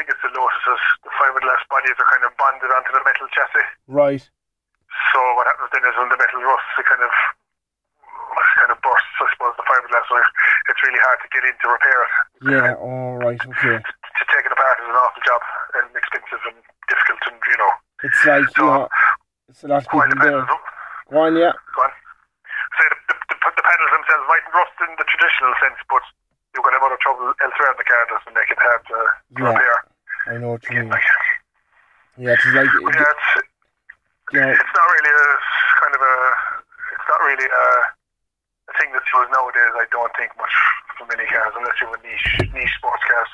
think 0.00 0.16
it's 0.16 0.24
the 0.24 0.32
Lotuses, 0.32 0.80
the 1.04 1.12
fiberglass 1.12 1.60
bodies 1.68 1.92
are 2.00 2.08
kind 2.08 2.24
of 2.24 2.32
bonded 2.40 2.72
onto 2.72 2.88
the 2.96 3.04
metal 3.04 3.28
chassis. 3.36 3.68
Right. 3.84 4.24
So 5.12 5.20
what 5.36 5.44
happens 5.44 5.68
then 5.76 5.84
is 5.84 5.92
when 6.00 6.08
the 6.08 6.16
metal 6.16 6.40
rusts, 6.40 6.72
it 6.80 6.88
kind 6.88 7.04
of 7.04 7.12
it 7.12 8.48
kind 8.64 8.72
of 8.72 8.80
bursts. 8.80 9.16
I 9.20 9.28
suppose 9.36 9.52
the 9.60 9.66
fiberglass, 9.68 10.08
so 10.08 10.16
it's 10.16 10.80
really 10.88 11.04
hard 11.04 11.20
to 11.20 11.28
get 11.28 11.44
in 11.44 11.52
to 11.52 11.66
repair 11.68 11.98
it. 12.00 12.12
Yeah, 12.48 12.80
all 12.80 13.20
right, 13.20 13.36
okay. 13.44 13.76
To, 13.76 13.92
to 13.92 14.24
take 14.32 14.48
it 14.48 14.56
apart 14.56 14.80
is 14.80 14.88
an 14.88 14.96
awful 14.96 15.20
job 15.20 15.42
and 15.76 15.92
expensive 15.92 16.42
and 16.48 16.56
difficult, 16.88 17.20
and 17.28 17.36
you 17.44 17.58
know, 17.60 17.72
It's 18.00 18.22
like, 18.24 18.48
you 18.56 18.64
know, 18.64 18.88
it's 19.52 19.60
a 19.60 19.68
lot 19.68 19.84
of 19.84 19.92
people 19.92 20.16
there. 20.16 20.48
Go 21.12 21.28
on, 21.28 21.36
yeah. 21.36 21.52
Go 21.76 21.84
on. 21.84 21.92
Say 22.80 22.86
the, 22.88 22.96
the, 23.04 23.14
the, 23.36 23.36
the 23.52 23.64
pedals 23.68 23.92
themselves 23.92 24.24
mightn't 24.32 24.54
rust 24.56 24.76
in 24.80 24.90
the 24.96 25.04
traditional 25.04 25.52
sense, 25.60 25.80
but 25.92 26.04
you're 26.54 26.62
going 26.64 26.74
to 26.74 26.80
have 26.82 26.88
other 26.90 26.98
trouble 27.00 27.30
elsewhere 27.42 27.70
in 27.72 27.78
the 27.78 27.86
car 27.86 28.02
that's 28.10 28.26
make 28.34 28.50
it 28.50 28.58
hard 28.58 28.82
to, 28.90 28.98
to 28.98 29.40
Yeah. 29.42 29.48
repair. 29.54 29.76
I 30.26 30.34
know 30.38 30.50
what 30.58 30.62
you 30.68 30.76
mean. 30.80 30.88
Like, 30.90 31.06
Yeah, 32.18 32.34
it's 32.34 32.44
like, 32.52 32.68
yeah, 32.94 33.10
it's, 33.14 33.28
know, 34.32 34.50
it's 34.50 34.74
not 34.74 34.86
really 34.94 35.12
a 35.14 35.28
kind 35.80 35.94
of 35.94 36.02
a 36.02 36.14
it's 36.94 37.08
not 37.08 37.20
really 37.24 37.48
a, 37.48 37.66
a 38.68 38.72
thing 38.78 38.90
that's 38.92 39.06
used 39.14 39.30
nowadays. 39.32 39.72
I 39.78 39.86
don't 39.90 40.12
think 40.18 40.30
much 40.36 40.54
for 40.98 41.06
many 41.06 41.26
cars 41.30 41.54
unless 41.56 41.74
you 41.80 41.86
have 41.88 42.02
niche 42.04 42.52
niche 42.54 42.74
sports 42.78 43.02
cars. 43.10 43.32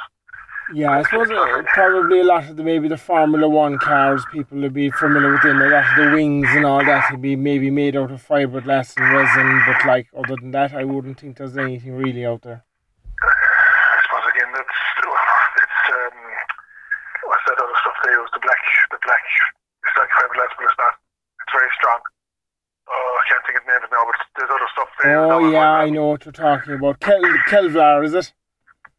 Yeah, 0.75 0.99
I 0.99 1.03
suppose 1.05 1.31
uh, 1.31 1.63
probably 1.75 2.21
a 2.21 2.25
lot 2.25 2.49
of 2.51 2.57
the 2.57 2.65
maybe 2.65 2.89
the 2.89 2.97
Formula 2.99 3.49
One 3.49 3.79
cars, 3.79 4.25
people 4.33 4.59
will 4.59 4.71
be 4.71 4.91
familiar 4.91 5.31
with 5.33 5.43
them. 5.43 5.63
A 5.63 5.69
lot 5.69 5.87
of 5.87 5.97
the 5.97 6.11
wings 6.11 6.49
and 6.51 6.67
all 6.67 6.85
that 6.85 7.07
will 7.11 7.19
be 7.23 7.37
maybe 7.37 7.71
made 7.71 7.95
out 7.95 8.11
of 8.11 8.19
fiberglass 8.27 8.97
and 8.97 9.07
resin, 9.15 9.63
but 9.67 9.85
like 9.87 10.09
other 10.17 10.35
than 10.41 10.51
that, 10.53 10.75
I 10.75 10.83
wouldn't 10.85 11.21
think 11.21 11.37
there's 11.39 11.57
anything 11.57 11.93
really 11.95 12.27
out 12.27 12.43
there. 12.43 12.65
I 13.23 13.99
suppose 14.03 14.27
again 14.35 14.51
that's 14.59 14.79
it's 15.63 15.81
um, 15.95 16.19
what's 17.31 17.45
that 17.47 17.59
other 17.63 17.79
stuff 17.87 17.95
they 18.03 18.11
use? 18.11 18.31
The 18.35 18.43
black 18.43 18.63
the 18.91 18.99
black 19.07 19.23
it's 19.87 19.97
like 19.97 20.11
fiberglass, 20.19 20.51
but 20.59 20.67
it's 20.67 20.79
not. 20.83 20.95
It's 21.47 21.53
very 21.55 21.66
strong. 21.77 22.01
Oh, 22.89 23.19
I 23.19 23.23
can't 23.29 23.43
think 23.47 23.59
of 23.59 23.65
the 23.67 23.73
name 23.73 23.83
of 23.83 23.91
it 23.91 23.93
now, 23.93 24.05
but 24.07 24.19
there's 24.39 24.51
other 24.51 24.71
stuff 24.73 24.91
now 25.03 25.31
Oh 25.31 25.51
yeah. 25.51 25.71
I 25.85 25.91
know 25.91 26.07
what 26.15 26.25
you're 26.25 26.33
talking 26.33 26.75
about. 26.75 27.01
Kel- 27.01 27.23
Kevlar, 27.51 28.05
is 28.05 28.15
it? 28.15 28.33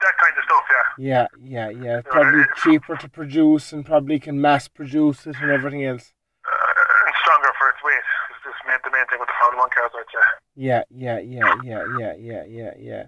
That 0.02 0.14
kind 0.22 0.36
of 0.38 0.44
stuff, 0.44 0.66
yeah. 0.70 0.86
Yeah, 1.00 1.28
yeah, 1.42 1.70
yeah. 1.74 2.02
Probably 2.06 2.44
cheaper 2.62 2.96
to 2.98 3.10
produce 3.10 3.72
and 3.74 3.86
probably 3.86 4.20
can 4.20 4.40
mass 4.40 4.68
produce 4.68 5.26
it 5.26 5.38
and 5.42 5.50
everything 5.50 5.86
else. 5.86 6.14
Uh, 6.46 7.08
and 7.08 7.16
stronger 7.24 7.50
for 7.58 7.70
its 7.74 7.82
weight. 7.82 8.06
It's 8.30 8.44
just 8.46 8.62
main, 8.68 8.78
the 8.86 8.92
main 8.94 9.08
thing 9.10 9.18
with 9.18 9.32
the 9.32 9.38
Formula 9.42 9.64
One 9.66 9.72
cars, 9.74 9.90
I'd 9.98 10.12
say. 10.14 10.26
Yeah, 10.54 10.84
yeah, 10.94 11.18
yeah, 11.20 11.50
yeah, 11.64 11.84
yeah, 11.98 12.14
yeah, 12.14 12.44
yeah, 12.46 12.74
yeah. 12.78 13.04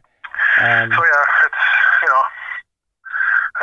Um, 0.57 0.89
So 0.89 1.01
yeah, 1.03 1.45
it's 1.45 1.61
you 2.01 2.09
know, 2.09 2.23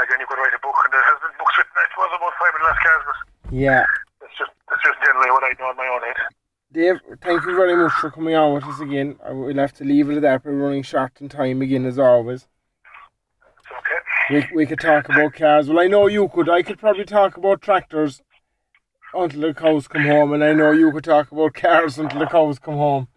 again 0.07 0.21
you 0.21 0.27
could 0.31 0.39
write 0.39 0.55
a 0.55 0.63
book, 0.63 0.79
and 0.87 0.93
there 0.95 1.03
has 1.03 1.19
been 1.25 1.35
books 1.41 1.55
written, 1.59 1.75
I 1.75 1.87
suppose, 1.91 2.13
about 2.15 2.35
fiberglass 2.39 2.79
cars, 2.85 3.03
but 3.11 3.19
yeah. 3.51 3.85
it's 4.23 4.37
just 4.39 4.55
it's 4.71 4.85
just 4.87 4.99
generally 5.17 5.31
what 5.31 5.45
I 5.45 5.53
know 5.61 5.71
in 5.71 5.77
my 5.77 5.89
own 5.89 6.01
head. 6.03 6.17
Dave, 6.73 7.19
thank 7.23 7.45
you 7.47 7.57
very 7.57 7.77
much 7.77 7.93
for 7.93 8.11
coming 8.11 8.35
on 8.35 8.55
with 8.55 8.65
us 8.65 8.81
again. 8.81 9.17
We'll 9.31 9.57
have 9.57 9.73
to 9.75 9.85
leave 9.85 10.11
it 10.11 10.17
at 10.17 10.23
that. 10.23 10.45
We're 10.45 10.53
running 10.53 10.83
short 10.83 11.13
on 11.21 11.29
time 11.29 11.63
again, 11.63 11.87
as 11.87 11.99
always. 11.99 12.47
Okay. 13.71 14.47
We, 14.51 14.57
we 14.57 14.67
could 14.67 14.81
talk 14.81 15.09
about 15.09 15.35
cars. 15.35 15.69
Well, 15.69 15.79
I 15.79 15.87
know 15.87 16.07
you 16.07 16.29
could. 16.29 16.49
I 16.49 16.63
could 16.63 16.79
probably 16.79 17.05
talk 17.05 17.37
about 17.37 17.63
tractors 17.63 18.21
until 19.15 19.41
the 19.41 19.55
cows 19.55 19.89
come 19.89 20.03
home, 20.03 20.33
and 20.33 20.43
I 20.43 20.53
know 20.53 20.73
you 20.73 20.91
could 20.93 21.05
talk 21.05 21.31
about 21.31 21.55
cars 21.55 21.99
until 21.99 22.19
the 22.21 22.27
cows 22.27 22.59
come 22.59 22.75
home. 22.75 23.09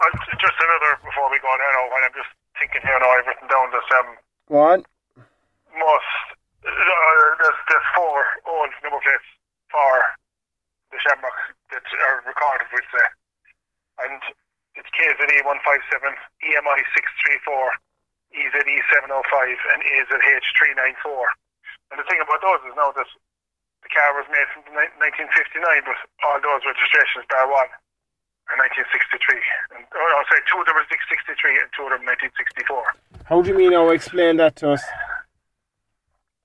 Well, 0.00 0.10
just 0.40 0.54
another 0.58 0.98
before 1.04 1.30
we 1.30 1.38
go 1.40 1.48
on 1.48 1.60
here 1.60 1.72
now. 1.76 1.94
When 1.94 2.02
I'm 2.04 2.16
just 2.16 2.32
thinking 2.58 2.80
here 2.82 2.98
now, 2.98 3.10
I've 3.10 3.26
written 3.26 3.48
down 3.48 3.70
this 3.70 3.88
um 3.98 4.16
Go 4.48 4.58
on. 4.58 4.84
most 5.78 6.14
uh, 6.64 7.34
there's 7.38 7.60
there's 7.68 7.88
four 7.94 8.24
old 8.48 8.70
number 8.82 9.00
plates 9.04 9.28
for 9.70 10.02
Shamrock 11.04 11.36
that 11.70 11.84
are 11.84 12.24
recorded 12.24 12.72
with 12.72 12.88
the 12.90 13.04
and 14.08 14.18
it's 14.74 14.90
KZE 14.90 15.38
one 15.46 15.62
five 15.62 15.84
seven, 15.92 16.16
EMI 16.42 16.80
six 16.96 17.06
three 17.22 17.38
four, 17.46 17.70
EZE 18.34 18.82
seven 18.90 19.12
oh 19.14 19.22
five, 19.30 19.58
and 19.70 19.84
AZH 19.84 20.48
three 20.58 20.74
nine 20.74 20.98
four. 20.98 21.30
And 21.92 22.00
the 22.00 22.06
thing 22.10 22.18
about 22.18 22.42
those 22.42 22.64
is 22.66 22.74
now 22.74 22.90
that 22.90 23.06
the 23.86 23.90
car 23.94 24.16
was 24.18 24.26
made 24.32 24.48
from 24.50 24.66
nineteen 24.98 25.30
fifty 25.30 25.62
nine, 25.62 25.86
but 25.86 26.00
all 26.26 26.42
those 26.42 26.66
registrations 26.66 27.28
bar 27.30 27.46
one 27.46 27.70
are 28.50 28.58
sixty 28.90 29.18
three. 29.22 29.44
And 29.78 29.86
oh 29.94 30.06
no, 30.10 30.18
sorry, 30.26 30.42
two 30.50 30.58
of 30.58 30.66
them 30.66 30.80
sixty 30.90 31.34
three 31.38 31.54
and 31.54 31.70
two 31.76 31.86
of 31.86 31.94
them 31.94 32.02
nineteen 32.02 32.34
sixty 32.34 32.66
four. 32.66 32.82
How 33.30 33.44
do 33.44 33.52
you 33.52 33.56
mean 33.56 33.70
now? 33.76 33.88
Explain 33.94 34.42
that 34.42 34.56
to 34.64 34.74
us. 34.74 34.82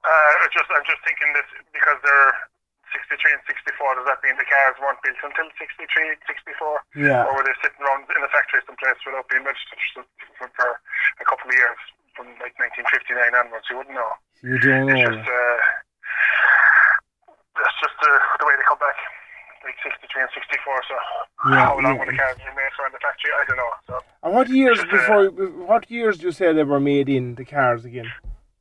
Uh, 0.05 0.31
just 0.53 0.69
I'm 0.69 0.85
just 0.85 1.01
thinking 1.01 1.33
that 1.33 1.47
because 1.73 1.97
they're 2.05 2.33
63 3.09 3.33
and 3.33 3.41
64, 3.49 3.97
does 3.97 4.05
that 4.05 4.21
mean 4.21 4.37
the 4.37 4.45
cars 4.45 4.77
weren't 4.77 5.01
built 5.01 5.17
until 5.25 5.49
63, 5.57 5.81
64? 6.29 6.77
Yeah. 6.93 7.25
Or 7.25 7.41
were 7.41 7.45
they 7.45 7.57
sitting 7.65 7.81
around 7.81 8.05
in 8.13 8.21
the 8.21 8.29
factory 8.29 8.61
someplace 8.69 9.01
without 9.01 9.25
being 9.33 9.41
registered 9.41 9.81
for, 10.37 10.45
for, 10.53 10.69
a 11.17 11.25
couple 11.25 11.49
of 11.49 11.57
years 11.57 11.79
from 12.13 12.29
like 12.37 12.53
1959 12.61 13.33
onwards? 13.33 13.65
You 13.73 13.81
wouldn't 13.81 13.97
know. 13.97 14.11
You 14.45 14.61
don't 14.61 14.93
It's 14.93 15.01
know. 15.01 15.09
just 15.09 15.25
uh, 15.25 15.57
that's 17.57 17.77
just 17.81 17.97
uh, 17.97 18.09
the 18.37 18.45
way 18.45 18.53
they 18.61 18.67
come 18.69 18.77
back. 18.77 18.97
Like 19.65 19.75
63 19.83 20.23
and 20.23 20.31
64. 20.31 20.85
So 20.87 20.95
Yeah, 21.49 21.65
how 21.65 21.75
long 21.81 21.97
yeah. 21.97 21.99
were 21.99 22.07
the 22.07 22.15
cars 22.15 22.37
for 22.39 22.85
in 22.85 22.93
the 22.93 23.01
factory? 23.03 23.33
I 23.35 23.43
don't 23.49 23.57
know. 23.59 23.73
So 23.89 23.93
And 24.23 24.31
what 24.37 24.47
years 24.47 24.77
Just, 24.79 24.87
uh, 24.87 24.95
before? 24.95 25.23
What 25.65 25.89
years 25.91 26.21
do 26.21 26.29
you 26.29 26.31
say 26.31 26.53
they 26.53 26.63
were 26.63 26.79
made 26.79 27.09
in 27.09 27.35
the 27.35 27.43
cars 27.43 27.83
again? 27.83 28.07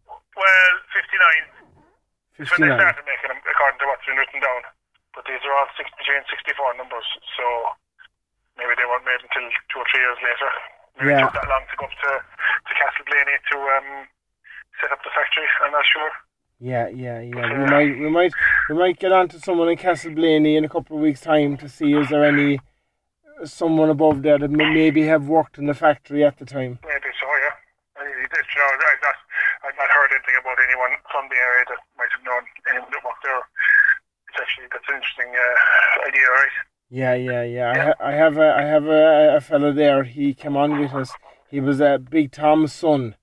well, 0.08 0.72
59 0.96 1.57
It's 2.38 2.50
when 2.54 2.70
they 2.70 2.74
started 2.74 3.02
making 3.04 3.28
them, 3.34 3.40
according 3.42 3.78
to 3.82 3.86
what's 3.90 4.06
been 4.06 4.16
written 4.18 4.40
down. 4.40 4.62
But 5.14 5.26
these 5.26 5.42
are 5.42 5.54
all 5.58 5.66
63 5.74 5.90
and 6.22 6.26
64 6.30 6.78
numbers, 6.78 7.06
so 7.34 7.44
maybe 8.54 8.78
they 8.78 8.86
weren't 8.86 9.02
made 9.02 9.18
until 9.18 9.50
two 9.70 9.82
or 9.82 9.86
three 9.90 10.02
years 10.02 10.18
later. 10.22 10.50
Maybe 10.98 11.10
Yeah. 11.10 11.18
it 11.18 11.22
took 11.26 11.34
that 11.42 11.48
long 11.50 11.64
to 11.66 11.76
go 11.78 11.84
up 11.90 11.94
to, 11.98 12.10
to 12.22 12.72
Castleblayney 12.78 13.36
to 13.50 13.56
um, 13.58 13.88
set 14.78 14.92
up 14.94 15.02
the 15.02 15.10
factory, 15.10 15.46
I'm 15.66 15.72
not 15.74 15.86
sure. 15.90 16.10
Yeah, 16.60 16.86
yeah, 16.90 17.20
yeah. 17.22 17.58
We 17.58 17.66
might, 17.70 17.92
we 17.98 18.10
might, 18.10 18.32
we 18.68 18.74
might 18.74 18.98
get 18.98 19.12
on 19.12 19.28
to 19.30 19.38
someone 19.40 19.68
in 19.68 19.78
Castleblayney 19.78 20.56
in 20.56 20.64
a 20.64 20.68
couple 20.68 20.96
of 20.96 21.02
weeks' 21.02 21.20
time 21.20 21.56
to 21.58 21.68
see 21.68 21.94
is 21.94 22.08
there 22.08 22.24
any 22.24 22.58
someone 23.44 23.90
above 23.90 24.22
there 24.22 24.38
that 24.38 24.50
may, 24.50 24.68
maybe 24.74 25.02
have 25.06 25.28
worked 25.28 25.58
in 25.58 25.66
the 25.66 25.74
factory 25.74 26.24
at 26.24 26.38
the 26.38 26.44
time. 26.44 26.78
Maybe 26.82 27.10
so, 27.18 27.26
yeah. 27.42 27.54
I, 27.98 28.04
you 28.06 28.26
know, 28.58 28.70
not, 29.02 29.14
I've 29.64 29.76
not 29.76 29.90
heard 29.90 30.10
anything 30.12 30.36
about 30.40 30.58
anyone 30.62 30.92
from 31.10 31.28
the 31.28 31.36
area 31.36 31.64
that 31.68 31.80
might 31.96 32.12
have 32.14 32.24
known 32.24 32.42
anyone 32.70 32.90
that 32.90 33.04
worked 33.04 33.22
there. 33.24 33.42
It's 34.30 34.40
actually, 34.40 34.66
that's 34.70 34.88
an 34.88 34.96
interesting 34.96 35.30
uh, 35.34 36.08
idea, 36.08 36.26
right? 36.28 36.56
Yeah, 36.90 37.14
yeah, 37.14 37.42
yeah. 37.42 37.70
I, 37.70 37.78
ha- 37.78 38.00
I 38.00 38.12
have 38.12 38.36
a, 38.38 38.54
I 38.54 38.62
have 38.62 38.86
a, 38.86 39.36
a 39.36 39.40
fellow 39.40 39.72
there. 39.72 40.04
He 40.04 40.32
came 40.34 40.56
on 40.56 40.78
with 40.78 40.94
us. 40.94 41.10
He 41.50 41.60
was 41.60 41.80
a 41.80 41.98
Big 41.98 42.32
Tom's 42.32 42.72
son, 42.72 43.16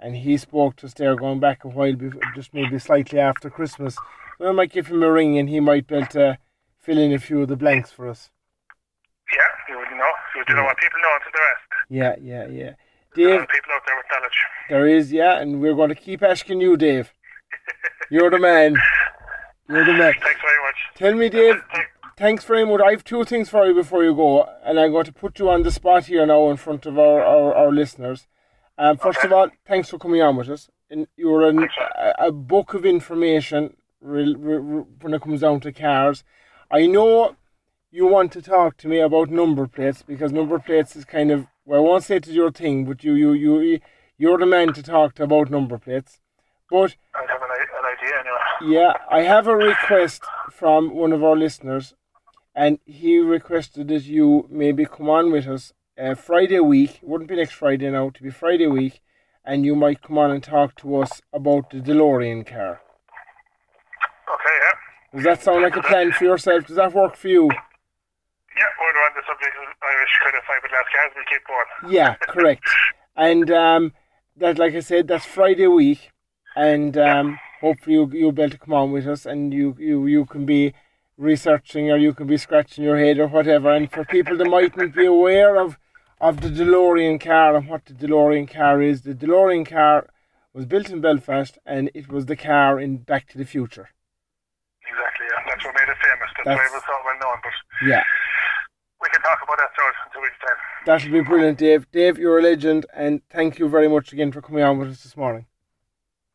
and 0.00 0.16
he 0.16 0.36
spoke 0.36 0.76
to 0.76 0.86
us 0.86 0.94
there 0.94 1.14
going 1.16 1.40
back 1.40 1.64
a 1.64 1.68
while, 1.68 1.94
before, 1.94 2.20
just 2.34 2.54
maybe 2.54 2.78
slightly 2.78 3.18
after 3.18 3.50
Christmas. 3.50 3.96
So 4.38 4.48
I 4.48 4.52
might 4.52 4.72
give 4.72 4.88
him 4.88 5.02
a 5.02 5.10
ring, 5.10 5.38
and 5.38 5.48
he 5.48 5.60
might 5.60 5.86
be 5.86 5.96
able 5.96 6.06
to 6.08 6.38
fill 6.80 6.98
in 6.98 7.12
a 7.12 7.18
few 7.18 7.42
of 7.42 7.48
the 7.48 7.56
blanks 7.56 7.90
for 7.90 8.08
us. 8.08 8.30
Yeah, 9.32 9.74
you 9.74 9.78
would 9.78 9.90
know. 9.90 10.12
You 10.34 10.44
would 10.46 10.56
know 10.56 10.64
what 10.64 10.78
people 10.78 11.00
know 11.00 11.18
to 11.18 11.30
the 11.32 11.38
rest. 11.38 11.66
Yeah, 11.88 12.14
yeah, 12.20 12.46
yeah. 12.46 12.74
There 13.16 13.38
Dave, 13.38 13.48
people 13.48 13.72
out 13.74 13.82
there 13.86 13.96
with 13.96 14.06
knowledge. 14.12 14.38
There 14.68 14.86
is, 14.86 15.12
yeah, 15.12 15.38
and 15.40 15.60
we're 15.60 15.74
going 15.74 15.88
to 15.88 15.94
keep 15.94 16.22
asking 16.22 16.60
you, 16.60 16.76
Dave. 16.76 17.12
You're 18.10 18.30
the 18.30 18.38
man. 18.38 18.76
You're 19.68 19.84
the 19.84 19.92
man. 19.92 20.12
Thanks 20.22 20.40
very 20.40 20.62
much. 20.62 20.76
Tell 20.94 21.14
me, 21.14 21.28
Dave, 21.28 21.62
Thank- 21.72 21.88
thanks 22.16 22.44
very 22.44 22.64
much. 22.64 22.80
I 22.80 22.90
have 22.92 23.04
two 23.04 23.24
things 23.24 23.48
for 23.48 23.66
you 23.66 23.74
before 23.74 24.04
you 24.04 24.14
go, 24.14 24.48
and 24.64 24.78
I'm 24.78 24.92
going 24.92 25.04
to 25.06 25.12
put 25.12 25.38
you 25.38 25.50
on 25.50 25.62
the 25.62 25.70
spot 25.72 26.06
here 26.06 26.24
now 26.26 26.48
in 26.50 26.56
front 26.56 26.86
of 26.86 26.98
our, 26.98 27.22
our, 27.24 27.54
our 27.54 27.72
listeners. 27.72 28.26
Um, 28.78 28.96
first 28.98 29.18
Okay. 29.18 29.28
of 29.28 29.32
all, 29.32 29.48
thanks 29.66 29.88
for 29.88 29.98
coming 29.98 30.22
on 30.22 30.36
with 30.36 30.48
us. 30.48 30.68
And 30.90 31.08
you're 31.16 31.48
an, 31.48 31.68
a, 31.98 32.26
a 32.28 32.32
book 32.32 32.74
of 32.74 32.84
information 32.84 33.76
re, 34.00 34.34
re, 34.38 34.56
re, 34.58 34.84
when 35.00 35.14
it 35.14 35.22
comes 35.22 35.40
down 35.40 35.60
to 35.60 35.72
cars. 35.72 36.22
I 36.70 36.86
know 36.86 37.36
you 37.90 38.06
want 38.06 38.30
to 38.32 38.42
talk 38.42 38.76
to 38.78 38.88
me 38.88 38.98
about 39.00 39.30
number 39.30 39.66
plates 39.66 40.02
because 40.02 40.30
number 40.32 40.58
plates 40.58 40.94
is 40.94 41.04
kind 41.04 41.30
of 41.30 41.46
well, 41.66 41.80
I 41.80 41.82
won't 41.82 42.04
say 42.04 42.16
it's 42.16 42.28
your 42.28 42.52
thing, 42.52 42.84
but 42.84 43.02
you 43.02 43.14
you 43.14 43.32
you 43.32 43.80
you're 44.16 44.38
the 44.38 44.46
man 44.46 44.72
to 44.72 44.82
talk 44.82 45.16
to 45.16 45.24
about 45.24 45.50
number 45.50 45.78
plates. 45.78 46.20
But 46.70 46.96
I 47.14 47.20
have 47.28 47.42
an, 47.42 47.48
an 47.78 47.84
idea 47.94 48.20
anyway. 48.20 48.74
yeah, 48.74 48.92
I 49.10 49.22
have 49.22 49.46
a 49.48 49.56
request 49.56 50.22
from 50.52 50.94
one 50.94 51.12
of 51.12 51.22
our 51.22 51.36
listeners, 51.36 51.94
and 52.54 52.78
he 52.84 53.18
requested 53.18 53.88
that 53.88 54.04
you 54.04 54.46
maybe 54.48 54.86
come 54.86 55.10
on 55.10 55.32
with 55.32 55.46
us 55.48 55.72
uh, 56.00 56.14
Friday 56.14 56.60
week. 56.60 57.00
It 57.02 57.08
wouldn't 57.08 57.28
be 57.28 57.36
next 57.36 57.54
Friday 57.54 57.90
now, 57.90 58.10
to 58.10 58.22
be 58.22 58.30
Friday 58.30 58.68
week, 58.68 59.00
and 59.44 59.64
you 59.66 59.74
might 59.74 60.02
come 60.02 60.18
on 60.18 60.30
and 60.30 60.42
talk 60.42 60.76
to 60.76 60.96
us 60.96 61.20
about 61.32 61.70
the 61.70 61.80
DeLorean 61.80 62.46
car. 62.46 62.80
Okay, 64.32 64.56
yeah. 64.62 65.14
Does 65.14 65.24
that 65.24 65.42
sound 65.42 65.62
like 65.62 65.76
a 65.76 65.82
plan 65.82 66.12
for 66.12 66.24
yourself? 66.24 66.66
Does 66.66 66.76
that 66.76 66.94
work 66.94 67.16
for 67.16 67.28
you? 67.28 67.50
Yeah, 68.56 68.64
we're 68.80 69.04
on 69.04 69.12
the 69.14 69.22
subject 69.28 69.54
of 69.60 69.68
Irish 69.92 70.14
kind 70.24 70.36
of 70.36 70.42
fiberglass 70.44 70.88
cars. 70.94 71.12
We'll 71.14 71.24
keep 71.28 71.44
going. 71.46 71.92
Yeah, 71.92 72.14
correct. 72.16 72.64
And 73.18 73.50
um, 73.50 73.94
that, 74.36 74.58
like 74.58 74.74
I 74.74 74.80
said, 74.80 75.08
that's 75.08 75.24
Friday 75.24 75.66
week, 75.68 76.10
and 76.54 76.98
um, 76.98 77.38
hopefully 77.62 77.94
you 77.96 78.10
you'll 78.12 78.32
be 78.32 78.42
able 78.42 78.50
to 78.50 78.58
come 78.58 78.74
on 78.74 78.92
with 78.92 79.06
us, 79.06 79.24
and 79.24 79.54
you 79.54 79.74
you 79.78 80.06
you 80.06 80.26
can 80.26 80.44
be 80.44 80.74
researching 81.16 81.90
or 81.90 81.96
you 81.96 82.12
can 82.12 82.26
be 82.26 82.36
scratching 82.36 82.84
your 82.84 82.98
head 82.98 83.18
or 83.18 83.28
whatever. 83.28 83.72
And 83.72 83.90
for 83.90 84.04
people 84.04 84.36
that 84.36 84.50
mightn't 84.50 84.94
be 84.94 85.06
aware 85.06 85.56
of 85.56 85.78
of 86.20 86.42
the 86.42 86.48
DeLorean 86.50 87.18
car 87.18 87.56
and 87.56 87.68
what 87.68 87.86
the 87.86 87.94
DeLorean 87.94 88.52
car 88.52 88.82
is, 88.82 89.00
the 89.00 89.14
DeLorean 89.14 89.66
car 89.66 90.08
was 90.52 90.66
built 90.66 90.90
in 90.90 91.00
Belfast, 91.00 91.56
and 91.64 91.90
it 91.94 92.08
was 92.12 92.26
the 92.26 92.36
car 92.36 92.78
in 92.78 92.98
Back 92.98 93.28
to 93.28 93.38
the 93.38 93.44
Future. 93.46 93.88
Exactly, 94.88 95.26
yeah. 95.30 95.42
That's 95.48 95.64
what 95.64 95.74
made 95.74 95.88
it 95.88 95.96
famous. 96.04 96.30
That's, 96.36 96.44
That's- 96.44 96.58
why 96.58 96.64
it 96.66 96.72
was 96.72 96.82
so 96.86 96.96
well 97.04 97.18
known. 97.22 97.38
But 97.42 97.88
Yeah. 97.88 98.04
Talk 99.26 99.42
about 99.42 99.58
that 99.58 99.70
George 99.74 99.94
in 100.06 100.12
two 100.12 100.22
weeks' 100.22 100.36
time. 100.38 100.56
That'll 100.86 101.10
be 101.10 101.20
brilliant, 101.20 101.58
Dave. 101.58 101.90
Dave, 101.90 102.16
you're 102.16 102.38
a 102.38 102.42
legend, 102.42 102.86
and 102.94 103.22
thank 103.28 103.58
you 103.58 103.68
very 103.68 103.88
much 103.88 104.12
again 104.12 104.30
for 104.30 104.40
coming 104.40 104.62
on 104.62 104.78
with 104.78 104.90
us 104.90 105.02
this 105.02 105.16
morning. 105.16 105.46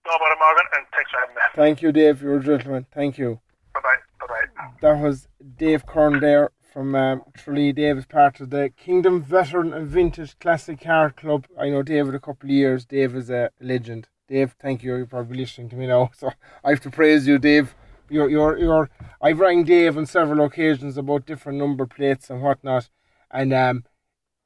No 0.05 0.11
it, 0.13 0.19
Morgan, 0.19 0.65
and 0.75 0.85
thanks 0.93 1.09
for 1.09 1.19
having 1.21 1.35
me. 1.35 1.41
Thank 1.55 1.81
you, 1.81 1.93
Dave. 1.93 2.21
You're 2.21 2.39
a 2.39 2.43
gentleman. 2.43 2.87
Thank 2.93 3.17
you. 3.17 3.39
Bye 3.73 3.79
bye. 3.81 3.95
Bye 4.19 4.27
bye. 4.27 4.71
That 4.81 5.01
was 5.01 5.29
Dave 5.55 5.85
Curran 5.85 6.19
there 6.19 6.51
from 6.73 6.93
um, 6.95 7.21
Tralee. 7.33 7.71
Dave 7.71 7.97
is 7.97 8.05
part 8.05 8.41
of 8.41 8.49
the 8.49 8.73
Kingdom 8.75 9.21
Veteran 9.21 9.71
and 9.71 9.87
Vintage 9.87 10.37
Classic 10.39 10.81
Car 10.81 11.11
Club. 11.11 11.47
I 11.57 11.69
know 11.69 11.83
David 11.83 12.13
a 12.13 12.19
couple 12.19 12.49
of 12.49 12.53
years. 12.53 12.83
Dave 12.83 13.15
is 13.15 13.29
a 13.29 13.51
legend. 13.61 14.09
Dave, 14.27 14.55
thank 14.59 14.83
you. 14.83 14.97
You're 14.97 15.05
probably 15.05 15.37
listening 15.37 15.69
to 15.69 15.77
me 15.77 15.87
now, 15.87 16.11
so 16.17 16.31
I 16.61 16.71
have 16.71 16.81
to 16.81 16.89
praise 16.89 17.25
you, 17.25 17.39
Dave. 17.39 17.73
You're, 18.11 18.29
you're, 18.29 18.57
you're. 18.57 18.89
I've 19.21 19.39
rang 19.39 19.63
Dave 19.63 19.97
on 19.97 20.05
several 20.05 20.43
occasions 20.45 20.97
about 20.97 21.25
different 21.25 21.57
number 21.57 21.85
plates 21.85 22.29
and 22.29 22.41
whatnot, 22.41 22.89
and 23.31 23.53
um, 23.53 23.85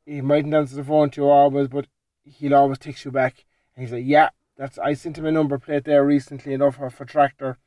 he 0.06 0.22
mightn't 0.22 0.54
answer 0.54 0.76
the 0.76 0.84
phone 0.84 1.10
to 1.12 1.22
you 1.22 1.30
always, 1.30 1.68
but 1.68 1.88
he'll 2.24 2.54
always 2.54 2.78
text 2.78 3.06
you 3.06 3.12
back. 3.12 3.44
And 3.76 3.84
he's 3.84 3.92
like, 3.92 4.06
"Yeah, 4.06 4.30
that's." 4.56 4.78
I 4.78 4.94
sent 4.94 5.18
him 5.18 5.26
a 5.26 5.32
number 5.32 5.58
plate 5.58 5.86
there 5.86 6.06
recently 6.06 6.54
enough 6.54 6.80
of 6.80 7.02
a 7.02 7.06
tractor, 7.06 7.58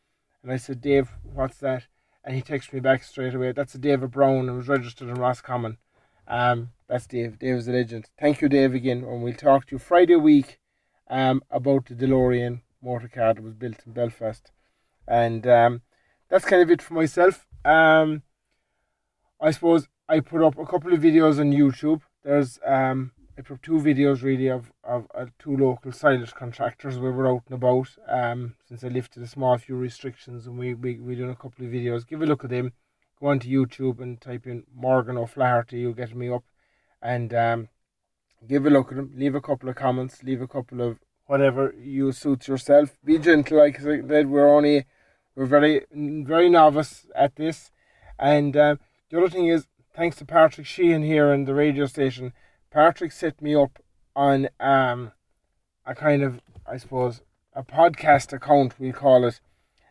and 0.41 0.53
I 0.53 0.57
said, 0.57 0.81
"Dave, 0.81 1.11
what's 1.25 1.59
that?" 1.59 1.89
And 2.23 2.37
he 2.37 2.43
texted 2.43 2.75
me 2.75 2.81
back 2.81 3.03
straight 3.03 3.35
away. 3.35 3.51
That's 3.51 3.75
a 3.75 3.79
David 3.79 4.13
Brown. 4.13 4.49
It 4.49 4.53
was 4.53 4.69
registered 4.69 5.09
in 5.09 5.15
Roscommon. 5.17 5.79
Um, 6.29 6.71
that's 6.87 7.09
Dave. 7.09 7.41
Dave 7.41 7.57
is 7.57 7.67
a 7.67 7.73
legend. 7.73 8.09
Thank 8.21 8.41
you, 8.41 8.49
Dave, 8.49 8.73
again. 8.73 9.03
And 9.03 9.25
we'll 9.25 9.35
talk 9.35 9.67
to 9.67 9.75
you 9.75 9.79
Friday 9.81 10.17
week 10.17 10.61
um, 11.09 11.43
about 11.51 11.87
the 11.87 11.95
DeLorean 11.95 12.61
motor 12.81 13.09
car 13.09 13.35
that 13.35 13.43
was 13.43 13.55
built 13.55 13.81
in 13.85 13.93
Belfast. 13.93 14.53
And 15.07 15.47
um, 15.47 15.83
that's 16.29 16.45
kind 16.45 16.63
of 16.63 16.71
it 16.71 16.83
for 16.83 16.95
myself. 16.95 17.47
Um, 17.65 18.23
I 19.41 19.51
suppose 19.51 19.89
I 20.09 20.21
put 20.21 20.43
up 20.43 20.59
a 20.59 20.67
couple 20.67 20.93
of 20.93 21.01
videos 21.01 21.39
on 21.39 21.53
YouTube. 21.53 22.03
There's 22.25 22.59
um, 22.67 23.13
I 23.39 23.43
put 23.43 23.55
up 23.55 23.63
two 23.63 23.79
videos 23.79 24.23
really 24.23 24.49
of, 24.49 24.73
of 24.83 25.07
uh, 25.15 25.27
two 25.39 25.57
local 25.57 25.93
silage 25.93 26.35
contractors 26.35 26.99
we 26.99 27.11
were 27.11 27.29
out 27.29 27.45
and 27.47 27.55
about 27.55 27.89
um, 28.09 28.57
since 28.67 28.83
I 28.83 28.89
lifted 28.89 29.23
a 29.23 29.29
small 29.29 29.57
few 29.59 29.77
restrictions 29.77 30.47
and 30.47 30.59
we, 30.59 30.75
we, 30.75 30.99
we 30.99 31.15
done 31.15 31.31
a 31.31 31.37
couple 31.37 31.65
of 31.65 31.71
videos. 31.71 32.07
Give 32.07 32.21
a 32.21 32.27
look 32.27 32.43
at 32.43 32.51
them. 32.51 32.73
Go 33.21 33.29
onto 33.29 33.49
YouTube 33.49 34.01
and 34.01 34.21
type 34.21 34.47
in 34.47 34.65
Morgan 34.75 35.17
O'Flaherty, 35.17 35.79
you'll 35.79 35.93
get 35.93 36.17
me 36.17 36.29
up 36.29 36.45
and 37.01 37.33
um, 37.33 37.69
give 38.49 38.67
a 38.67 38.71
look 38.71 38.91
at 38.91 38.97
them. 38.97 39.13
Leave 39.17 39.37
a 39.37 39.41
couple 39.41 39.69
of 39.69 39.77
comments, 39.77 40.23
leave 40.25 40.43
a 40.43 40.49
couple 40.49 40.81
of 40.81 40.99
whatever 41.27 41.73
you 41.81 42.11
suits 42.11 42.49
yourself. 42.49 42.97
Be 43.05 43.19
gentle, 43.19 43.59
like 43.59 43.79
I 43.81 43.83
said, 43.83 44.29
we're 44.29 44.53
only 44.53 44.87
we're 45.39 45.47
very 45.47 45.87
very 45.93 46.51
novice 46.51 47.07
at 47.15 47.37
this. 47.37 47.71
And 48.19 48.57
um, 48.57 48.81
the 49.09 49.19
other 49.19 49.31
thing 49.31 49.47
is, 49.47 49.69
thanks 49.95 50.17
to 50.17 50.25
Patrick 50.25 50.67
Sheehan 50.67 51.05
here 51.05 51.33
in 51.33 51.45
the 51.45 51.55
radio 51.55 51.87
station, 51.87 52.33
Patrick 52.73 53.13
set 53.13 53.41
me 53.41 53.55
up 53.55 53.79
on 54.17 54.49
um, 54.59 55.13
a 55.87 55.95
kind 55.95 56.25
of, 56.25 56.41
I 56.67 56.77
suppose, 56.77 57.21
a 57.55 57.63
podcast 57.63 58.33
account 58.33 58.81
we 58.81 58.91
call 58.91 59.25
it, 59.25 59.41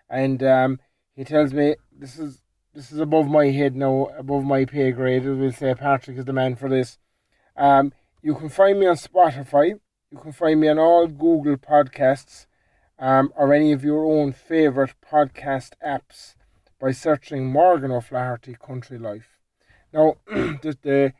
and 0.09 0.43
um, 0.43 0.79
he 1.15 1.23
tells 1.23 1.53
me 1.53 1.75
this 1.97 2.19
is 2.19 2.41
this 2.73 2.91
is 2.91 2.99
above 2.99 3.27
my 3.27 3.45
head 3.45 3.73
now, 3.73 4.09
above 4.17 4.43
my 4.43 4.65
pay 4.65 4.91
grade. 4.91 5.23
We'll 5.23 5.53
say 5.53 5.73
Patrick 5.75 6.17
is 6.17 6.25
the 6.25 6.33
man 6.33 6.57
for 6.57 6.67
this. 6.67 6.97
Um, 7.55 7.93
you 8.21 8.35
can 8.35 8.49
find 8.49 8.77
me 8.81 8.85
on 8.85 8.97
Spotify. 8.97 9.79
You 10.11 10.17
can 10.17 10.33
find 10.33 10.59
me 10.59 10.67
on 10.67 10.77
all 10.77 11.07
Google 11.07 11.55
podcasts, 11.55 12.46
um, 12.99 13.31
or 13.35 13.53
any 13.53 13.71
of 13.71 13.83
your 13.83 14.05
own 14.05 14.33
favorite 14.33 14.93
podcast 15.01 15.71
apps 15.85 16.35
by 16.79 16.91
searching 16.91 17.47
Morgan 17.47 17.91
O'Flaherty 17.91 18.55
Country 18.55 18.97
Life. 18.97 19.39
Now, 19.93 20.15
the, 20.27 20.77
the 20.81 21.13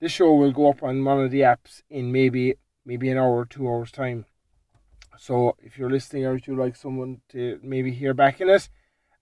this 0.00 0.12
show 0.12 0.34
will 0.34 0.52
go 0.52 0.68
up 0.68 0.82
on 0.82 1.04
one 1.04 1.20
of 1.20 1.30
the 1.30 1.40
apps 1.40 1.82
in 1.88 2.10
maybe 2.10 2.54
maybe 2.84 3.08
an 3.08 3.18
hour 3.18 3.38
or 3.38 3.46
two 3.46 3.68
hours 3.68 3.92
time. 3.92 4.26
So 5.18 5.56
if 5.60 5.78
you're 5.78 5.90
listening 5.90 6.26
or 6.26 6.34
if 6.34 6.48
you 6.48 6.56
like 6.56 6.74
someone 6.74 7.20
to 7.28 7.60
maybe 7.62 7.92
hear 7.92 8.12
back 8.12 8.40
in 8.40 8.48
it, 8.48 8.68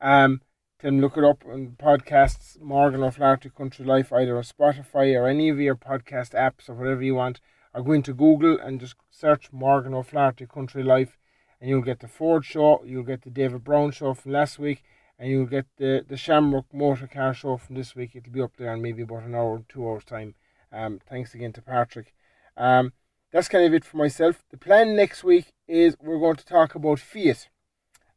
um, 0.01 0.41
then 0.81 1.01
look 1.01 1.19
it 1.19 1.25
up 1.25 1.45
on 1.45 1.77
podcasts 1.79 2.59
Morgan 2.59 3.03
O'Flaherty 3.03 3.51
Country 3.51 3.85
Life 3.85 4.13
either 4.13 4.37
on 4.37 4.43
Spotify 4.43 5.15
or 5.15 5.29
any 5.29 5.51
of 5.51 5.61
your 5.61 5.77
podcast 5.77 6.31
apps 6.31 6.69
or 6.69 6.75
whatever 6.75 7.03
you 7.03 7.15
want. 7.15 7.41
Or 7.75 7.83
go 7.83 7.93
into 7.93 8.15
Google 8.15 8.59
and 8.59 8.81
just 8.81 8.97
search 9.11 9.53
Morgan 9.53 9.95
O'Flaherty 9.95 10.47
Country 10.47 10.83
Life, 10.83 11.19
and 11.61 11.69
you'll 11.69 11.83
get 11.83 12.01
the 12.01 12.09
Ford 12.09 12.45
show, 12.45 12.83
you'll 12.85 13.03
get 13.03 13.23
the 13.23 13.31
David 13.31 13.65
Brown 13.65 13.91
show 13.91 14.15
from 14.15 14.33
last 14.33 14.59
week, 14.59 14.83
and 15.19 15.31
you'll 15.31 15.47
get 15.47 15.67
the 15.77 16.05
the 16.07 16.17
Shamrock 16.17 16.67
Motor 16.73 17.07
Car 17.07 17.35
show 17.35 17.57
from 17.57 17.77
this 17.77 17.95
week. 17.95 18.17
It'll 18.17 18.33
be 18.33 18.43
up 18.43 18.57
there 18.57 18.73
in 18.73 18.83
maybe 18.83 19.03
about 19.03 19.25
an 19.25 19.35
hour, 19.35 19.63
two 19.69 19.87
hours 19.87 20.05
time. 20.05 20.35
Um, 20.73 21.01
thanks 21.09 21.35
again 21.35 21.53
to 21.55 21.63
Patrick. 21.63 22.15
Um, 22.57 22.93
that's 23.33 23.49
kind 23.49 23.65
of 23.65 23.75
it 23.75 23.85
for 23.85 23.97
myself. 23.97 24.43
The 24.51 24.57
plan 24.57 24.97
next 24.97 25.23
week 25.23 25.53
is 25.69 25.97
we're 26.01 26.19
going 26.19 26.37
to 26.37 26.47
talk 26.47 26.75
about 26.75 26.99
Fiat, 26.99 27.49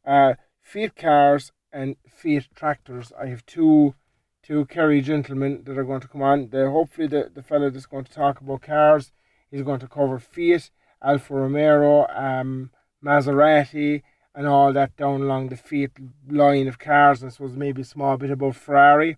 uh, 0.04 0.34
Fiat 0.62 0.96
cars 0.96 1.52
and 1.72 1.96
Fiat 2.08 2.48
tractors. 2.54 3.12
I 3.20 3.26
have 3.26 3.44
two 3.46 3.94
two 4.42 4.66
Kerry 4.66 5.00
gentlemen 5.00 5.62
that 5.64 5.78
are 5.78 5.84
going 5.84 6.00
to 6.00 6.08
come 6.08 6.22
on. 6.22 6.48
The 6.50 6.70
hopefully 6.70 7.06
the 7.06 7.30
the 7.32 7.42
fella 7.42 7.70
that's 7.70 7.86
going 7.86 8.04
to 8.04 8.12
talk 8.12 8.40
about 8.40 8.62
cars 8.62 9.12
is 9.50 9.62
going 9.62 9.80
to 9.80 9.88
cover 9.88 10.18
Fiat, 10.18 10.70
Alfa 11.02 11.34
Romeo, 11.34 12.06
um, 12.08 12.70
Maserati, 13.04 14.02
and 14.34 14.46
all 14.46 14.72
that 14.72 14.96
down 14.96 15.22
along 15.22 15.48
the 15.48 15.56
Fiat 15.56 15.92
line 16.28 16.66
of 16.66 16.78
cars. 16.78 17.22
And 17.22 17.30
I 17.30 17.32
suppose 17.32 17.56
maybe 17.56 17.82
a 17.82 17.84
small 17.84 18.16
bit 18.16 18.30
about 18.30 18.56
Ferrari, 18.56 19.16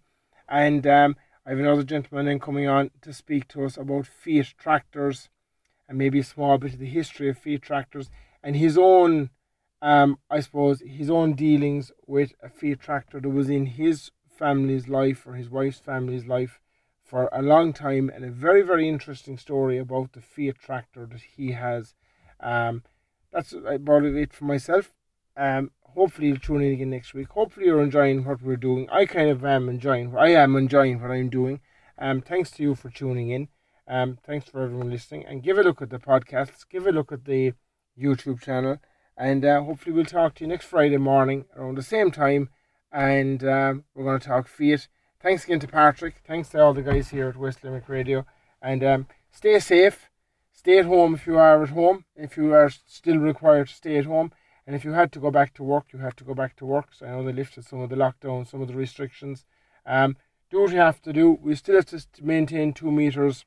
and 0.48 0.86
um, 0.86 1.16
I 1.46 1.50
have 1.50 1.58
another 1.58 1.84
gentleman 1.84 2.26
then 2.26 2.40
coming 2.40 2.66
on 2.66 2.90
to 3.02 3.12
speak 3.12 3.46
to 3.48 3.64
us 3.64 3.76
about 3.76 4.06
Fiat 4.06 4.54
tractors 4.58 5.28
and 5.88 5.96
maybe 5.96 6.18
a 6.18 6.24
small 6.24 6.58
bit 6.58 6.74
of 6.74 6.80
the 6.80 6.86
history 6.86 7.28
of 7.28 7.38
Fiat 7.38 7.62
tractors 7.62 8.10
and 8.42 8.56
his 8.56 8.76
own, 8.76 9.30
um, 9.80 10.18
I 10.28 10.40
suppose, 10.40 10.82
his 10.84 11.08
own 11.08 11.34
dealings 11.34 11.92
with 12.06 12.32
a 12.42 12.48
Fiat 12.48 12.80
tractor 12.80 13.20
that 13.20 13.28
was 13.28 13.48
in 13.48 13.66
his 13.66 14.10
family's 14.28 14.88
life 14.88 15.26
or 15.26 15.34
his 15.34 15.48
wife's 15.48 15.78
family's 15.78 16.26
life 16.26 16.60
for 17.02 17.28
a 17.32 17.40
long 17.40 17.72
time 17.72 18.10
and 18.12 18.24
a 18.24 18.30
very, 18.30 18.62
very 18.62 18.88
interesting 18.88 19.38
story 19.38 19.78
about 19.78 20.12
the 20.12 20.20
Fiat 20.20 20.58
tractor 20.58 21.06
that 21.06 21.22
he 21.36 21.52
has. 21.52 21.94
Um, 22.40 22.82
that's 23.32 23.52
about 23.52 24.04
it 24.04 24.32
for 24.32 24.44
myself. 24.44 24.92
Um, 25.36 25.70
hopefully 25.82 26.28
you'll 26.28 26.38
tune 26.38 26.62
in 26.62 26.72
again 26.72 26.90
next 26.90 27.14
week. 27.14 27.28
Hopefully 27.30 27.66
you're 27.66 27.82
enjoying 27.82 28.24
what 28.24 28.42
we're 28.42 28.56
doing. 28.56 28.88
I 28.90 29.06
kind 29.06 29.30
of 29.30 29.44
am 29.44 29.68
enjoying. 29.68 30.16
I 30.16 30.28
am 30.28 30.56
enjoying 30.56 31.00
what 31.00 31.10
I'm 31.10 31.28
doing. 31.28 31.60
Um, 31.98 32.20
thanks 32.20 32.50
to 32.52 32.62
you 32.62 32.74
for 32.74 32.90
tuning 32.90 33.30
in. 33.30 33.48
Um, 33.88 34.18
thanks 34.26 34.48
for 34.48 34.62
everyone 34.62 34.90
listening. 34.90 35.24
And 35.26 35.42
give 35.42 35.58
a 35.58 35.62
look 35.62 35.80
at 35.80 35.90
the 35.90 35.98
podcasts. 35.98 36.68
Give 36.68 36.86
a 36.86 36.92
look 36.92 37.12
at 37.12 37.24
the 37.24 37.52
YouTube 37.98 38.42
channel. 38.42 38.78
And 39.16 39.44
uh, 39.44 39.62
hopefully 39.62 39.94
we'll 39.94 40.04
talk 40.04 40.34
to 40.36 40.44
you 40.44 40.48
next 40.48 40.66
Friday 40.66 40.98
morning 40.98 41.46
around 41.56 41.76
the 41.76 41.82
same 41.82 42.10
time. 42.10 42.50
And 42.92 43.42
um, 43.44 43.84
we're 43.94 44.04
going 44.04 44.20
to 44.20 44.26
talk 44.26 44.48
Fiat. 44.48 44.88
Thanks 45.20 45.44
again 45.44 45.60
to 45.60 45.68
Patrick. 45.68 46.22
Thanks 46.26 46.50
to 46.50 46.60
all 46.60 46.74
the 46.74 46.82
guys 46.82 47.08
here 47.08 47.28
at 47.28 47.36
West 47.36 47.64
Limerick 47.64 47.88
Radio. 47.88 48.26
And 48.60 48.84
um, 48.84 49.06
stay 49.30 49.58
safe. 49.58 50.10
Stay 50.66 50.80
at 50.80 50.86
home 50.86 51.14
if 51.14 51.28
you 51.28 51.38
are 51.38 51.62
at 51.62 51.68
home. 51.68 52.04
If 52.16 52.36
you 52.36 52.52
are 52.52 52.68
still 52.68 53.18
required 53.18 53.68
to 53.68 53.74
stay 53.74 53.98
at 53.98 54.04
home. 54.04 54.32
And 54.66 54.74
if 54.74 54.84
you 54.84 54.94
had 54.94 55.12
to 55.12 55.20
go 55.20 55.30
back 55.30 55.54
to 55.54 55.62
work, 55.62 55.84
you 55.92 56.00
had 56.00 56.16
to 56.16 56.24
go 56.24 56.34
back 56.34 56.56
to 56.56 56.66
work. 56.66 56.88
So 56.90 57.06
I 57.06 57.10
know 57.10 57.22
they 57.22 57.32
lifted 57.32 57.64
some 57.64 57.82
of 57.82 57.88
the 57.88 57.94
lockdown, 57.94 58.48
some 58.48 58.60
of 58.60 58.66
the 58.66 58.74
restrictions. 58.74 59.44
Um, 59.86 60.16
do 60.50 60.62
what 60.62 60.72
you 60.72 60.78
have 60.78 61.00
to 61.02 61.12
do. 61.12 61.38
We 61.40 61.54
still 61.54 61.76
have 61.76 61.86
to 61.86 62.04
maintain 62.20 62.72
two 62.72 62.90
meters 62.90 63.44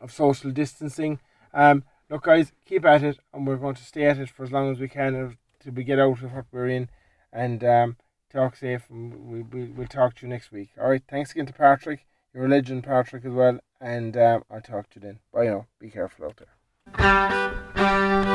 of 0.00 0.10
social 0.10 0.50
distancing. 0.50 1.20
Um, 1.54 1.84
look, 2.10 2.24
guys, 2.24 2.50
keep 2.64 2.84
at 2.84 3.04
it, 3.04 3.20
and 3.32 3.46
we're 3.46 3.54
going 3.54 3.76
to 3.76 3.84
stay 3.84 4.06
at 4.06 4.18
it 4.18 4.28
for 4.28 4.42
as 4.42 4.50
long 4.50 4.72
as 4.72 4.80
we 4.80 4.88
can 4.88 5.14
until 5.14 5.74
we 5.74 5.84
get 5.84 6.00
out 6.00 6.24
of 6.24 6.32
what 6.32 6.46
we're 6.50 6.66
in. 6.66 6.88
And 7.32 7.62
um, 7.62 7.96
talk 8.32 8.56
safe, 8.56 8.90
and 8.90 9.14
we, 9.30 9.42
we, 9.42 9.66
we'll 9.66 9.86
talk 9.86 10.16
to 10.16 10.26
you 10.26 10.30
next 10.30 10.50
week. 10.50 10.70
All 10.76 10.90
right, 10.90 11.02
thanks 11.08 11.30
again 11.30 11.46
to 11.46 11.52
Patrick. 11.52 12.04
You're 12.34 12.46
a 12.46 12.48
legend, 12.48 12.84
Patrick, 12.84 13.24
as 13.24 13.32
well. 13.32 13.58
And 13.80 14.16
um, 14.16 14.44
I'll 14.50 14.60
talk 14.60 14.88
to 14.90 15.00
you 15.00 15.06
then. 15.06 15.18
Bye 15.32 15.46
now. 15.46 15.66
Be 15.78 15.90
careful 15.90 16.26
out 16.26 16.38
there. 16.38 16.48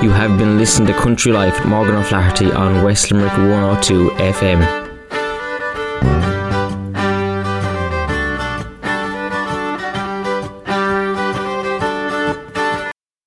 You 0.04 0.10
have 0.12 0.38
been 0.38 0.58
listening 0.58 0.88
to 0.88 0.94
Country 0.94 1.32
Life 1.32 1.66
Morgan 1.66 1.96
O'Flaherty 1.96 2.52
on 2.52 2.84
West 2.84 3.12
Limerick 3.12 3.34
102 3.34 4.10
FM. 4.12 4.87